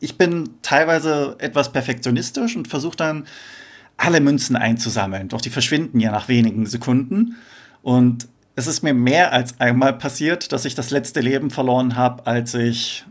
ich 0.00 0.16
bin 0.16 0.50
teilweise 0.62 1.36
etwas 1.38 1.72
perfektionistisch 1.72 2.56
und 2.56 2.68
versuche 2.68 2.96
dann 2.96 3.26
alle 3.96 4.20
Münzen 4.20 4.56
einzusammeln, 4.56 5.28
doch 5.28 5.40
die 5.40 5.50
verschwinden 5.50 6.00
ja 6.00 6.12
nach 6.12 6.28
wenigen 6.28 6.66
Sekunden. 6.66 7.36
Und 7.82 8.28
es 8.54 8.66
ist 8.66 8.82
mir 8.82 8.94
mehr 8.94 9.32
als 9.32 9.60
einmal 9.60 9.92
passiert, 9.92 10.52
dass 10.52 10.64
ich 10.64 10.74
das 10.74 10.90
letzte 10.90 11.20
Leben 11.20 11.50
verloren 11.50 11.96
habe, 11.96 12.26
als 12.26 12.54
ich 12.54 13.04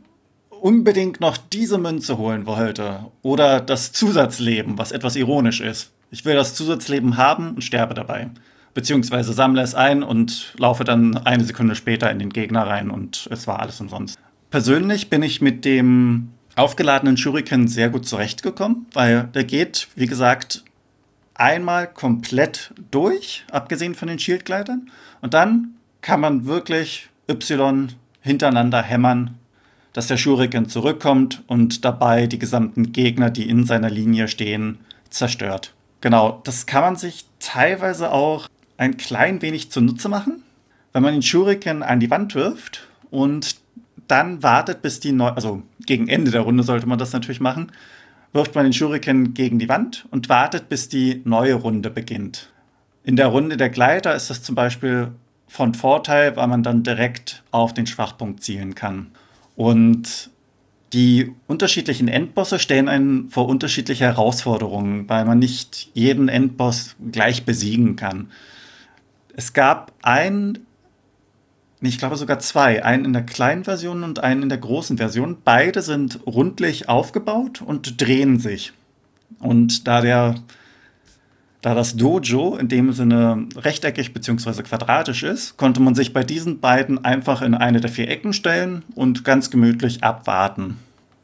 unbedingt 0.62 1.20
noch 1.20 1.38
diese 1.38 1.78
Münze 1.78 2.18
holen 2.18 2.46
wollte 2.46 3.06
oder 3.22 3.62
das 3.62 3.92
Zusatzleben, 3.92 4.78
was 4.78 4.92
etwas 4.92 5.16
ironisch 5.16 5.62
ist. 5.62 5.92
Ich 6.12 6.26
will 6.26 6.36
das 6.36 6.56
Zusatzleben 6.56 7.18
haben 7.18 7.56
und 7.56 7.64
sterbe 7.64 7.94
dabei. 7.94 8.30
Beziehungsweise 8.74 9.34
sammle 9.34 9.62
es 9.62 9.76
ein 9.76 10.04
und 10.04 10.54
laufe 10.58 10.84
dann 10.84 11.18
eine 11.18 11.44
Sekunde 11.44 11.76
später 11.76 12.12
in 12.12 12.20
den 12.20 12.30
Gegner 12.30 12.68
rein 12.68 12.92
und 12.92 13.28
es 13.32 13.48
war 13.48 13.60
alles 13.60 13.82
umsonst. 13.82 14.18
Persönlich 14.52 15.10
bin 15.10 15.24
ich 15.24 15.42
mit 15.42 15.66
dem 15.66 16.30
aufgeladenen 16.56 17.18
Shuriken 17.18 17.68
sehr 17.68 17.90
gut 17.90 18.06
zurechtgekommen, 18.06 18.86
weil 18.94 19.30
der 19.34 19.44
geht, 19.44 19.88
wie 19.96 20.06
gesagt, 20.06 20.64
einmal 21.34 21.88
komplett 21.88 22.74
durch, 22.92 23.46
abgesehen 23.52 23.96
von 23.96 24.08
den 24.08 24.20
Shieldgleitern. 24.20 24.90
Und 25.22 25.34
dann 25.34 25.76
kann 26.02 26.20
man 26.20 26.46
wirklich 26.46 27.10
Y 27.30 27.90
hintereinander 28.22 28.82
hämmern 28.82 29.37
dass 29.98 30.06
der 30.06 30.18
Shuriken 30.18 30.70
zurückkommt 30.70 31.42
und 31.48 31.84
dabei 31.84 32.28
die 32.28 32.38
gesamten 32.38 32.92
Gegner, 32.92 33.32
die 33.32 33.50
in 33.50 33.66
seiner 33.66 33.90
Linie 33.90 34.28
stehen, 34.28 34.78
zerstört. 35.10 35.74
Genau, 36.02 36.40
das 36.44 36.68
kann 36.68 36.84
man 36.84 36.96
sich 36.98 37.26
teilweise 37.40 38.12
auch 38.12 38.48
ein 38.78 38.98
klein 38.98 39.42
wenig 39.42 39.72
zunutze 39.72 40.08
machen, 40.08 40.44
wenn 40.94 41.02
man 41.02 41.14
den 41.14 41.24
Shuriken 41.24 41.82
an 41.82 42.00
die 42.00 42.12
Wand 42.12 42.36
wirft 42.36 42.88
und 43.10 43.56
dann 44.08 44.44
wartet, 44.44 44.84
bis 44.84 45.00
die 45.00 45.14
neue, 45.14 45.36
also 45.36 45.64
gegen 45.88 46.08
Ende 46.08 46.30
der 46.30 46.42
Runde 46.42 46.62
sollte 46.62 46.86
man 46.86 47.00
das 47.00 47.12
natürlich 47.12 47.42
machen, 47.42 47.72
wirft 48.34 48.54
man 48.54 48.66
den 48.66 48.74
Shuriken 48.74 49.34
gegen 49.34 49.58
die 49.58 49.68
Wand 49.68 50.06
und 50.12 50.30
wartet, 50.30 50.70
bis 50.70 50.90
die 50.90 51.24
neue 51.26 51.56
Runde 51.56 51.90
beginnt. 51.90 52.52
In 53.04 53.16
der 53.16 53.30
Runde 53.30 53.58
der 53.58 53.72
Gleiter 53.72 54.14
ist 54.14 54.30
das 54.30 54.44
zum 54.44 54.54
Beispiel 54.54 55.08
von 55.48 55.74
Vorteil, 55.74 56.36
weil 56.36 56.46
man 56.46 56.62
dann 56.62 56.84
direkt 56.84 57.42
auf 57.50 57.74
den 57.74 57.88
Schwachpunkt 57.88 58.44
zielen 58.44 58.76
kann. 58.76 59.08
Und 59.58 60.30
Die 60.94 61.34
unterschiedlichen 61.48 62.08
Endbosse 62.08 62.60
stellen 62.60 62.88
einen 62.88 63.30
vor 63.30 63.50
unterschiedliche 63.50 64.06
Herausforderungen, 64.06 65.08
weil 65.10 65.26
man 65.26 65.38
nicht 65.40 65.90
jeden 65.94 66.30
Endboss 66.30 66.96
gleich 67.12 67.44
besiegen 67.44 67.98
kann. 67.98 68.32
Es 69.36 69.52
gab 69.52 69.92
einen, 70.02 70.60
ich 71.82 71.98
glaube 71.98 72.16
sogar 72.16 72.40
zwei, 72.40 72.86
einen 72.86 73.04
in 73.04 73.14
der 73.14 73.24
kleinen 73.24 73.66
Version 73.66 74.04
und 74.04 74.20
einen 74.20 74.44
in 74.44 74.50
der 74.50 74.60
großen 74.60 74.98
Version. 74.98 75.38
Beide 75.44 75.82
sind 75.82 76.26
rundlich 76.26 76.88
aufgebaut 76.88 77.62
und 77.62 78.00
drehen 78.02 78.40
sich. 78.40 78.72
Und 79.40 79.88
da 79.88 80.00
der 80.00 80.36
da 81.62 81.74
das 81.74 81.96
Dojo 81.96 82.56
in 82.56 82.68
dem 82.68 82.94
Sinne 82.94 83.48
rechteckig 83.56 84.14
bzw. 84.14 84.64
quadratisch 84.64 85.24
ist, 85.24 85.58
konnte 85.58 85.82
man 85.82 85.96
sich 85.96 86.14
bei 86.14 86.24
diesen 86.24 86.60
beiden 86.60 87.04
einfach 87.04 87.42
in 87.42 87.56
eine 87.56 87.82
der 87.82 87.90
vier 87.90 88.10
Ecken 88.10 88.34
stellen 88.34 88.84
und 88.96 89.24
ganz 89.24 89.50
gemütlich 89.50 90.04
abwarten 90.04 90.78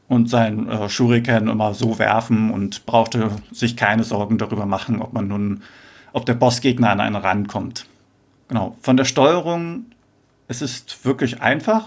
und 0.08 0.28
sein 0.28 0.68
äh, 0.68 0.88
Shuriken 0.88 1.48
immer 1.48 1.74
so 1.74 1.98
werfen 1.98 2.50
und 2.50 2.84
brauchte 2.86 3.30
sich 3.52 3.76
keine 3.76 4.04
Sorgen 4.04 4.38
darüber 4.38 4.66
machen, 4.66 5.00
ob 5.00 5.12
man 5.12 5.28
nun, 5.28 5.62
ob 6.12 6.26
der 6.26 6.34
Bossgegner 6.34 6.90
an 6.90 7.00
einen 7.00 7.16
rankommt. 7.16 7.86
Genau. 8.48 8.76
Von 8.80 8.96
der 8.96 9.04
Steuerung, 9.04 9.86
es 10.48 10.62
ist 10.62 11.04
wirklich 11.04 11.40
einfach. 11.40 11.86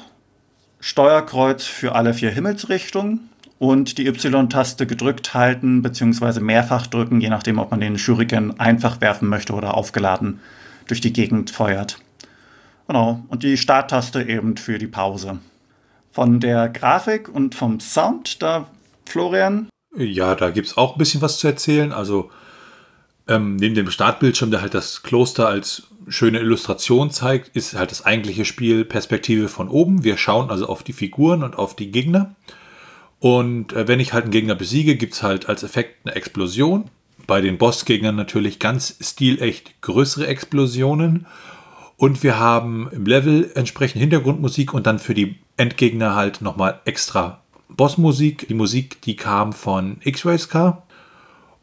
Steuerkreuz 0.79 1.65
für 1.65 1.95
alle 1.95 2.13
vier 2.13 2.31
Himmelsrichtungen 2.31 3.29
und 3.59 3.97
die 3.97 4.07
Y-Taste 4.07 4.85
gedrückt 4.85 5.33
halten 5.33 5.81
bzw. 5.81 6.39
mehrfach 6.39 6.87
drücken, 6.87 7.21
je 7.21 7.29
nachdem, 7.29 7.59
ob 7.59 7.71
man 7.71 7.79
den 7.79 7.97
Shuriken 7.97 8.59
einfach 8.59 9.01
werfen 9.01 9.29
möchte 9.29 9.53
oder 9.53 9.75
aufgeladen 9.75 10.39
durch 10.87 11.01
die 11.01 11.13
Gegend 11.13 11.51
feuert. 11.51 11.99
Genau, 12.87 13.23
und 13.27 13.43
die 13.43 13.57
Starttaste 13.57 14.23
eben 14.23 14.57
für 14.57 14.77
die 14.77 14.87
Pause. 14.87 15.39
Von 16.11 16.39
der 16.39 16.69
Grafik 16.69 17.29
und 17.29 17.53
vom 17.53 17.79
Sound, 17.79 18.41
da 18.41 18.67
Florian? 19.05 19.67
Ja, 19.95 20.35
da 20.35 20.49
gibt 20.49 20.67
es 20.67 20.77
auch 20.77 20.93
ein 20.93 20.97
bisschen 20.97 21.21
was 21.21 21.39
zu 21.39 21.47
erzählen. 21.47 21.91
Also 21.91 22.31
ähm, 23.27 23.55
neben 23.57 23.75
dem 23.75 23.91
Startbildschirm, 23.91 24.51
der 24.51 24.61
halt 24.61 24.73
das 24.73 25.03
Kloster 25.03 25.47
als 25.47 25.87
schöne 26.07 26.39
Illustration 26.39 27.11
zeigt, 27.11 27.55
ist 27.55 27.73
halt 27.73 27.91
das 27.91 28.05
eigentliche 28.05 28.45
Spiel 28.45 28.85
Perspektive 28.85 29.49
von 29.49 29.67
oben. 29.67 30.03
Wir 30.03 30.17
schauen 30.17 30.49
also 30.49 30.67
auf 30.67 30.83
die 30.83 30.93
Figuren 30.93 31.43
und 31.43 31.57
auf 31.57 31.75
die 31.75 31.91
Gegner. 31.91 32.35
Und 33.19 33.73
äh, 33.73 33.87
wenn 33.87 33.99
ich 33.99 34.13
halt 34.13 34.25
einen 34.25 34.31
Gegner 34.31 34.55
besiege, 34.55 34.95
gibt 34.95 35.13
es 35.13 35.23
halt 35.23 35.49
als 35.49 35.63
Effekt 35.63 36.05
eine 36.05 36.15
Explosion. 36.15 36.85
Bei 37.25 37.41
den 37.41 37.57
Bossgegnern 37.57 38.15
natürlich 38.15 38.59
ganz 38.59 38.97
stilecht 39.01 39.81
größere 39.81 40.27
Explosionen. 40.27 41.25
Und 41.97 42.21
wir 42.21 42.37
haben 42.37 42.89
im 42.91 43.05
Level 43.05 43.51
entsprechend 43.55 44.01
Hintergrundmusik 44.01 44.73
und 44.73 44.85
dann 44.85 44.99
für 44.99 45.15
die 45.15 45.39
Endgegner 45.57 46.15
halt 46.15 46.41
nochmal 46.41 46.79
extra 46.85 47.41
Bossmusik. 47.69 48.47
Die 48.47 48.53
Musik, 48.53 49.01
die 49.01 49.15
kam 49.15 49.51
von 49.51 49.97
X-Rays 50.03 50.47
Car. 50.47 50.83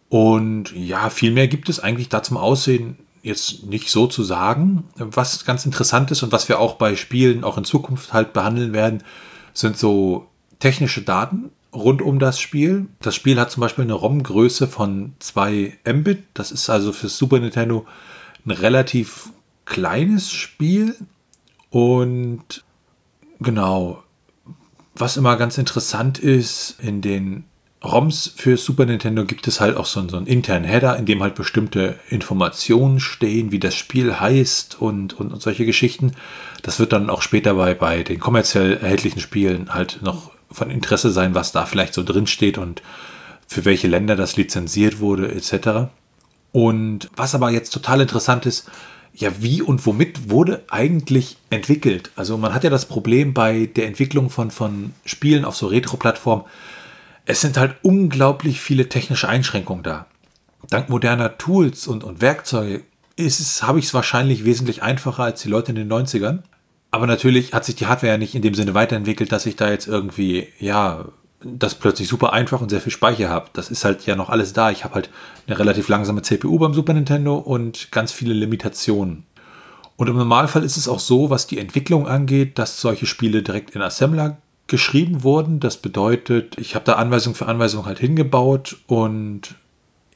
Und 0.09 0.75
ja, 0.75 1.09
viel 1.09 1.31
mehr 1.31 1.49
gibt 1.49 1.69
es 1.69 1.81
eigentlich 1.81 2.09
da 2.09 2.23
zum 2.23 2.37
Aussehen 2.37 2.99
jetzt 3.23 3.65
nicht 3.65 3.91
so 3.91 4.07
zu 4.07 4.23
sagen. 4.23 4.85
Was 4.97 5.45
ganz 5.45 5.65
interessant 5.65 6.11
ist 6.11 6.23
und 6.23 6.33
was 6.33 6.49
wir 6.49 6.59
auch 6.59 6.75
bei 6.75 6.95
Spielen 6.95 7.43
auch 7.43 7.57
in 7.57 7.65
Zukunft 7.65 8.13
halt 8.13 8.33
behandeln 8.33 8.73
werden, 8.73 9.03
sind 9.55 9.79
so 9.79 10.27
technische 10.65 11.03
Daten 11.03 11.51
rund 11.75 12.01
um 12.01 12.19
das 12.19 12.41
Spiel. 12.41 12.87
Das 13.03 13.15
Spiel 13.15 13.39
hat 13.39 13.51
zum 13.51 13.61
Beispiel 13.61 13.85
eine 13.85 13.93
ROM-Größe 13.93 14.67
von 14.67 15.13
2 15.19 15.77
Mbit. 15.85 16.23
Das 16.33 16.51
ist 16.53 16.71
also 16.71 16.95
für 16.95 17.11
Super 17.11 17.39
Nintendo 17.39 17.85
ein 18.47 18.51
relativ 18.51 19.29
kleines 19.67 20.31
Spiel. 20.33 20.97
Und 21.69 22.65
genau, 23.41 24.05
was 24.95 25.19
immer 25.19 25.37
ganz 25.37 25.59
interessant 25.59 26.19
ist, 26.19 26.77
in 26.81 27.03
den 27.03 27.45
ROMs 27.85 28.33
für 28.35 28.57
Super 28.57 28.87
Nintendo 28.87 29.27
gibt 29.27 29.47
es 29.47 29.61
halt 29.61 29.77
auch 29.77 29.85
so, 29.85 30.09
so 30.09 30.17
einen 30.17 30.27
internen 30.27 30.65
Header, 30.65 30.97
in 30.97 31.05
dem 31.05 31.23
halt 31.23 31.35
bestimmte 31.35 31.99
Informationen 32.09 33.01
stehen, 33.01 33.53
wie 33.53 33.61
das 33.61 33.75
Spiel 33.75 34.19
heißt 34.19 34.81
und, 34.81 35.13
und, 35.13 35.31
und 35.31 35.43
solche 35.43 35.67
Geschichten. 35.67 36.13
Das 36.63 36.79
wird 36.79 36.95
dann 36.95 37.11
auch 37.11 37.21
später 37.21 37.53
bei, 37.53 37.75
bei 37.75 38.03
den 38.03 38.19
kommerziell 38.19 38.79
erhältlichen 38.79 39.21
Spielen 39.21 39.75
halt 39.75 39.99
noch 40.01 40.34
von 40.55 40.71
Interesse 40.71 41.11
sein, 41.11 41.35
was 41.35 41.53
da 41.53 41.67
vielleicht 41.67 41.95
so 41.95 42.03
drin 42.03 42.27
steht 42.27 42.59
und 42.59 42.83
für 43.47 43.65
welche 43.65 43.89
Länder 43.89 44.17
das 44.17 44.37
lizenziert 44.37 45.01
wurde, 45.01 45.35
etc. 45.35 45.91
Und 46.53 47.11
was 47.17 47.35
aber 47.35 47.51
jetzt 47.51 47.71
total 47.71 48.01
interessant 48.01 48.47
ist, 48.47 48.71
ja, 49.13 49.31
wie 49.41 49.63
und 49.63 49.87
womit 49.87 50.31
wurde 50.31 50.65
eigentlich 50.71 51.37
entwickelt? 51.51 52.11
Also 52.17 52.37
man 52.37 52.53
hat 52.53 52.65
ja 52.65 52.71
das 52.71 52.87
Problem 52.87 53.33
bei 53.33 53.67
der 53.67 53.87
Entwicklung 53.87 54.29
von, 54.31 54.51
von 54.51 54.93
Spielen 55.05 55.45
auf 55.45 55.57
so 55.57 55.69
Retro-Plattformen, 55.69 56.45
es 57.27 57.41
sind 57.41 57.57
halt 57.57 57.77
unglaublich 57.83 58.61
viele 58.61 58.89
technische 58.89 59.29
Einschränkungen 59.29 59.83
da. 59.83 60.07
Dank 60.69 60.89
moderner 60.89 61.39
Tools 61.39 61.87
und, 61.87 62.05
und 62.05 62.21
Werkzeuge 62.21 62.83
habe 63.63 63.79
ich 63.79 63.85
es 63.87 63.95
wahrscheinlich 63.95 64.45
wesentlich 64.45 64.83
einfacher 64.83 65.23
als 65.23 65.43
die 65.43 65.49
Leute 65.49 65.71
in 65.71 65.77
den 65.77 65.93
90ern. 65.93 66.41
Aber 66.95 67.09
natürlich 67.09 67.53
hat 67.53 67.65
sich 67.65 67.75
die 67.75 67.89
Hardware 67.89 68.13
ja 68.13 68.19
nicht 68.19 68.37
in 68.37 68.43
dem 68.43 68.55
Sinne 68.55 68.73
weiterentwickelt, 68.73 69.33
dass 69.33 69.47
ich 69.47 69.57
da 69.57 69.69
jetzt 69.69 69.89
irgendwie, 69.89 70.47
ja, 70.61 71.07
das 71.41 71.75
plötzlich 71.75 72.07
super 72.07 72.33
einfach 72.33 72.61
und 72.61 72.69
sehr 72.69 72.81
viel 72.81 72.93
Speicher 72.93 73.29
habe. 73.31 73.51
Das 73.53 73.69
ist 73.69 73.85
halt 73.85 74.07
ja 74.07 74.15
noch 74.15 74.31
alles 74.31 74.53
da. 74.53 74.71
Ich 74.71 74.85
habe 74.85 74.95
halt 74.95 75.11
eine 75.49 75.59
relativ 75.59 75.89
langsame 75.89 76.23
CPU 76.23 76.57
beim 76.57 76.73
Super 76.73 76.93
Nintendo 76.93 77.35
und 77.35 77.91
ganz 77.91 78.13
viele 78.13 78.33
Limitationen. 78.33 79.27
Und 79.97 80.07
im 80.07 80.15
Normalfall 80.17 80.63
ist 80.63 80.77
es 80.77 80.87
auch 80.87 81.01
so, 81.01 81.31
was 81.31 81.49
die 81.49 81.59
Entwicklung 81.59 82.07
angeht, 82.07 82.61
dass 82.61 82.81
solche 82.81 83.07
Spiele 83.07 83.43
direkt 83.43 83.71
in 83.71 83.83
Assembler 83.83 84.37
geschrieben 84.69 85.25
wurden. 85.25 85.59
Das 85.59 85.79
bedeutet, 85.79 86.57
ich 86.59 86.77
habe 86.77 86.85
da 86.85 86.93
Anweisung 86.93 87.35
für 87.35 87.47
Anweisung 87.47 87.87
halt 87.87 87.99
hingebaut 87.99 88.77
und 88.87 89.57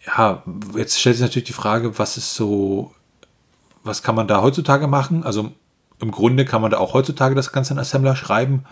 ja, 0.06 0.44
jetzt 0.76 1.00
stellt 1.00 1.16
sich 1.16 1.26
natürlich 1.26 1.48
die 1.48 1.54
Frage, 1.54 1.98
was 1.98 2.16
ist 2.16 2.36
so, 2.36 2.92
was 3.82 4.04
kann 4.04 4.14
man 4.14 4.28
da 4.28 4.42
heutzutage 4.42 4.86
machen? 4.86 5.24
Also 5.24 5.50
im 6.00 6.10
Grunde 6.10 6.44
kann 6.44 6.62
man 6.62 6.70
da 6.70 6.78
auch 6.78 6.94
heutzutage 6.94 7.34
das 7.34 7.52
Ganze 7.52 7.74
in 7.74 7.78
Assembler 7.78 8.16
schreiben. 8.16 8.64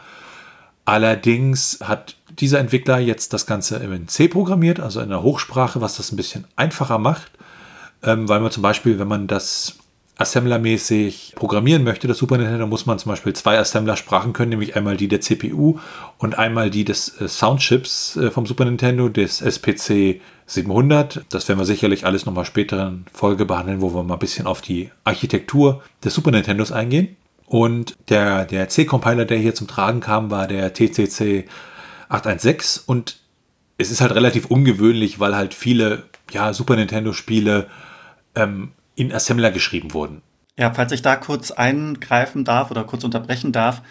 Allerdings 0.84 1.80
hat 1.82 2.16
dieser 2.38 2.60
Entwickler 2.60 2.98
jetzt 2.98 3.32
das 3.32 3.46
Ganze 3.46 3.76
in 3.76 4.08
C 4.08 4.28
programmiert, 4.28 4.78
also 4.78 5.00
in 5.00 5.06
einer 5.06 5.22
Hochsprache, 5.22 5.80
was 5.80 5.96
das 5.96 6.12
ein 6.12 6.16
bisschen 6.16 6.44
einfacher 6.54 6.98
macht, 6.98 7.32
ähm, 8.04 8.28
weil 8.28 8.40
man 8.40 8.52
zum 8.52 8.62
Beispiel, 8.62 8.98
wenn 8.98 9.08
man 9.08 9.26
das 9.26 9.78
Assembler-mäßig 10.18 11.34
programmieren 11.34 11.84
möchte, 11.84 12.08
das 12.08 12.16
Super 12.16 12.38
Nintendo, 12.38 12.66
muss 12.66 12.86
man 12.86 12.98
zum 12.98 13.10
Beispiel 13.10 13.34
zwei 13.34 13.58
Assembler-Sprachen 13.58 14.32
können, 14.32 14.48
nämlich 14.48 14.74
einmal 14.74 14.96
die 14.96 15.08
der 15.08 15.20
CPU 15.20 15.78
und 16.16 16.38
einmal 16.38 16.70
die 16.70 16.84
des 16.84 17.20
äh, 17.20 17.28
Soundchips 17.28 18.16
äh, 18.16 18.30
vom 18.30 18.46
Super 18.46 18.64
Nintendo, 18.64 19.10
des 19.10 19.42
SPC 19.42 20.22
700. 20.46 21.26
Das 21.28 21.48
werden 21.48 21.58
wir 21.58 21.66
sicherlich 21.66 22.06
alles 22.06 22.24
nochmal 22.24 22.46
später 22.46 22.88
in 22.88 23.04
Folge 23.12 23.44
behandeln, 23.44 23.82
wo 23.82 23.94
wir 23.94 24.02
mal 24.04 24.14
ein 24.14 24.20
bisschen 24.20 24.46
auf 24.46 24.62
die 24.62 24.90
Architektur 25.04 25.82
des 26.02 26.14
Super 26.14 26.30
Nintendos 26.30 26.72
eingehen. 26.72 27.16
Und 27.46 27.94
der, 28.08 28.46
der 28.46 28.70
C-Compiler, 28.70 29.26
der 29.26 29.38
hier 29.38 29.54
zum 29.54 29.68
Tragen 29.68 30.00
kam, 30.00 30.30
war 30.30 30.48
der 30.48 30.72
TCC 30.72 31.46
816 32.08 32.84
und 32.86 33.18
es 33.78 33.90
ist 33.90 34.00
halt 34.00 34.14
relativ 34.14 34.46
ungewöhnlich, 34.46 35.20
weil 35.20 35.36
halt 35.36 35.52
viele 35.52 36.04
ja, 36.32 36.54
Super 36.54 36.76
Nintendo-Spiele 36.76 37.66
ähm, 38.34 38.72
in 38.96 39.12
Assembler 39.12 39.52
geschrieben 39.52 39.94
wurden. 39.94 40.22
Ja, 40.58 40.72
falls 40.74 40.90
ich 40.90 41.02
da 41.02 41.16
kurz 41.16 41.50
eingreifen 41.52 42.44
darf 42.44 42.70
oder 42.70 42.82
kurz 42.84 43.04
unterbrechen 43.04 43.52
darf, 43.52 43.82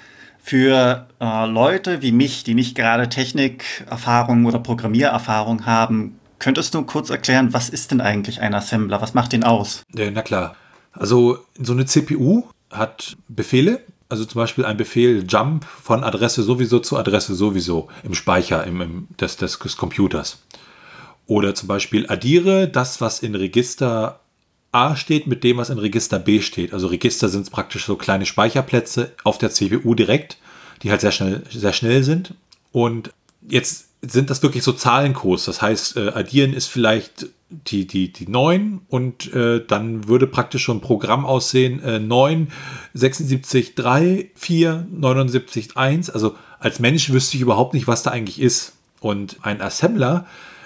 für 0.41 1.07
äh, 1.19 1.45
Leute 1.47 2.01
wie 2.01 2.11
mich, 2.11 2.43
die 2.43 2.53
nicht 2.53 2.75
gerade 2.75 3.09
Technikerfahrung 3.09 4.45
oder 4.45 4.59
Programmiererfahrung 4.59 5.65
haben, 5.65 6.19
könntest 6.39 6.73
du 6.73 6.83
kurz 6.83 7.09
erklären, 7.09 7.53
was 7.53 7.69
ist 7.69 7.91
denn 7.91 8.01
eigentlich 8.01 8.41
ein 8.41 8.53
Assembler? 8.53 9.01
Was 9.01 9.13
macht 9.13 9.31
den 9.31 9.43
aus? 9.43 9.83
Ja, 9.95 10.09
na 10.11 10.21
klar. 10.21 10.55
Also 10.91 11.39
so 11.59 11.73
eine 11.73 11.85
CPU 11.85 12.43
hat 12.71 13.17
Befehle, 13.27 13.81
also 14.09 14.25
zum 14.25 14.39
Beispiel 14.39 14.65
ein 14.65 14.77
Befehl 14.77 15.25
Jump 15.27 15.65
von 15.65 16.03
Adresse 16.03 16.43
sowieso 16.43 16.79
zu 16.79 16.97
Adresse 16.97 17.33
sowieso 17.35 17.89
im 18.03 18.13
Speicher 18.13 18.65
im, 18.65 18.81
im 18.81 19.07
des, 19.19 19.37
des, 19.37 19.57
des 19.57 19.77
Computers. 19.77 20.43
Oder 21.25 21.55
zum 21.55 21.67
Beispiel 21.67 22.05
addiere 22.07 22.67
das, 22.67 23.01
was 23.01 23.19
in 23.19 23.33
Register 23.33 24.19
A 24.75 24.97
steht 24.97 25.25
mit 25.25 25.45
dem, 25.45 25.55
was 25.55 25.69
in 25.69 25.79
Register 25.79 26.19
B 26.19 26.41
steht. 26.41 26.73
Also 26.73 26.87
Register 26.87 27.29
sind 27.29 27.49
praktisch 27.49 27.85
so 27.85 27.95
kleine 27.95 28.25
Speicherplätze 28.25 29.13
auf 29.23 29.37
der 29.37 29.49
CPU 29.49 29.95
direkt, 29.95 30.37
die 30.83 30.91
halt 30.91 30.99
sehr 30.99 31.13
schnell, 31.13 31.43
sehr 31.49 31.71
schnell 31.71 32.03
sind. 32.03 32.33
Und 32.73 33.11
jetzt 33.47 33.87
sind 34.01 34.29
das 34.29 34.43
wirklich 34.43 34.63
so 34.63 34.73
Zahlencodes. 34.73 35.45
Das 35.45 35.61
heißt, 35.61 35.95
äh, 35.95 36.09
addieren 36.09 36.53
ist 36.53 36.67
vielleicht 36.67 37.27
die, 37.49 37.87
die, 37.87 38.11
die 38.11 38.27
9 38.27 38.81
und 38.89 39.33
äh, 39.33 39.63
dann 39.65 40.09
würde 40.09 40.27
praktisch 40.27 40.63
schon 40.63 40.77
ein 40.77 40.81
Programm 40.81 41.25
aussehen, 41.25 41.81
äh, 41.81 41.99
9, 41.99 42.51
76, 42.93 43.75
3, 43.75 44.29
4, 44.35 44.87
79, 44.91 45.77
1. 45.77 46.09
Also 46.09 46.35
als 46.59 46.79
Mensch 46.79 47.09
wüsste 47.11 47.37
ich 47.37 47.41
überhaupt 47.41 47.73
nicht, 47.73 47.87
was 47.87 48.03
da 48.03 48.11
eigentlich 48.11 48.41
ist. 48.41 48.73
Und 48.99 49.37
ein 49.43 49.61
Assembler 49.61 50.25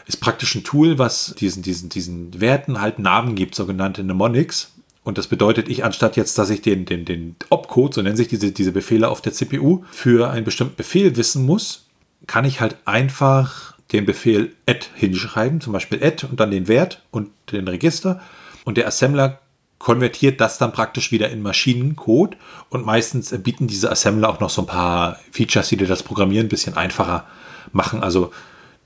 ist 0.10 0.22
praktisch 0.22 0.56
ein 0.56 0.64
Tool, 0.64 0.98
was 0.98 1.36
diesen, 1.38 1.62
diesen, 1.62 1.90
diesen 1.90 2.42
Werten 2.42 2.82
halt 2.82 2.98
Namen 2.98 3.36
gibt, 3.36 3.54
sogenannte 3.54 4.04
Mnemonics. 4.04 4.72
Und 5.04 5.20
das 5.20 5.28
bedeutet, 5.28 5.70
ich 5.70 5.86
anstatt 5.86 6.18
jetzt, 6.18 6.40
dass 6.40 6.50
ich 6.50 6.64
den, 6.64 6.86
den, 6.86 7.06
den 7.06 7.36
Opcode, 7.52 7.94
so 7.94 8.02
nennen 8.02 8.18
sich 8.18 8.28
diese, 8.28 8.52
diese 8.52 8.72
Befehle 8.72 9.08
auf 9.10 9.22
der 9.22 9.34
CPU, 9.34 9.84
für 9.92 10.32
einen 10.32 10.46
bestimmten 10.46 10.76
Befehl 10.76 11.16
wissen 11.16 11.46
muss, 11.46 11.86
kann 12.26 12.44
ich 12.44 12.60
halt 12.60 12.76
einfach 12.86 13.76
den 13.92 14.08
Befehl 14.08 14.52
add 14.68 14.88
hinschreiben, 14.96 15.62
zum 15.62 15.74
Beispiel 15.74 16.04
add 16.04 16.26
und 16.26 16.40
dann 16.40 16.50
den 16.50 16.68
Wert 16.68 17.04
und 17.12 17.30
den 17.52 17.68
Register. 17.68 18.20
Und 18.66 18.78
der 18.78 18.88
Assembler 18.88 19.40
konvertiert 19.78 20.42
das 20.42 20.58
dann 20.58 20.72
praktisch 20.72 21.12
wieder 21.12 21.30
in 21.30 21.44
Maschinencode. 21.44 22.36
Und 22.70 22.84
meistens 22.84 23.30
bieten 23.44 23.68
diese 23.68 23.92
Assembler 23.92 24.30
auch 24.30 24.40
noch 24.40 24.50
so 24.50 24.64
ein 24.64 24.68
paar 24.68 25.20
Features, 25.32 25.70
die 25.70 25.78
dir 25.78 25.88
das 25.88 26.02
Programmieren 26.02 26.48
ein 26.48 26.50
bisschen 26.50 26.76
einfacher 26.76 27.28
machen. 27.74 28.02
Also 28.02 28.32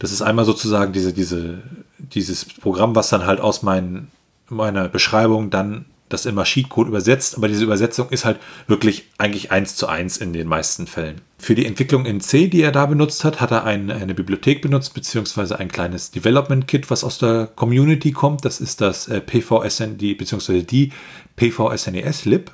das 0.03 0.11
ist 0.11 0.21
einmal 0.21 0.43
sozusagen 0.43 0.91
diese, 0.91 1.13
diese, 1.13 1.59
dieses 1.97 2.43
Programm, 2.43 2.93
was 2.93 3.07
dann 3.07 3.25
halt 3.25 3.39
aus 3.39 3.63
mein, 3.63 4.09
meiner 4.49 4.89
Beschreibung 4.89 5.49
dann 5.49 5.85
das 6.09 6.25
in 6.25 6.35
Maschinencode 6.35 6.89
übersetzt, 6.89 7.37
aber 7.37 7.47
diese 7.47 7.63
Übersetzung 7.63 8.09
ist 8.09 8.25
halt 8.25 8.37
wirklich 8.67 9.05
eigentlich 9.17 9.53
eins 9.53 9.77
zu 9.77 9.87
eins 9.87 10.17
in 10.17 10.33
den 10.33 10.45
meisten 10.45 10.87
Fällen. 10.87 11.21
Für 11.39 11.55
die 11.55 11.65
Entwicklung 11.65 12.05
in 12.05 12.19
C, 12.19 12.49
die 12.49 12.61
er 12.61 12.73
da 12.73 12.85
benutzt 12.85 13.23
hat, 13.23 13.39
hat 13.39 13.51
er 13.51 13.63
ein, 13.63 13.89
eine 13.89 14.13
Bibliothek 14.13 14.61
benutzt, 14.61 14.93
beziehungsweise 14.93 15.57
ein 15.57 15.69
kleines 15.69 16.11
Development 16.11 16.67
Kit, 16.67 16.91
was 16.91 17.05
aus 17.05 17.17
der 17.17 17.47
Community 17.55 18.11
kommt. 18.11 18.43
Das 18.43 18.59
ist 18.59 18.81
das 18.81 19.07
äh, 19.07 19.21
PVSN, 19.21 19.95
beziehungsweise 20.17 20.63
die 20.63 20.91
PVSNES 21.37 22.25
Lib. 22.25 22.51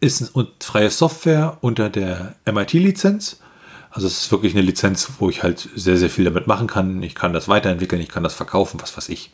Ist 0.00 0.36
eine 0.36 0.48
freie 0.60 0.90
Software 0.90 1.56
unter 1.62 1.88
der 1.88 2.34
MIT-Lizenz. 2.44 3.40
Also 3.90 4.06
es 4.06 4.22
ist 4.22 4.32
wirklich 4.32 4.54
eine 4.54 4.62
Lizenz, 4.62 5.10
wo 5.18 5.28
ich 5.30 5.42
halt 5.42 5.68
sehr, 5.74 5.96
sehr 5.96 6.10
viel 6.10 6.24
damit 6.24 6.46
machen 6.46 6.66
kann. 6.66 7.02
Ich 7.02 7.14
kann 7.14 7.32
das 7.32 7.48
weiterentwickeln, 7.48 8.00
ich 8.00 8.08
kann 8.08 8.22
das 8.22 8.34
verkaufen, 8.34 8.80
was 8.80 8.96
weiß 8.96 9.08
ich. 9.08 9.32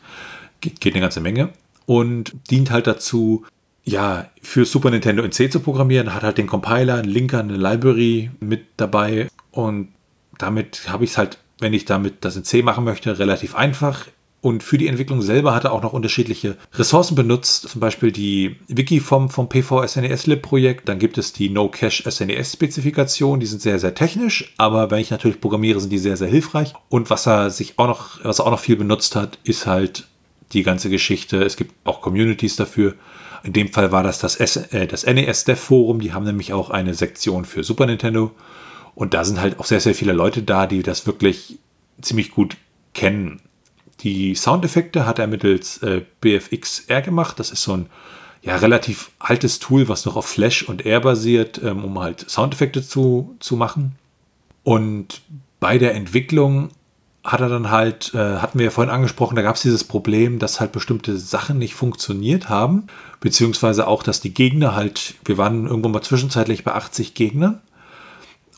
Geht, 0.61 0.81
geht 0.81 0.93
eine 0.95 1.01
ganze 1.01 1.21
Menge. 1.21 1.49
Und 1.85 2.33
dient 2.49 2.71
halt 2.71 2.87
dazu, 2.87 3.45
ja, 3.83 4.29
für 4.41 4.65
Super 4.65 4.89
Nintendo 4.89 5.23
in 5.23 5.31
C 5.31 5.49
zu 5.49 5.61
programmieren, 5.61 6.13
hat 6.13 6.23
halt 6.23 6.37
den 6.37 6.47
Compiler, 6.47 6.95
einen 6.95 7.09
Linker, 7.09 7.39
eine 7.39 7.55
Library 7.55 8.31
mit 8.39 8.65
dabei 8.75 9.29
und 9.51 9.93
damit 10.37 10.89
habe 10.89 11.05
ich 11.05 11.11
es 11.11 11.17
halt, 11.17 11.37
wenn 11.59 11.73
ich 11.73 11.85
damit 11.85 12.25
das 12.25 12.35
in 12.35 12.43
C 12.43 12.61
machen 12.61 12.83
möchte, 12.83 13.17
relativ 13.17 13.55
einfach. 13.55 14.05
Und 14.47 14.63
für 14.63 14.77
die 14.77 14.87
Entwicklung 14.87 15.21
selber 15.21 15.53
hat 15.53 15.65
er 15.65 15.73
auch 15.73 15.83
noch 15.83 15.91
unterschiedliche 15.91 16.55
Ressourcen 16.73 17.15
benutzt, 17.15 17.67
zum 17.67 17.81
Beispiel 17.81 18.13
die 18.13 18.55
Wiki 18.69 19.01
vom, 19.01 19.29
vom 19.29 19.49
PV-SNES-Lib-Projekt. 19.49 20.87
Dann 20.87 20.99
gibt 20.99 21.17
es 21.17 21.33
die 21.33 21.49
No-Cache-SNES-Spezifikation, 21.49 23.41
die 23.41 23.45
sind 23.45 23.61
sehr, 23.61 23.77
sehr 23.77 23.93
technisch, 23.93 24.53
aber 24.55 24.89
wenn 24.89 24.99
ich 24.99 25.11
natürlich 25.11 25.41
programmiere, 25.41 25.81
sind 25.81 25.89
die 25.89 25.97
sehr, 25.97 26.15
sehr 26.15 26.29
hilfreich. 26.29 26.73
Und 26.87 27.09
was 27.09 27.27
er 27.27 27.49
sich 27.49 27.77
auch 27.77 27.87
noch, 27.87 28.23
was 28.23 28.39
er 28.39 28.45
auch 28.45 28.51
noch 28.51 28.61
viel 28.61 28.77
benutzt 28.77 29.17
hat, 29.17 29.37
ist 29.43 29.65
halt 29.65 30.07
die 30.53 30.63
ganze 30.63 30.89
Geschichte. 30.89 31.43
Es 31.43 31.57
gibt 31.57 31.73
auch 31.83 31.99
Communities 31.99 32.55
dafür, 32.55 32.95
in 33.43 33.51
dem 33.51 33.73
Fall 33.73 33.91
war 33.91 34.03
das 34.03 34.19
das, 34.19 34.37
äh, 34.37 34.87
das 34.87 35.05
NES 35.05 35.43
Dev 35.43 35.59
Forum. 35.59 35.99
Die 35.99 36.13
haben 36.13 36.23
nämlich 36.23 36.53
auch 36.53 36.69
eine 36.69 36.93
Sektion 36.93 37.43
für 37.43 37.65
Super 37.65 37.85
Nintendo. 37.85 38.31
Und 38.95 39.13
da 39.13 39.25
sind 39.25 39.41
halt 39.41 39.59
auch 39.59 39.65
sehr, 39.65 39.81
sehr 39.81 39.93
viele 39.93 40.13
Leute 40.13 40.41
da, 40.41 40.67
die 40.67 40.83
das 40.83 41.05
wirklich 41.05 41.59
ziemlich 42.01 42.31
gut 42.31 42.55
kennen. 42.93 43.41
Die 44.01 44.35
Soundeffekte 44.35 45.05
hat 45.05 45.19
er 45.19 45.27
mittels 45.27 45.81
äh, 45.83 46.01
BFXR 46.21 47.01
gemacht. 47.01 47.39
Das 47.39 47.51
ist 47.51 47.63
so 47.63 47.73
ein 47.73 47.89
ja, 48.41 48.55
relativ 48.55 49.11
altes 49.19 49.59
Tool, 49.59 49.89
was 49.89 50.05
noch 50.05 50.15
auf 50.15 50.25
Flash 50.27 50.63
und 50.63 50.85
Air 50.85 51.01
basiert, 51.01 51.61
ähm, 51.63 51.83
um 51.83 51.99
halt 51.99 52.29
Soundeffekte 52.29 52.81
zu, 52.87 53.35
zu 53.39 53.55
machen. 53.55 53.95
Und 54.63 55.21
bei 55.59 55.77
der 55.77 55.95
Entwicklung 55.95 56.69
hat 57.23 57.41
er 57.41 57.49
dann 57.49 57.71
halt, 57.71 58.13
äh, 58.13 58.37
hatten 58.37 58.57
wir 58.57 58.65
ja 58.65 58.71
vorhin 58.71 58.93
angesprochen, 58.93 59.35
da 59.35 59.41
gab 59.41 59.55
es 59.55 59.61
dieses 59.61 59.83
Problem, 59.83 60.39
dass 60.39 60.61
halt 60.61 60.71
bestimmte 60.71 61.17
Sachen 61.17 61.57
nicht 61.57 61.75
funktioniert 61.75 62.47
haben, 62.47 62.87
beziehungsweise 63.19 63.87
auch, 63.87 64.01
dass 64.01 64.21
die 64.21 64.33
Gegner 64.33 64.75
halt, 64.75 65.15
wir 65.25 65.37
waren 65.37 65.67
irgendwann 65.67 65.91
mal 65.91 66.01
zwischenzeitlich 66.01 66.63
bei 66.63 66.73
80 66.73 67.15
Gegnern 67.15 67.61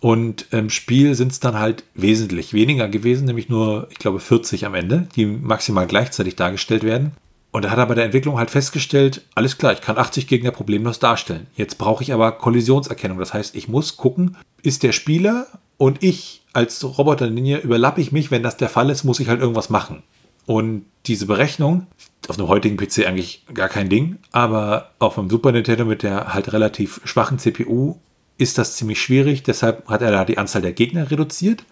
und 0.01 0.47
im 0.51 0.69
Spiel 0.69 1.13
sind 1.15 1.31
es 1.31 1.39
dann 1.39 1.59
halt 1.59 1.83
wesentlich 1.93 2.53
weniger 2.53 2.87
gewesen, 2.87 3.25
nämlich 3.25 3.49
nur, 3.49 3.87
ich 3.89 3.97
glaube, 3.97 4.19
40 4.19 4.65
am 4.65 4.75
Ende, 4.75 5.07
die 5.15 5.25
maximal 5.25 5.87
gleichzeitig 5.87 6.35
dargestellt 6.35 6.83
werden. 6.83 7.11
Und 7.51 7.65
da 7.65 7.71
hat 7.71 7.79
er 7.79 7.87
bei 7.87 7.95
der 7.95 8.05
Entwicklung 8.05 8.37
halt 8.37 8.51
festgestellt, 8.51 9.23
alles 9.35 9.57
klar, 9.57 9.73
ich 9.73 9.81
kann 9.81 9.97
80 9.97 10.27
Gegner 10.27 10.51
problemlos 10.51 10.99
darstellen. 10.99 11.47
Jetzt 11.55 11.77
brauche 11.77 12.03
ich 12.03 12.13
aber 12.13 12.31
Kollisionserkennung. 12.33 13.17
Das 13.17 13.33
heißt, 13.33 13.55
ich 13.55 13.67
muss 13.67 13.97
gucken, 13.97 14.37
ist 14.61 14.83
der 14.83 14.91
Spieler 14.91 15.47
und 15.77 16.03
ich 16.03 16.43
als 16.53 16.83
Roboterlinie 16.83 17.57
überlappe 17.57 18.01
ich 18.01 18.11
mich, 18.11 18.31
wenn 18.31 18.43
das 18.43 18.57
der 18.57 18.69
Fall 18.69 18.89
ist, 18.89 19.03
muss 19.03 19.19
ich 19.19 19.29
halt 19.29 19.41
irgendwas 19.41 19.69
machen. 19.69 20.03
Und 20.45 20.85
diese 21.05 21.25
Berechnung, 21.25 21.87
auf 22.27 22.37
einem 22.37 22.47
heutigen 22.47 22.77
PC 22.77 23.07
eigentlich 23.07 23.45
gar 23.53 23.69
kein 23.69 23.89
Ding, 23.89 24.17
aber 24.31 24.91
auf 24.99 25.17
einem 25.17 25.29
Super 25.29 25.51
Nintendo 25.51 25.85
mit 25.85 26.03
der 26.03 26.33
halt 26.33 26.53
relativ 26.53 27.01
schwachen 27.03 27.39
CPU 27.39 27.97
ist 28.39 28.57
das 28.57 28.75
ziemlich 28.75 28.99
schwierig. 28.99 29.43
Deshalb 29.43 29.87
hat 29.87 30.01
er 30.01 30.11
da 30.11 30.25
die 30.25 30.39
Anzahl 30.39 30.63
der 30.63 30.73
Gegner 30.73 31.11
reduziert 31.11 31.63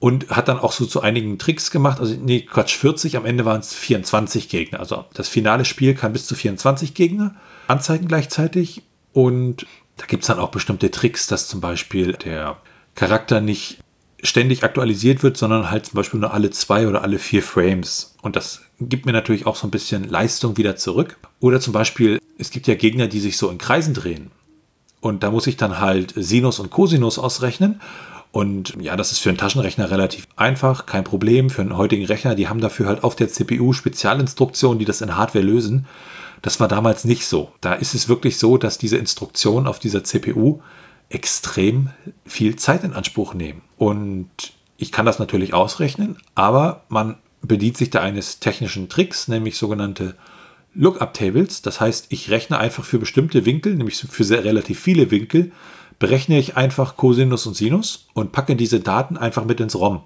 und 0.00 0.30
hat 0.30 0.48
dann 0.48 0.58
auch 0.58 0.72
so 0.72 0.84
zu 0.86 1.00
einigen 1.00 1.38
Tricks 1.38 1.70
gemacht. 1.70 2.00
Also, 2.00 2.16
nee, 2.20 2.40
Quatsch, 2.40 2.74
40, 2.76 3.16
am 3.16 3.24
Ende 3.24 3.44
waren 3.44 3.60
es 3.60 3.72
24 3.72 4.48
Gegner. 4.48 4.80
Also 4.80 5.04
das 5.14 5.28
finale 5.28 5.64
Spiel 5.64 5.94
kann 5.94 6.12
bis 6.12 6.26
zu 6.26 6.34
24 6.34 6.94
Gegner 6.94 7.36
anzeigen 7.68 8.08
gleichzeitig. 8.08 8.82
Und 9.12 9.66
da 9.98 10.06
gibt 10.06 10.24
es 10.24 10.26
dann 10.26 10.40
auch 10.40 10.50
bestimmte 10.50 10.90
Tricks, 10.90 11.28
dass 11.28 11.46
zum 11.46 11.60
Beispiel 11.60 12.14
der 12.14 12.56
Charakter 12.96 13.40
nicht 13.40 13.78
ständig 14.22 14.64
aktualisiert 14.64 15.22
wird, 15.22 15.36
sondern 15.36 15.70
halt 15.70 15.86
zum 15.86 15.94
Beispiel 15.94 16.20
nur 16.20 16.32
alle 16.32 16.50
zwei 16.50 16.88
oder 16.88 17.02
alle 17.02 17.18
vier 17.18 17.42
Frames. 17.42 18.16
Und 18.22 18.34
das 18.34 18.62
gibt 18.80 19.04
mir 19.04 19.12
natürlich 19.12 19.46
auch 19.46 19.56
so 19.56 19.66
ein 19.66 19.70
bisschen 19.70 20.08
Leistung 20.08 20.56
wieder 20.56 20.76
zurück. 20.76 21.18
Oder 21.38 21.60
zum 21.60 21.72
Beispiel, 21.72 22.18
es 22.38 22.50
gibt 22.50 22.66
ja 22.66 22.74
Gegner, 22.74 23.08
die 23.08 23.20
sich 23.20 23.36
so 23.36 23.50
in 23.50 23.58
Kreisen 23.58 23.94
drehen. 23.94 24.30
Und 25.02 25.24
da 25.24 25.32
muss 25.32 25.48
ich 25.48 25.56
dann 25.56 25.80
halt 25.80 26.14
Sinus 26.16 26.60
und 26.60 26.70
Cosinus 26.70 27.18
ausrechnen. 27.18 27.80
Und 28.30 28.74
ja, 28.80 28.96
das 28.96 29.10
ist 29.10 29.18
für 29.18 29.28
einen 29.28 29.36
Taschenrechner 29.36 29.90
relativ 29.90 30.28
einfach, 30.36 30.86
kein 30.86 31.02
Problem. 31.02 31.50
Für 31.50 31.60
einen 31.60 31.76
heutigen 31.76 32.06
Rechner, 32.06 32.36
die 32.36 32.48
haben 32.48 32.60
dafür 32.60 32.86
halt 32.86 33.02
auf 33.02 33.16
der 33.16 33.28
CPU 33.28 33.72
Spezialinstruktionen, 33.72 34.78
die 34.78 34.84
das 34.84 35.00
in 35.00 35.16
Hardware 35.16 35.44
lösen. 35.44 35.86
Das 36.40 36.60
war 36.60 36.68
damals 36.68 37.04
nicht 37.04 37.26
so. 37.26 37.50
Da 37.60 37.74
ist 37.74 37.94
es 37.94 38.08
wirklich 38.08 38.38
so, 38.38 38.56
dass 38.56 38.78
diese 38.78 38.96
Instruktionen 38.96 39.66
auf 39.66 39.80
dieser 39.80 40.04
CPU 40.04 40.60
extrem 41.08 41.90
viel 42.24 42.54
Zeit 42.54 42.84
in 42.84 42.92
Anspruch 42.92 43.34
nehmen. 43.34 43.62
Und 43.78 44.30
ich 44.76 44.92
kann 44.92 45.04
das 45.04 45.18
natürlich 45.18 45.52
ausrechnen, 45.52 46.16
aber 46.36 46.84
man 46.88 47.16
bedient 47.42 47.76
sich 47.76 47.90
da 47.90 48.00
eines 48.00 48.38
technischen 48.38 48.88
Tricks, 48.88 49.26
nämlich 49.26 49.58
sogenannte 49.58 50.14
Lookup-Tables. 50.74 51.62
Das 51.62 51.80
heißt, 51.80 52.06
ich 52.08 52.30
rechne 52.30 52.58
einfach 52.58 52.84
für 52.84 52.98
bestimmte 52.98 53.44
Winkel, 53.44 53.74
nämlich 53.74 53.96
für 53.96 54.24
sehr 54.24 54.44
relativ 54.44 54.80
viele 54.80 55.10
Winkel, 55.10 55.52
berechne 55.98 56.38
ich 56.38 56.56
einfach 56.56 56.96
Cosinus 56.96 57.46
und 57.46 57.54
Sinus 57.54 58.08
und 58.14 58.32
packe 58.32 58.56
diese 58.56 58.80
Daten 58.80 59.16
einfach 59.16 59.44
mit 59.44 59.60
ins 59.60 59.76
ROM. 59.76 60.02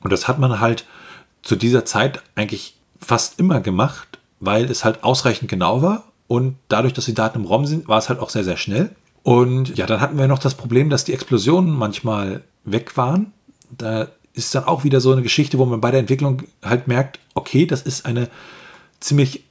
Und 0.00 0.12
das 0.12 0.28
hat 0.28 0.38
man 0.38 0.60
halt 0.60 0.86
zu 1.42 1.56
dieser 1.56 1.84
Zeit 1.84 2.22
eigentlich 2.34 2.76
fast 3.00 3.38
immer 3.38 3.60
gemacht, 3.60 4.18
weil 4.40 4.64
es 4.64 4.84
halt 4.84 5.04
ausreichend 5.04 5.50
genau 5.50 5.82
war 5.82 6.04
und 6.28 6.56
dadurch, 6.68 6.94
dass 6.94 7.04
die 7.04 7.14
Daten 7.14 7.40
im 7.40 7.44
ROM 7.44 7.66
sind, 7.66 7.88
war 7.88 7.98
es 7.98 8.08
halt 8.08 8.20
auch 8.20 8.30
sehr, 8.30 8.44
sehr 8.44 8.56
schnell. 8.56 8.90
Und 9.22 9.76
ja, 9.76 9.86
dann 9.86 10.00
hatten 10.00 10.18
wir 10.18 10.26
noch 10.28 10.38
das 10.38 10.54
Problem, 10.54 10.90
dass 10.90 11.04
die 11.04 11.12
Explosionen 11.12 11.70
manchmal 11.70 12.42
weg 12.64 12.96
waren. 12.96 13.32
Da 13.70 14.08
ist 14.32 14.54
dann 14.54 14.64
auch 14.64 14.84
wieder 14.84 15.00
so 15.00 15.12
eine 15.12 15.22
Geschichte, 15.22 15.58
wo 15.58 15.66
man 15.66 15.80
bei 15.80 15.90
der 15.90 16.00
Entwicklung 16.00 16.44
halt 16.62 16.88
merkt, 16.88 17.20
okay, 17.34 17.66
das 17.66 17.82
ist 17.82 18.06
eine 18.06 18.28
ziemlich 18.98 19.44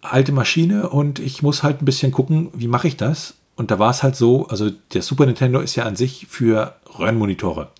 alte 0.00 0.32
Maschine 0.32 0.88
und 0.88 1.18
ich 1.18 1.42
muss 1.42 1.62
halt 1.62 1.82
ein 1.82 1.84
bisschen 1.84 2.12
gucken, 2.12 2.50
wie 2.54 2.68
mache 2.68 2.88
ich 2.88 2.96
das? 2.96 3.34
Und 3.56 3.70
da 3.70 3.78
war 3.78 3.90
es 3.90 4.02
halt 4.02 4.14
so, 4.14 4.46
also 4.48 4.70
der 4.92 5.02
Super 5.02 5.26
Nintendo 5.26 5.60
ist 5.60 5.74
ja 5.74 5.84
an 5.84 5.96
sich 5.96 6.26
für 6.28 6.76
Röhrenmonitore. 6.98 7.70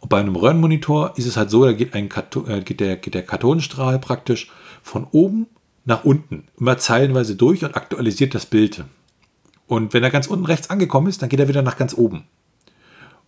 Und 0.00 0.08
bei 0.08 0.18
einem 0.18 0.34
Röhrenmonitor 0.34 1.12
ist 1.16 1.26
es 1.26 1.36
halt 1.36 1.50
so, 1.50 1.64
da 1.64 1.72
geht, 1.72 1.92
ein 1.92 2.08
äh, 2.46 2.60
geht, 2.62 2.80
der, 2.80 2.96
geht 2.96 3.14
der 3.14 3.26
Kathodenstrahl 3.26 3.98
praktisch 3.98 4.50
von 4.82 5.06
oben 5.12 5.46
nach 5.84 6.04
unten, 6.04 6.44
immer 6.58 6.78
zeilenweise 6.78 7.36
durch 7.36 7.64
und 7.64 7.76
aktualisiert 7.76 8.34
das 8.34 8.46
Bild. 8.46 8.84
Und 9.66 9.92
wenn 9.92 10.02
er 10.02 10.10
ganz 10.10 10.26
unten 10.26 10.46
rechts 10.46 10.70
angekommen 10.70 11.08
ist, 11.08 11.20
dann 11.20 11.28
geht 11.28 11.40
er 11.40 11.48
wieder 11.48 11.62
nach 11.62 11.76
ganz 11.76 11.94
oben. 11.94 12.24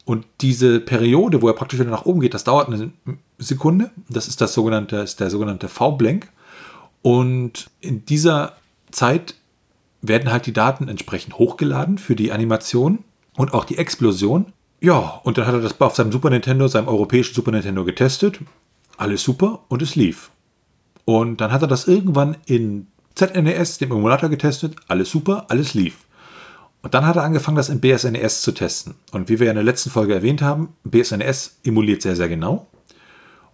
Und 0.05 0.27
diese 0.41 0.81
Periode, 0.81 1.43
wo 1.43 1.49
er 1.49 1.55
praktisch 1.55 1.79
wieder 1.79 1.91
nach 1.91 2.07
oben 2.07 2.21
geht, 2.21 2.35
das 2.35 2.45
dauert 2.45 2.69
eine 2.69 2.91
Sekunde. 3.39 3.91
Das 4.09 4.27
ist 4.27 4.41
das 4.41 4.53
sogenannte, 4.53 4.97
ist 4.97 5.21
der 5.21 5.31
sogenannte 5.31 5.69
V-Blank. 5.69 6.29
Und 7.03 7.71
in 7.81 8.07
dieser 8.07 8.57
Zeit 8.91 9.35
werden 10.01 10.33
halt 10.33 10.47
die 10.47 10.53
Daten 10.53 10.89
entsprechend 10.89 11.39
hochgeladen 11.39 11.99
für 11.99 12.17
die 12.17 12.33
Animation 12.33 13.01
und 13.37 13.55
auch 13.55 13.65
die 13.65 13.79
Explosion. 13.79 14.53
Ja, 14.81 15.21
und 15.23 15.39
dann 15.39 15.47
hat 15.47 15.55
er 15.55 15.61
das 15.61 15.81
auf 15.81 15.95
seinem 15.95 16.13
Super 16.13 16.31
Nintendo, 16.31 16.67
seinem 16.67 16.89
europäischen 16.89 17.35
Super 17.35 17.53
Nintendo 17.53 17.85
getestet. 17.85 18.41
Alles 18.97 19.23
super 19.23 19.61
und 19.69 19.83
es 19.83 19.95
lief. 19.97 20.31
Und 21.05 21.41
dann 21.41 21.53
hat 21.53 21.63
er 21.63 21.69
das 21.69 21.89
irgendwann 21.89 22.37
in 22.47 22.89
ZNES, 23.15 23.79
dem 23.79 23.91
Emulator, 23.91 24.29
getestet. 24.29 24.77
Alles 24.89 25.11
super, 25.11 25.47
alles 25.49 25.75
lief. 25.75 25.99
Und 26.83 26.95
dann 26.95 27.07
hat 27.07 27.17
er 27.17 27.23
angefangen, 27.23 27.57
das 27.57 27.69
in 27.69 27.81
BSNES 27.81 28.43
zu 28.43 28.53
testen. 28.53 28.95
Und 29.13 29.29
wie 29.29 29.39
wir 29.39 29.47
ja 29.47 29.53
in 29.53 29.57
der 29.57 29.65
letzten 29.65 29.91
Folge 29.91 30.15
erwähnt 30.15 30.43
haben, 30.43 30.71
BSNES 30.85 31.59
emuliert 31.65 32.03
sehr, 32.03 32.17
sehr 32.17 32.29
genau. 32.29 32.67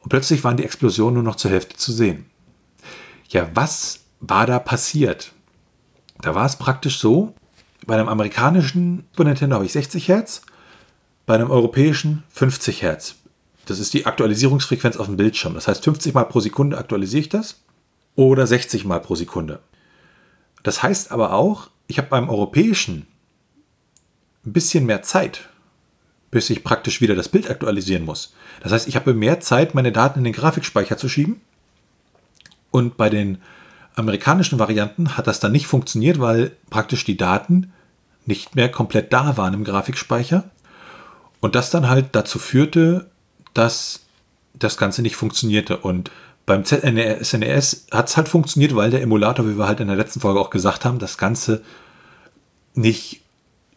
Und 0.01 0.09
plötzlich 0.09 0.42
waren 0.44 0.57
die 0.57 0.64
Explosionen 0.64 1.14
nur 1.14 1.22
noch 1.22 1.36
zur 1.36 1.51
Hälfte 1.51 1.76
zu 1.76 1.92
sehen. 1.92 2.26
Ja, 3.29 3.49
was 3.55 4.01
war 4.20 4.47
da 4.47 4.59
passiert? 4.59 5.33
Da 6.20 6.35
war 6.35 6.47
es 6.47 6.57
praktisch 6.57 6.99
so, 6.99 7.35
bei 7.87 7.95
einem 7.95 8.09
amerikanischen 8.09 9.05
Super 9.12 9.24
Nintendo 9.24 9.57
habe 9.57 9.66
ich 9.66 9.72
60 9.72 10.09
Hertz, 10.09 10.43
bei 11.26 11.35
einem 11.35 11.51
europäischen 11.51 12.24
50 12.31 12.83
Hertz. 12.83 13.16
Das 13.66 13.79
ist 13.79 13.93
die 13.93 14.07
Aktualisierungsfrequenz 14.07 14.97
auf 14.97 15.07
dem 15.07 15.18
Bildschirm. 15.18 15.55
Das 15.55 15.68
heißt, 15.68 15.85
50 15.85 16.14
Mal 16.14 16.24
pro 16.24 16.41
Sekunde 16.41 16.79
aktualisiere 16.79 17.20
ich 17.20 17.29
das 17.29 17.61
oder 18.16 18.47
60 18.47 18.87
Mal 18.87 19.01
pro 19.01 19.14
Sekunde. 19.14 19.61
Das 20.62 20.83
heißt 20.83 21.12
aber 21.12 21.35
auch, 21.35 21.68
ich 21.87 21.99
habe 21.99 22.09
beim 22.09 22.31
europäischen 22.31 23.07
ein 24.47 24.53
bisschen 24.55 24.87
mehr 24.87 25.03
Zeit, 25.03 25.49
bis 26.31 26.49
ich 26.49 26.64
praktisch 26.64 27.01
wieder 27.03 27.14
das 27.14 27.29
Bild 27.29 27.51
aktualisieren 27.51 28.05
muss. 28.05 28.33
Das 28.62 28.72
heißt, 28.72 28.89
ich 28.89 28.97
habe 28.97 29.12
mehr 29.12 29.41
Zeit, 29.41 29.74
meine 29.74 29.93
Daten 29.93 30.20
in 30.20 30.24
den 30.24 30.33
Grafikspeicher 30.33 30.97
zu 30.97 31.09
schieben. 31.09 31.43
Und 32.71 32.97
bei 32.97 33.11
den 33.11 33.39
amerikanischen 33.95 34.59
Varianten 34.59 35.16
hat 35.16 35.27
das 35.27 35.41
dann 35.41 35.53
nicht 35.53 35.66
funktioniert, 35.66 36.21
weil 36.21 36.53
praktisch 36.71 37.05
die 37.05 37.16
Daten 37.16 37.73
nicht 38.27 38.55
mehr 38.55 38.71
komplett 38.71 39.12
da 39.12 39.37
waren 39.37 39.55
im 39.55 39.64
Grafikspeicher. 39.64 40.45
Und 41.41 41.55
das 41.55 41.71
dann 41.71 41.89
halt 41.89 42.09
dazu 42.12 42.39
führte, 42.39 43.11
dass 43.55 44.01
das 44.55 44.77
Ganze 44.77 45.03
nicht 45.03 45.16
funktionierte. 45.16 45.79
Und 45.79 46.11
beim 46.47 46.64
SNES 46.64 47.87
hat 47.91 48.09
es 48.09 48.16
halt 48.16 48.29
funktioniert, 48.29 48.75
weil 48.75 48.91
der 48.91 49.03
Emulator, 49.03 49.47
wie 49.47 49.59
wir 49.59 49.66
halt 49.66 49.81
in 49.81 49.89
der 49.89 49.97
letzten 49.97 50.21
Folge 50.21 50.41
auch 50.41 50.51
gesagt 50.51 50.85
haben, 50.85 50.99
das 50.99 51.19
Ganze 51.19 51.62
nicht 52.75 53.23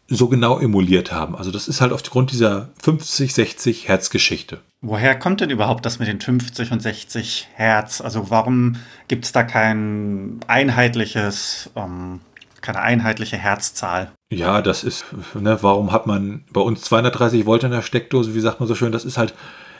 so 0.07 0.27
genau 0.27 0.59
emuliert 0.59 1.11
haben. 1.11 1.35
Also 1.35 1.51
das 1.51 1.67
ist 1.67 1.81
halt 1.81 1.93
aufgrund 1.93 2.31
dieser 2.31 2.69
50, 2.81 3.33
60 3.33 3.87
Hertz 3.87 4.09
Geschichte. 4.09 4.59
Woher 4.81 5.17
kommt 5.17 5.41
denn 5.41 5.51
überhaupt 5.51 5.85
das 5.85 5.99
mit 5.99 6.07
den 6.07 6.19
50 6.19 6.71
und 6.71 6.81
60 6.81 7.49
Hertz? 7.53 8.01
Also 8.01 8.31
warum 8.31 8.77
gibt 9.07 9.25
es 9.25 9.31
da 9.31 9.43
kein 9.43 10.39
einheitliches, 10.47 11.69
ähm, 11.75 12.21
keine 12.61 12.81
einheitliche 12.81 13.37
Herzzahl? 13.37 14.11
Ja, 14.31 14.63
das 14.63 14.83
ist, 14.83 15.05
ne, 15.35 15.59
warum 15.61 15.91
hat 15.91 16.07
man 16.07 16.43
bei 16.51 16.61
uns 16.61 16.81
230 16.81 17.45
Volt 17.45 17.63
in 17.63 17.71
der 17.71 17.83
Steckdose, 17.83 18.33
wie 18.33 18.39
sagt 18.39 18.59
man 18.59 18.67
so 18.67 18.73
schön, 18.73 18.91
das 18.91 19.05
ist 19.05 19.19
halt, 19.19 19.35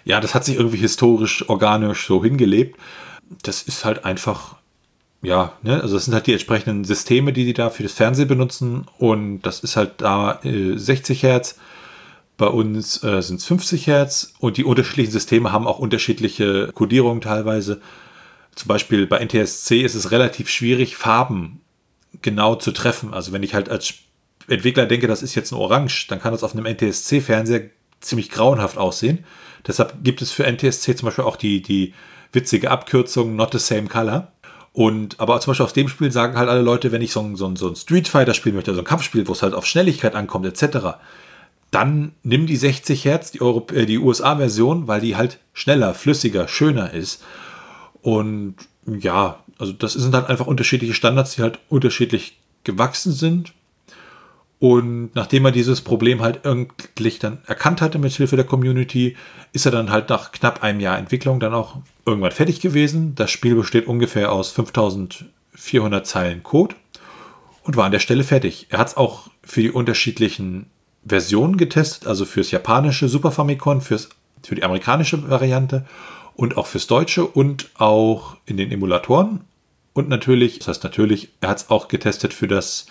ja, 0.06 0.20
das 0.20 0.36
hat 0.36 0.45
sich 0.45 0.58
irgendwie 0.58 0.78
historisch, 0.78 1.49
organisch 1.49 2.06
so 2.06 2.24
hingelebt. 2.24 2.80
Das 3.41 3.64
ist 3.64 3.86
halt 3.86 4.06
einfach 4.06 4.56
ja, 5.24 5.54
ne, 5.62 5.82
also 5.82 5.95
das 5.95 6.06
sind 6.06 6.14
halt 6.16 6.26
die 6.28 6.34
entsprechenden 6.34 6.84
Systeme, 6.84 7.32
die 7.32 7.45
die 7.45 7.54
da 7.54 7.70
für 7.70 7.84
das 7.84 7.93
Fernsehen 7.93 8.28
benutzen 8.28 8.88
und 8.97 9.41
das 9.41 9.60
ist 9.60 9.78
halt 9.78 10.02
da 10.02 10.39
äh, 10.43 10.78
60 10.78 11.24
Hertz. 11.24 11.58
Bei 12.41 12.47
uns 12.47 13.03
äh, 13.03 13.21
sind 13.21 13.39
es 13.39 13.45
50 13.45 13.85
Hertz 13.85 14.33
und 14.39 14.57
die 14.57 14.63
unterschiedlichen 14.63 15.11
Systeme 15.11 15.51
haben 15.51 15.67
auch 15.67 15.77
unterschiedliche 15.77 16.71
Kodierungen 16.73 17.21
teilweise. 17.21 17.81
Zum 18.55 18.67
Beispiel 18.67 19.05
bei 19.05 19.23
NTSC 19.23 19.81
ist 19.81 19.93
es 19.93 20.09
relativ 20.09 20.49
schwierig, 20.49 20.95
Farben 20.95 21.61
genau 22.23 22.55
zu 22.55 22.71
treffen. 22.71 23.13
Also 23.13 23.31
wenn 23.31 23.43
ich 23.43 23.53
halt 23.53 23.69
als 23.69 23.93
Entwickler 24.47 24.87
denke, 24.87 25.05
das 25.05 25.21
ist 25.21 25.35
jetzt 25.35 25.51
ein 25.51 25.57
Orange, 25.59 26.07
dann 26.09 26.19
kann 26.19 26.31
das 26.31 26.43
auf 26.43 26.55
einem 26.55 26.65
NTSC-Fernseher 26.65 27.69
ziemlich 27.99 28.31
grauenhaft 28.31 28.79
aussehen. 28.79 29.23
Deshalb 29.67 30.03
gibt 30.03 30.23
es 30.23 30.31
für 30.31 30.51
NTSC 30.51 30.95
zum 30.95 31.09
Beispiel 31.09 31.25
auch 31.25 31.35
die, 31.35 31.61
die 31.61 31.93
witzige 32.33 32.71
Abkürzung 32.71 33.35
Not 33.35 33.51
the 33.51 33.59
Same 33.59 33.87
Color. 33.87 34.31
Und 34.73 35.19
aber 35.19 35.39
zum 35.41 35.51
Beispiel 35.51 35.65
aus 35.67 35.73
dem 35.73 35.89
Spiel 35.89 36.11
sagen 36.11 36.35
halt 36.39 36.49
alle 36.49 36.63
Leute, 36.63 36.91
wenn 36.91 37.03
ich 37.03 37.11
so 37.11 37.19
ein, 37.19 37.35
so 37.35 37.45
ein, 37.45 37.55
so 37.55 37.69
ein 37.69 37.75
Street 37.75 38.07
Fighter 38.07 38.33
spielen 38.33 38.55
möchte, 38.55 38.71
also 38.71 38.81
ein 38.81 38.85
Kampfspiel, 38.85 39.27
wo 39.27 39.33
es 39.33 39.43
halt 39.43 39.53
auf 39.53 39.67
Schnelligkeit 39.67 40.15
ankommt, 40.15 40.47
etc., 40.47 40.97
dann 41.72 42.11
nimm 42.24 42.47
die 42.47 42.57
60 42.57 43.05
Hertz, 43.05 43.32
die, 43.32 43.39
äh, 43.39 43.86
die 43.86 43.97
USA-Version, 43.97 44.88
weil 44.88 45.01
die 45.01 45.15
halt 45.15 45.39
schneller, 45.53 45.93
flüssiger, 45.93 46.47
schöner 46.47 46.93
ist. 46.93 47.24
Und 48.01 48.55
ja, 48.86 49.39
also 49.57 49.72
das 49.72 49.93
sind 49.93 50.13
halt 50.13 50.28
einfach 50.28 50.47
unterschiedliche 50.47 50.93
Standards, 50.93 51.36
die 51.36 51.41
halt 51.41 51.59
unterschiedlich 51.69 52.38
gewachsen 52.63 53.13
sind. 53.13 53.53
Und 54.59 55.15
nachdem 55.15 55.45
er 55.45 55.51
dieses 55.51 55.82
Problem 55.82 56.22
halt 56.22 56.41
irgendwie 56.43 57.17
dann 57.19 57.39
erkannt 57.47 57.82
hatte 57.82 57.97
mit 57.97 58.13
Hilfe 58.13 58.36
der 58.36 58.45
Community, 58.45 59.15
ist 59.53 59.65
er 59.65 59.72
dann 59.72 59.89
halt 59.89 60.09
nach 60.09 60.32
knapp 60.32 60.61
einem 60.61 60.80
Jahr 60.80 60.99
Entwicklung 60.99 61.39
dann 61.39 61.53
auch 61.53 61.78
irgendwann 62.05 62.32
fertig 62.32 62.59
gewesen. 62.59 63.15
Das 63.15 63.32
Spiel 63.32 63.55
besteht 63.55 63.88
ungefähr 63.88 64.32
aus 64.32 64.51
5400 64.51 66.05
Zeilen 66.05 66.43
Code 66.43 66.76
und 67.63 67.76
war 67.76 67.86
an 67.86 67.91
der 67.91 67.99
Stelle 67.99 68.24
fertig. 68.24 68.67
Er 68.69 68.78
hat 68.78 68.89
es 68.89 68.97
auch 68.97 69.30
für 69.43 69.61
die 69.61 69.72
unterschiedlichen 69.72 70.67
Versionen 71.06 71.58
getestet, 71.58 72.08
also 72.08 72.26
fürs 72.26 72.52
japanische 72.52 73.10
Super 73.10 73.32
Famicom, 73.32 73.82
fürs, 73.82 74.10
für 74.43 74.56
die 74.56 74.64
amerikanische 74.64 75.30
Variante 75.30 75.86
und 76.36 76.58
auch 76.58 76.68
fürs 76.68 76.88
deutsche 76.88 77.26
und 77.26 77.70
auch 77.76 78.38
in 78.45 78.58
den 78.58 78.72
Emulatoren. 78.72 79.41
Und 79.93 80.10
natürlich, 80.10 80.60
das 80.60 80.70
heißt 80.70 80.84
natürlich, 80.84 81.30
er 81.41 81.49
hat 81.49 81.58
es 81.58 81.70
auch 81.70 81.88
getestet 81.88 82.34
für 82.34 82.47
das 82.47 82.86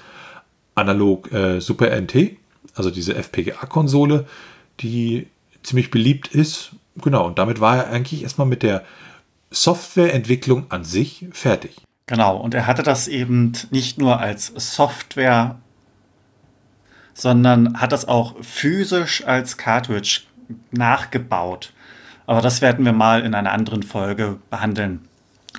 analog 0.74 1.32
äh, 1.32 1.60
Super 1.60 1.90
NT, 1.98 2.36
also 2.74 2.90
diese 2.90 3.14
FPGA-Konsole, 3.14 4.26
die 4.80 5.28
ziemlich 5.62 5.90
beliebt 5.90 6.28
ist. 6.28 6.72
Genau, 6.96 7.26
und 7.26 7.38
damit 7.38 7.60
war 7.60 7.76
er 7.76 7.90
eigentlich 7.90 8.22
erstmal 8.22 8.46
mit 8.46 8.62
der 8.62 8.84
Softwareentwicklung 9.50 10.66
an 10.70 10.84
sich 10.84 11.26
fertig. 11.32 11.76
Genau, 12.06 12.36
und 12.36 12.54
er 12.54 12.66
hatte 12.66 12.82
das 12.82 13.08
eben 13.08 13.52
nicht 13.70 13.98
nur 13.98 14.18
als 14.18 14.52
Software, 14.56 15.58
sondern 17.14 17.80
hat 17.80 17.92
das 17.92 18.08
auch 18.08 18.34
physisch 18.42 19.26
als 19.26 19.56
Cartridge 19.56 20.22
nachgebaut. 20.70 21.72
Aber 22.26 22.40
das 22.40 22.60
werden 22.60 22.84
wir 22.84 22.92
mal 22.92 23.24
in 23.24 23.34
einer 23.34 23.52
anderen 23.52 23.82
Folge 23.82 24.38
behandeln. 24.50 25.00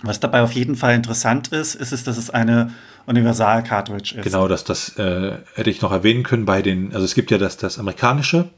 Was 0.03 0.19
dabei 0.19 0.41
auf 0.41 0.53
jeden 0.53 0.75
Fall 0.75 0.95
interessant 0.95 1.49
ist, 1.49 1.75
ist 1.75 1.91
es, 1.91 2.03
dass 2.03 2.17
es 2.17 2.29
eine 2.29 2.71
Universal-Cartridge 3.05 4.15
ist. 4.15 4.23
Genau, 4.23 4.47
dass 4.47 4.63
das 4.63 4.97
äh, 4.97 5.37
hätte 5.55 5.69
ich 5.69 5.81
noch 5.81 5.91
erwähnen 5.91 6.23
können 6.23 6.45
bei 6.45 6.61
den, 6.61 6.93
also 6.93 7.03
es 7.03 7.13
gibt 7.13 7.31
ja 7.31 7.37
das, 7.37 7.57
das 7.57 7.77
amerikanische, 7.77 8.49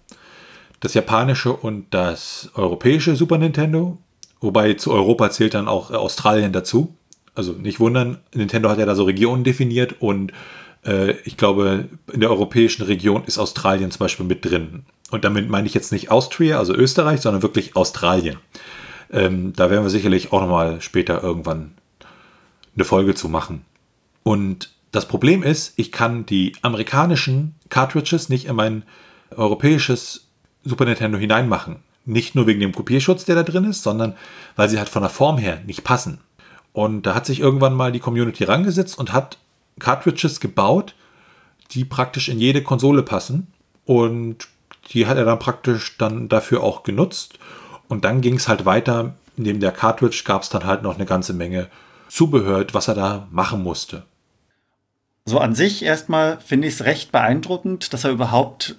das 0.79 0.93
japanische 0.93 1.53
und 1.53 1.93
das 1.93 2.49
europäische 2.55 3.15
Super 3.15 3.37
Nintendo, 3.37 3.97
wobei 4.41 4.73
zu 4.73 4.91
Europa 4.91 5.31
zählt 5.31 5.53
dann 5.53 5.67
auch 5.67 5.91
Australien 5.91 6.51
dazu. 6.51 6.95
Also 7.35 7.53
nicht 7.53 7.79
wundern, 7.79 8.19
Nintendo 8.33 8.69
hat 8.69 8.77
ja 8.77 8.85
da 8.85 8.93
so 8.93 9.05
Regionen 9.05 9.43
definiert 9.43 10.01
und 10.01 10.33
äh, 10.85 11.11
ich 11.23 11.37
glaube, 11.37 11.89
in 12.11 12.19
der 12.19 12.29
europäischen 12.29 12.83
Region 12.83 13.23
ist 13.25 13.37
Australien 13.37 13.91
zum 13.91 13.99
Beispiel 13.99 14.25
mit 14.25 14.45
drin. 14.45 14.85
Und 15.11 15.23
damit 15.23 15.49
meine 15.49 15.67
ich 15.67 15.73
jetzt 15.73 15.91
nicht 15.91 16.11
Austria, 16.11 16.57
also 16.57 16.73
Österreich, 16.73 17.21
sondern 17.21 17.43
wirklich 17.43 17.75
Australien. 17.75 18.37
Ähm, 19.11 19.53
da 19.55 19.69
werden 19.69 19.83
wir 19.83 19.89
sicherlich 19.89 20.33
auch 20.33 20.41
nochmal 20.41 20.81
später 20.81 21.21
irgendwann 21.21 21.71
eine 22.75 22.85
Folge 22.85 23.13
zu 23.13 23.29
machen. 23.29 23.65
Und 24.23 24.73
das 24.91 25.07
Problem 25.07 25.43
ist, 25.43 25.73
ich 25.75 25.91
kann 25.91 26.25
die 26.25 26.53
amerikanischen 26.61 27.55
Cartridges 27.69 28.29
nicht 28.29 28.45
in 28.45 28.55
mein 28.55 28.83
europäisches 29.35 30.27
Super 30.63 30.85
Nintendo 30.85 31.17
hineinmachen. 31.17 31.77
Nicht 32.05 32.35
nur 32.35 32.47
wegen 32.47 32.59
dem 32.59 32.73
Kopierschutz, 32.73 33.25
der 33.25 33.35
da 33.35 33.43
drin 33.43 33.65
ist, 33.65 33.83
sondern 33.83 34.15
weil 34.55 34.69
sie 34.69 34.77
halt 34.77 34.89
von 34.89 35.01
der 35.01 35.09
Form 35.09 35.37
her 35.37 35.61
nicht 35.65 35.83
passen. 35.83 36.19
Und 36.73 37.03
da 37.03 37.15
hat 37.15 37.25
sich 37.25 37.39
irgendwann 37.39 37.75
mal 37.75 37.91
die 37.91 37.99
Community 37.99 38.43
rangesetzt 38.43 38.97
und 38.97 39.13
hat 39.13 39.37
Cartridges 39.79 40.39
gebaut, 40.39 40.95
die 41.71 41.85
praktisch 41.85 42.29
in 42.29 42.39
jede 42.39 42.63
Konsole 42.63 43.03
passen. 43.03 43.47
Und 43.85 44.47
die 44.91 45.07
hat 45.07 45.17
er 45.17 45.25
dann 45.25 45.39
praktisch 45.39 45.97
dann 45.97 46.29
dafür 46.29 46.63
auch 46.63 46.83
genutzt. 46.83 47.39
Und 47.87 48.05
dann 48.05 48.21
ging 48.21 48.35
es 48.35 48.47
halt 48.47 48.65
weiter. 48.65 49.15
Neben 49.35 49.59
der 49.59 49.71
Cartridge 49.71 50.23
gab 50.25 50.43
es 50.43 50.49
dann 50.49 50.65
halt 50.65 50.83
noch 50.83 50.95
eine 50.95 51.05
ganze 51.05 51.33
Menge 51.33 51.69
Zubehör, 52.09 52.65
was 52.73 52.87
er 52.87 52.95
da 52.95 53.27
machen 53.31 53.63
musste. 53.63 54.03
So 55.25 55.39
an 55.39 55.55
sich 55.55 55.83
erstmal 55.83 56.39
finde 56.39 56.67
ich 56.67 56.75
es 56.75 56.85
recht 56.85 57.11
beeindruckend, 57.11 57.93
dass 57.93 58.03
er 58.03 58.11
überhaupt 58.11 58.75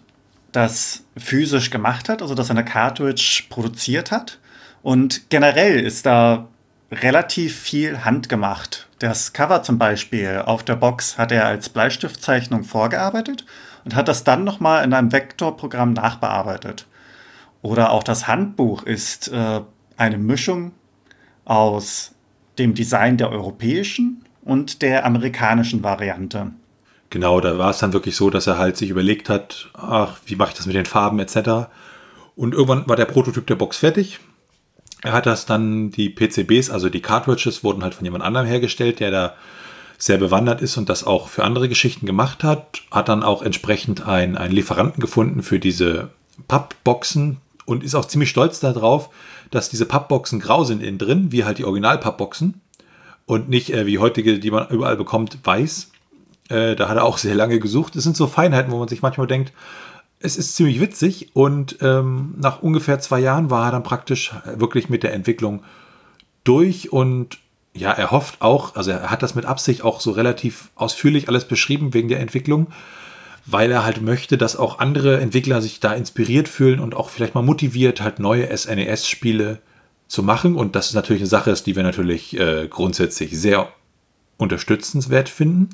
das 0.52 1.04
physisch 1.16 1.70
gemacht 1.70 2.08
hat, 2.08 2.22
also 2.22 2.34
dass 2.34 2.48
er 2.48 2.56
eine 2.56 2.64
Cartridge 2.64 3.44
produziert 3.48 4.10
hat. 4.10 4.38
Und 4.82 5.30
generell 5.30 5.80
ist 5.80 6.06
da 6.06 6.46
relativ 6.94 7.58
viel 7.58 8.04
handgemacht. 8.04 8.88
Das 8.98 9.32
Cover 9.32 9.62
zum 9.62 9.78
Beispiel 9.78 10.42
auf 10.44 10.62
der 10.62 10.76
Box 10.76 11.18
hat 11.18 11.32
er 11.32 11.46
als 11.46 11.68
Bleistiftzeichnung 11.68 12.64
vorgearbeitet 12.64 13.44
und 13.84 13.94
hat 13.94 14.08
das 14.08 14.24
dann 14.24 14.44
nochmal 14.44 14.84
in 14.84 14.92
einem 14.92 15.12
Vektorprogramm 15.12 15.92
nachbearbeitet. 15.92 16.86
Oder 17.62 17.90
auch 17.90 18.02
das 18.02 18.26
Handbuch 18.28 18.82
ist 18.82 19.28
äh, 19.28 19.60
eine 19.96 20.18
Mischung 20.18 20.72
aus 21.44 22.12
dem 22.58 22.74
Design 22.74 23.16
der 23.16 23.30
europäischen 23.30 24.24
und 24.42 24.82
der 24.82 25.04
amerikanischen 25.04 25.82
Variante. 25.82 26.52
Genau, 27.10 27.40
da 27.40 27.58
war 27.58 27.70
es 27.70 27.78
dann 27.78 27.92
wirklich 27.92 28.16
so, 28.16 28.30
dass 28.30 28.46
er 28.46 28.58
halt 28.58 28.76
sich 28.76 28.90
überlegt 28.90 29.28
hat, 29.28 29.70
ach, 29.74 30.18
wie 30.26 30.36
mache 30.36 30.50
ich 30.50 30.56
das 30.56 30.66
mit 30.66 30.74
den 30.74 30.86
Farben 30.86 31.18
etc. 31.20 31.68
Und 32.36 32.54
irgendwann 32.54 32.88
war 32.88 32.96
der 32.96 33.04
Prototyp 33.04 33.46
der 33.46 33.54
Box 33.54 33.78
fertig. 33.78 34.20
Er 35.04 35.12
hat 35.12 35.26
das 35.26 35.44
dann, 35.44 35.90
die 35.90 36.08
PCBs, 36.08 36.70
also 36.70 36.88
die 36.88 37.02
Cartridges, 37.02 37.62
wurden 37.62 37.82
halt 37.82 37.94
von 37.94 38.06
jemand 38.06 38.24
anderem 38.24 38.46
hergestellt, 38.46 39.00
der 39.00 39.10
da 39.10 39.34
sehr 39.98 40.16
bewandert 40.16 40.62
ist 40.62 40.78
und 40.78 40.88
das 40.88 41.04
auch 41.04 41.28
für 41.28 41.44
andere 41.44 41.68
Geschichten 41.68 42.06
gemacht 42.06 42.42
hat. 42.42 42.80
Hat 42.90 43.10
dann 43.10 43.22
auch 43.22 43.42
entsprechend 43.42 44.06
einen, 44.06 44.34
einen 44.38 44.54
Lieferanten 44.54 45.02
gefunden 45.02 45.42
für 45.42 45.58
diese 45.58 46.08
Pappboxen 46.48 47.36
und 47.66 47.84
ist 47.84 47.94
auch 47.94 48.06
ziemlich 48.06 48.30
stolz 48.30 48.60
darauf, 48.60 49.10
dass 49.50 49.68
diese 49.68 49.84
Pappboxen 49.84 50.40
grau 50.40 50.64
sind 50.64 50.82
innen 50.82 50.98
drin, 50.98 51.32
wie 51.32 51.44
halt 51.44 51.58
die 51.58 51.66
Original-Pappboxen 51.66 52.62
und 53.26 53.50
nicht 53.50 53.74
äh, 53.74 53.84
wie 53.86 53.98
heutige, 53.98 54.38
die 54.38 54.50
man 54.50 54.68
überall 54.68 54.96
bekommt, 54.96 55.38
weiß. 55.44 55.90
Äh, 56.48 56.76
da 56.76 56.88
hat 56.88 56.96
er 56.96 57.04
auch 57.04 57.18
sehr 57.18 57.34
lange 57.34 57.60
gesucht. 57.60 57.94
Das 57.94 58.04
sind 58.04 58.16
so 58.16 58.26
Feinheiten, 58.26 58.72
wo 58.72 58.78
man 58.78 58.88
sich 58.88 59.02
manchmal 59.02 59.26
denkt, 59.26 59.52
es 60.24 60.36
ist 60.36 60.56
ziemlich 60.56 60.80
witzig 60.80 61.30
und 61.34 61.76
ähm, 61.82 62.34
nach 62.38 62.62
ungefähr 62.62 62.98
zwei 62.98 63.20
Jahren 63.20 63.50
war 63.50 63.66
er 63.66 63.72
dann 63.72 63.82
praktisch 63.82 64.32
wirklich 64.56 64.88
mit 64.88 65.02
der 65.02 65.12
Entwicklung 65.12 65.62
durch 66.44 66.92
und 66.92 67.38
ja, 67.74 67.90
er 67.92 68.10
hofft 68.10 68.40
auch, 68.40 68.74
also 68.76 68.92
er 68.92 69.10
hat 69.10 69.22
das 69.22 69.34
mit 69.34 69.44
Absicht 69.44 69.82
auch 69.82 70.00
so 70.00 70.12
relativ 70.12 70.70
ausführlich 70.76 71.28
alles 71.28 71.44
beschrieben 71.44 71.92
wegen 71.92 72.08
der 72.08 72.20
Entwicklung, 72.20 72.68
weil 73.44 73.70
er 73.70 73.84
halt 73.84 74.00
möchte, 74.00 74.38
dass 74.38 74.56
auch 74.56 74.78
andere 74.78 75.20
Entwickler 75.20 75.60
sich 75.60 75.80
da 75.80 75.92
inspiriert 75.92 76.48
fühlen 76.48 76.80
und 76.80 76.94
auch 76.94 77.10
vielleicht 77.10 77.34
mal 77.34 77.42
motiviert, 77.42 78.00
halt 78.00 78.18
neue 78.18 78.56
SNES-Spiele 78.56 79.58
zu 80.08 80.22
machen. 80.22 80.54
Und 80.54 80.76
das 80.76 80.86
ist 80.86 80.94
natürlich 80.94 81.22
eine 81.22 81.28
Sache, 81.28 81.52
die 81.54 81.76
wir 81.76 81.82
natürlich 81.82 82.38
äh, 82.38 82.68
grundsätzlich 82.68 83.38
sehr 83.38 83.68
unterstützenswert 84.38 85.28
finden. 85.28 85.70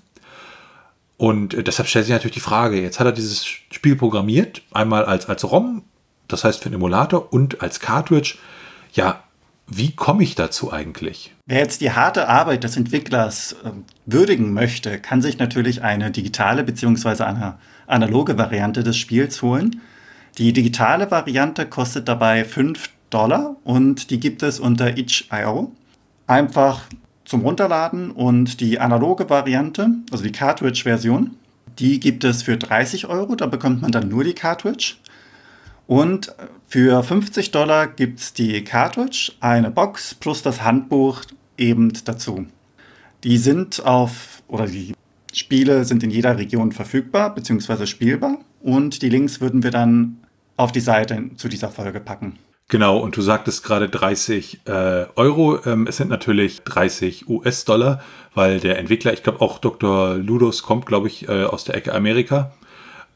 Und 1.21 1.53
äh, 1.53 1.63
deshalb 1.63 1.87
stellt 1.87 2.07
sich 2.07 2.15
natürlich 2.15 2.37
die 2.37 2.41
Frage, 2.41 2.81
jetzt 2.81 2.99
hat 2.99 3.05
er 3.05 3.13
dieses 3.13 3.45
Spiel 3.45 3.95
programmiert, 3.95 4.63
einmal 4.73 5.05
als, 5.05 5.29
als 5.29 5.45
ROM, 5.45 5.83
das 6.29 6.45
heißt 6.45 6.61
für 6.61 6.67
einen 6.67 6.77
Emulator 6.77 7.31
und 7.31 7.61
als 7.61 7.79
Cartridge. 7.79 8.39
Ja, 8.95 9.23
wie 9.67 9.95
komme 9.95 10.23
ich 10.23 10.35
dazu 10.35 10.73
eigentlich? 10.73 11.35
Wer 11.45 11.59
jetzt 11.59 11.83
die 11.83 11.93
harte 11.93 12.27
Arbeit 12.27 12.65
des 12.65 12.79
Entwicklers 12.79 13.53
äh, 13.53 13.71
würdigen 14.07 14.55
möchte, 14.55 14.99
kann 14.99 15.21
sich 15.21 15.39
natürlich 15.39 15.83
eine 15.83 16.11
digitale 16.11 16.65
bzw. 16.65 17.25
eine 17.25 17.59
analoge 17.87 18.39
Variante 18.39 18.83
des 18.83 18.97
Spiels 18.97 19.43
holen. 19.43 19.83
Die 20.39 20.55
digitale 20.55 21.11
Variante 21.11 21.67
kostet 21.67 22.09
dabei 22.09 22.47
5 22.47 22.89
Dollar 23.11 23.57
und 23.63 24.09
die 24.09 24.21
gibt 24.21 24.43
es 24.43 24.59
unter 24.59 24.97
itch.io. 24.97 25.71
Einfach 26.27 26.81
zum 27.31 27.43
Runterladen 27.43 28.11
und 28.11 28.61
die 28.61 28.81
analoge 28.81 29.31
Variante, 29.31 29.89
also 30.11 30.25
die 30.25 30.33
Cartridge-Version, 30.33 31.37
die 31.79 32.01
gibt 32.01 32.25
es 32.25 32.43
für 32.43 32.57
30 32.57 33.07
Euro. 33.07 33.37
Da 33.37 33.47
bekommt 33.47 33.83
man 33.83 33.93
dann 33.93 34.09
nur 34.09 34.25
die 34.25 34.33
Cartridge. 34.33 34.97
Und 35.87 36.35
für 36.67 37.05
50 37.05 37.53
Dollar 37.53 37.87
gibt 37.87 38.19
es 38.19 38.35
die 38.35 38.65
Cartridge, 38.65 39.31
eine 39.39 39.71
Box 39.71 40.13
plus 40.17 40.43
das 40.43 40.65
Handbuch 40.65 41.21
eben 41.57 41.93
dazu. 42.05 42.47
Die 43.23 43.39
sind 43.39 43.87
auf, 43.87 44.43
oder 44.49 44.67
die 44.67 44.95
Spiele 45.33 45.85
sind 45.85 46.03
in 46.03 46.11
jeder 46.11 46.37
Region 46.37 46.73
verfügbar 46.73 47.33
bzw. 47.33 47.87
spielbar. 47.87 48.39
Und 48.61 49.03
die 49.03 49.09
Links 49.09 49.41
würden 49.41 49.63
wir 49.63 49.71
dann 49.71 50.17
auf 50.57 50.73
die 50.73 50.81
Seite 50.81 51.31
zu 51.37 51.49
dieser 51.49 51.69
Folge 51.69 52.01
packen. 52.01 52.41
Genau, 52.71 52.99
und 52.99 53.17
du 53.17 53.21
sagtest 53.21 53.65
gerade 53.65 53.89
30 53.89 54.61
äh, 54.65 55.07
Euro. 55.17 55.59
Ähm, 55.67 55.89
es 55.89 55.97
sind 55.97 56.09
natürlich 56.09 56.63
30 56.63 57.29
US-Dollar, 57.29 58.01
weil 58.33 58.61
der 58.61 58.79
Entwickler, 58.79 59.13
ich 59.13 59.25
glaube 59.25 59.41
auch 59.41 59.59
Dr. 59.59 60.15
Ludos 60.15 60.63
kommt, 60.63 60.87
glaube 60.87 61.09
ich, 61.09 61.29
äh, 61.29 61.43
aus 61.43 61.65
der 61.65 61.75
Ecke 61.75 61.93
Amerika. 61.93 62.53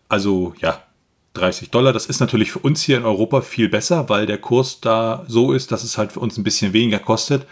Also 0.08 0.54
ja, 0.58 0.82
30 1.34 1.70
Dollar. 1.70 1.92
Das 1.92 2.06
ist 2.06 2.18
natürlich 2.18 2.50
für 2.50 2.58
uns 2.58 2.82
hier 2.82 2.96
in 2.96 3.04
Europa 3.04 3.42
viel 3.42 3.68
besser, 3.68 4.08
weil 4.08 4.26
der 4.26 4.38
Kurs 4.38 4.80
da 4.80 5.24
so 5.28 5.52
ist, 5.52 5.70
dass 5.70 5.84
es 5.84 5.98
halt 5.98 6.10
für 6.10 6.20
uns 6.20 6.36
ein 6.36 6.42
bisschen 6.42 6.72
weniger 6.72 6.98
kostet. 6.98 7.46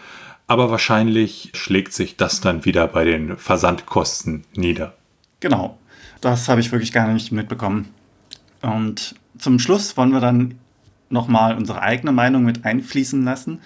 Aber 0.45 0.69
wahrscheinlich 0.69 1.51
schlägt 1.53 1.93
sich 1.93 2.17
das 2.17 2.41
dann 2.41 2.65
wieder 2.65 2.85
bei 2.85 3.05
den 3.05 3.37
Versandkosten 3.37 4.43
nieder. 4.55 4.93
Genau, 5.39 5.77
das 6.19 6.49
habe 6.49 6.59
ich 6.59 6.73
wirklich 6.73 6.91
gar 6.91 7.07
nicht 7.07 7.31
mitbekommen. 7.31 7.93
Und 8.61 9.15
zum 9.37 9.57
Schluss 9.57 9.95
wollen 9.95 10.11
wir 10.11 10.19
dann 10.19 10.59
nochmal 11.13 11.55
unsere 11.55 11.81
eigene 11.81 12.11
Meinung 12.11 12.43
mit 12.43 12.65
einfließen 12.65 13.23
lassen. 13.23 13.61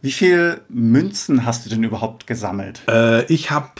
Wie 0.00 0.12
viele 0.12 0.60
Münzen 0.68 1.44
hast 1.44 1.66
du 1.66 1.70
denn 1.70 1.82
überhaupt 1.82 2.26
gesammelt? 2.26 2.82
Äh, 2.88 3.24
ich 3.24 3.50
habe, 3.50 3.72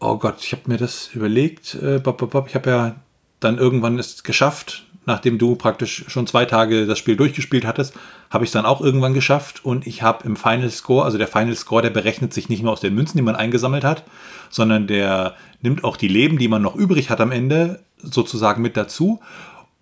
oh 0.00 0.18
Gott, 0.18 0.36
ich 0.40 0.52
habe 0.52 0.62
mir 0.66 0.76
das 0.76 1.10
überlegt. 1.14 1.74
Äh, 1.76 2.00
Bob, 2.00 2.18
Bob, 2.18 2.30
Bob. 2.30 2.48
Ich 2.48 2.54
habe 2.54 2.70
ja 2.70 2.96
dann 3.40 3.58
irgendwann 3.58 3.98
es 3.98 4.24
geschafft, 4.24 4.86
nachdem 5.06 5.38
du 5.38 5.54
praktisch 5.56 6.04
schon 6.08 6.26
zwei 6.26 6.44
Tage 6.44 6.86
das 6.86 6.98
Spiel 6.98 7.16
durchgespielt 7.16 7.64
hattest, 7.64 7.94
habe 8.30 8.44
ich 8.44 8.48
es 8.48 8.52
dann 8.52 8.66
auch 8.66 8.80
irgendwann 8.80 9.14
geschafft 9.14 9.64
und 9.64 9.86
ich 9.86 10.02
habe 10.02 10.24
im 10.24 10.36
Final 10.36 10.70
Score, 10.70 11.04
also 11.04 11.16
der 11.16 11.28
Final 11.28 11.54
Score, 11.54 11.82
der 11.82 11.90
berechnet 11.90 12.34
sich 12.34 12.48
nicht 12.48 12.62
nur 12.62 12.72
aus 12.72 12.80
den 12.80 12.94
Münzen, 12.94 13.16
die 13.16 13.22
man 13.22 13.36
eingesammelt 13.36 13.84
hat, 13.84 14.04
sondern 14.50 14.86
der 14.86 15.34
nimmt 15.62 15.84
auch 15.84 15.96
die 15.96 16.08
Leben, 16.08 16.38
die 16.38 16.48
man 16.48 16.62
noch 16.62 16.76
übrig 16.76 17.08
hat 17.08 17.20
am 17.20 17.32
Ende, 17.32 17.80
sozusagen 18.02 18.60
mit 18.60 18.76
dazu 18.76 19.20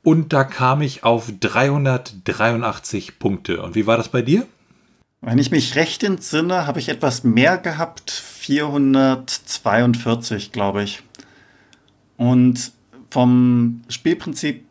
und 0.07 0.33
da 0.33 0.45
kam 0.45 0.81
ich 0.83 1.03
auf 1.03 1.33
383 1.41 3.19
Punkte. 3.19 3.61
Und 3.61 3.75
wie 3.75 3.89
war 3.89 3.97
das 3.97 4.09
bei 4.09 4.23
dir? 4.23 4.47
Wenn 5.21 5.39
ich 5.39 5.51
mich 5.51 5.75
recht 5.75 6.05
entsinne, 6.05 6.69
habe 6.69 6.79
ich 6.79 6.89
etwas 6.89 7.25
mehr 7.25 7.59
gehabt. 7.59 8.13
442, 8.13 10.53
glaube 10.53 10.85
ich. 10.85 11.03
Und 12.17 12.71
vom 13.11 13.83
Spielprinzip 13.89 14.65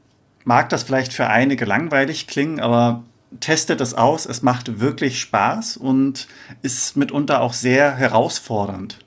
mag 0.46 0.70
das 0.70 0.84
vielleicht 0.84 1.12
für 1.12 1.28
einige 1.28 1.66
langweilig 1.66 2.28
klingen, 2.28 2.62
aber 2.62 3.04
testet 3.42 3.82
es 3.82 3.94
aus. 3.94 4.26
Es 4.26 4.42
macht 4.42 4.80
wirklich 4.80 5.20
Spaß 5.20 5.76
und 5.76 6.30
ist 6.62 6.96
mitunter 6.96 7.42
auch 7.42 7.52
sehr 7.52 7.94
herausfordernd. 7.94 9.00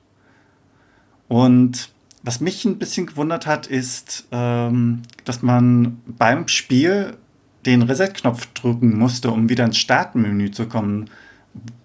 Und 1.27 1.89
was 2.29 2.41
mich 2.41 2.67
ein 2.67 2.79
bisschen 2.79 3.07
gewundert 3.07 3.47
hat, 3.47 3.67
ist, 3.69 4.29
ähm, 4.33 5.01
dass 5.25 5.41
man 5.41 6.03
beim 6.07 6.47
Spiel 6.47 7.17
den 7.65 7.81
Reset-Knopf 7.81 8.49
drücken 8.53 8.99
musste, 8.99 9.31
um 9.31 9.49
wieder 9.49 9.65
ins 9.65 9.79
Startmenü 9.79 10.51
zu 10.51 10.67
kommen. 10.67 11.09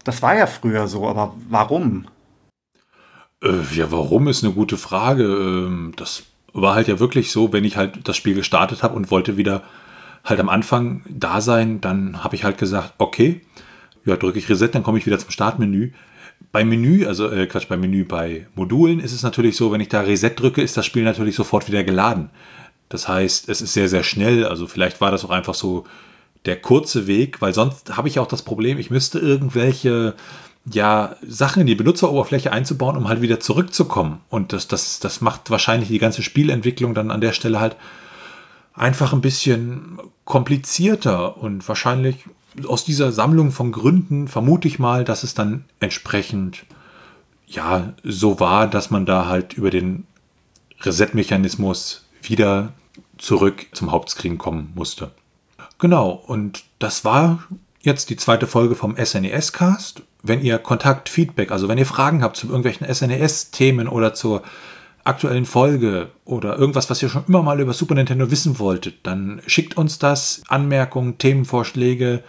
Das 0.04 0.22
war 0.22 0.36
ja 0.36 0.46
früher 0.46 0.88
so, 0.90 1.08
aber 1.08 1.34
warum? 1.48 2.08
Äh, 3.42 3.62
ja, 3.74 3.90
warum 3.90 4.28
ist 4.28 4.44
eine 4.44 4.52
gute 4.52 4.76
Frage. 4.76 5.24
Ähm, 5.24 5.94
das 5.96 6.24
war 6.52 6.76
halt 6.76 6.90
ja 6.90 7.00
wirklich 7.00 7.32
so, 7.32 7.54
wenn 7.54 7.64
ich 7.64 7.78
halt 7.78 8.06
das 8.06 8.18
Spiel 8.18 8.36
gestartet 8.36 8.84
habe 8.84 8.96
und 8.96 9.12
wollte 9.12 9.38
wieder 9.38 9.64
halt 10.26 10.42
am 10.42 10.50
Anfang 10.50 11.04
da 11.08 11.40
sein, 11.40 11.80
dann 11.80 12.22
habe 12.22 12.36
ich 12.36 12.44
halt 12.44 12.58
gesagt, 12.58 12.96
okay, 12.98 13.40
ja, 14.04 14.18
drücke 14.18 14.40
ich 14.40 14.50
Reset, 14.50 14.72
dann 14.74 14.84
komme 14.84 14.98
ich 14.98 15.06
wieder 15.06 15.20
zum 15.20 15.32
Startmenü. 15.32 15.92
Beim 16.54 16.70
Menü, 16.70 17.08
also 17.08 17.32
äh, 17.32 17.48
Quatsch, 17.48 17.68
beim 17.68 17.82
Menü 17.82 18.06
bei 18.06 18.46
Modulen 18.54 19.00
ist 19.00 19.12
es 19.12 19.24
natürlich 19.24 19.58
so, 19.58 19.72
wenn 19.72 19.82
ich 19.82 19.90
da 19.90 20.02
Reset 20.02 20.36
drücke, 20.36 20.62
ist 20.62 20.78
das 20.78 20.86
Spiel 20.86 21.04
natürlich 21.04 21.36
sofort 21.36 21.68
wieder 21.68 21.84
geladen. 21.84 22.30
Das 22.90 23.08
heißt, 23.08 23.50
es 23.50 23.64
ist 23.64 23.74
sehr, 23.74 23.90
sehr 23.90 24.04
schnell. 24.04 24.46
Also 24.46 24.68
vielleicht 24.68 25.02
war 25.02 25.10
das 25.10 25.26
auch 25.26 25.32
einfach 25.32 25.56
so 25.56 25.86
der 26.46 26.62
kurze 26.62 27.08
Weg, 27.08 27.42
weil 27.42 27.56
sonst 27.56 27.98
habe 27.98 28.08
ich 28.08 28.20
auch 28.20 28.28
das 28.28 28.44
Problem, 28.44 28.78
ich 28.78 28.92
müsste 28.92 29.18
irgendwelche 29.18 30.14
ja, 30.72 31.16
Sachen 31.28 31.62
in 31.62 31.68
die 31.68 31.74
Benutzeroberfläche 31.74 32.52
einzubauen, 32.52 32.98
um 32.98 33.08
halt 33.08 33.22
wieder 33.22 33.40
zurückzukommen. 33.40 34.22
Und 34.30 34.54
das, 34.54 34.68
das, 34.68 35.00
das 35.00 35.22
macht 35.22 35.50
wahrscheinlich 35.50 35.90
die 35.90 35.98
ganze 35.98 36.22
Spielentwicklung 36.22 36.94
dann 36.94 37.10
an 37.10 37.20
der 37.22 37.34
Stelle 37.34 37.60
halt 37.60 37.78
einfach 38.76 39.12
ein 39.12 39.22
bisschen 39.22 39.98
komplizierter 40.24 41.36
und 41.38 41.68
wahrscheinlich 41.68 42.26
aus 42.68 42.86
dieser 42.86 43.12
Sammlung 43.12 43.52
von 43.52 43.72
Gründen 43.72 44.28
vermute 44.28 44.68
ich 44.68 44.80
mal, 44.80 45.04
dass 45.04 45.24
es 45.24 45.34
dann 45.34 45.66
entsprechend 45.80 46.66
ja 47.48 47.94
so 48.04 48.40
war, 48.40 48.68
dass 48.68 48.92
man 48.92 49.06
da 49.06 49.28
halt 49.28 49.54
über 49.54 49.70
den 49.70 50.06
Reset-Mechanismus 50.82 52.06
wieder 52.22 52.74
zurück 53.18 53.68
zum 53.74 53.92
Hauptscreen 53.92 54.38
kommen 54.38 54.72
musste. 54.76 55.12
Genau, 55.80 56.12
und 56.12 56.64
das 56.80 57.06
war 57.06 57.44
jetzt 57.82 58.10
die 58.10 58.16
zweite 58.16 58.48
Folge 58.48 58.76
vom 58.76 58.96
SNES-Cast. 58.96 60.04
Wenn 60.22 60.42
ihr 60.42 60.58
Kontakt, 60.58 61.10
Feedback, 61.10 61.52
also 61.52 61.68
wenn 61.68 61.78
ihr 61.78 61.86
Fragen 61.86 62.24
habt 62.24 62.38
zu 62.38 62.48
irgendwelchen 62.48 62.92
SNES-Themen 62.92 63.88
oder 63.88 64.14
zur 64.14 64.42
aktuellen 65.04 65.46
Folge 65.46 66.08
oder 66.26 66.58
irgendwas, 66.58 66.90
was 66.90 67.04
ihr 67.04 67.10
schon 67.10 67.26
immer 67.28 67.44
mal 67.44 67.60
über 67.60 67.74
Super 67.74 67.96
Nintendo 67.96 68.32
wissen 68.32 68.58
wolltet, 68.60 69.00
dann 69.04 69.42
schickt 69.48 69.76
uns 69.78 70.00
das. 70.00 70.42
Anmerkungen, 70.48 71.18
Themenvorschläge 71.18 72.24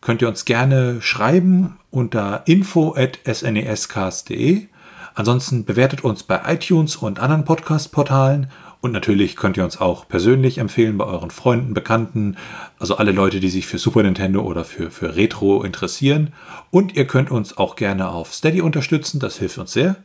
könnt 0.00 0.22
ihr 0.22 0.28
uns 0.28 0.44
gerne 0.44 1.00
schreiben 1.00 1.78
unter 1.90 2.42
info.snescast.de. 2.46 4.66
Ansonsten 5.14 5.64
bewertet 5.64 6.04
uns 6.04 6.24
bei 6.24 6.40
iTunes 6.46 6.96
und 6.96 7.20
anderen 7.20 7.44
Podcast-Portalen 7.44 8.50
und 8.84 8.92
natürlich 8.92 9.36
könnt 9.36 9.56
ihr 9.56 9.64
uns 9.64 9.80
auch 9.80 10.06
persönlich 10.08 10.58
empfehlen 10.58 10.98
bei 10.98 11.06
euren 11.06 11.30
Freunden, 11.30 11.72
Bekannten, 11.72 12.36
also 12.78 12.96
alle 12.96 13.12
Leute, 13.12 13.40
die 13.40 13.48
sich 13.48 13.66
für 13.66 13.78
Super 13.78 14.02
Nintendo 14.02 14.42
oder 14.42 14.62
für, 14.62 14.90
für 14.90 15.16
Retro 15.16 15.62
interessieren. 15.62 16.34
Und 16.70 16.94
ihr 16.94 17.06
könnt 17.06 17.30
uns 17.30 17.56
auch 17.56 17.76
gerne 17.76 18.10
auf 18.10 18.34
Steady 18.34 18.60
unterstützen, 18.60 19.20
das 19.20 19.38
hilft 19.38 19.56
uns 19.56 19.72
sehr. 19.72 19.96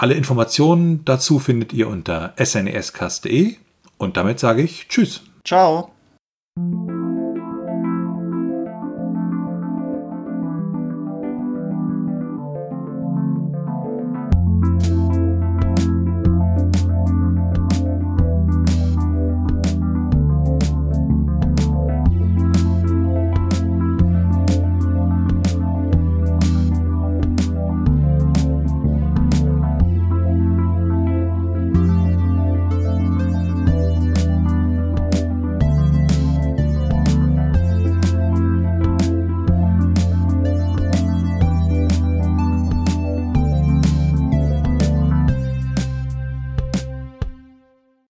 Alle 0.00 0.14
Informationen 0.14 1.04
dazu 1.04 1.38
findet 1.38 1.74
ihr 1.74 1.86
unter 1.86 2.32
snescast.de 2.42 3.56
und 3.98 4.16
damit 4.16 4.40
sage 4.40 4.62
ich 4.62 4.88
Tschüss. 4.88 5.20
Ciao. 5.44 5.90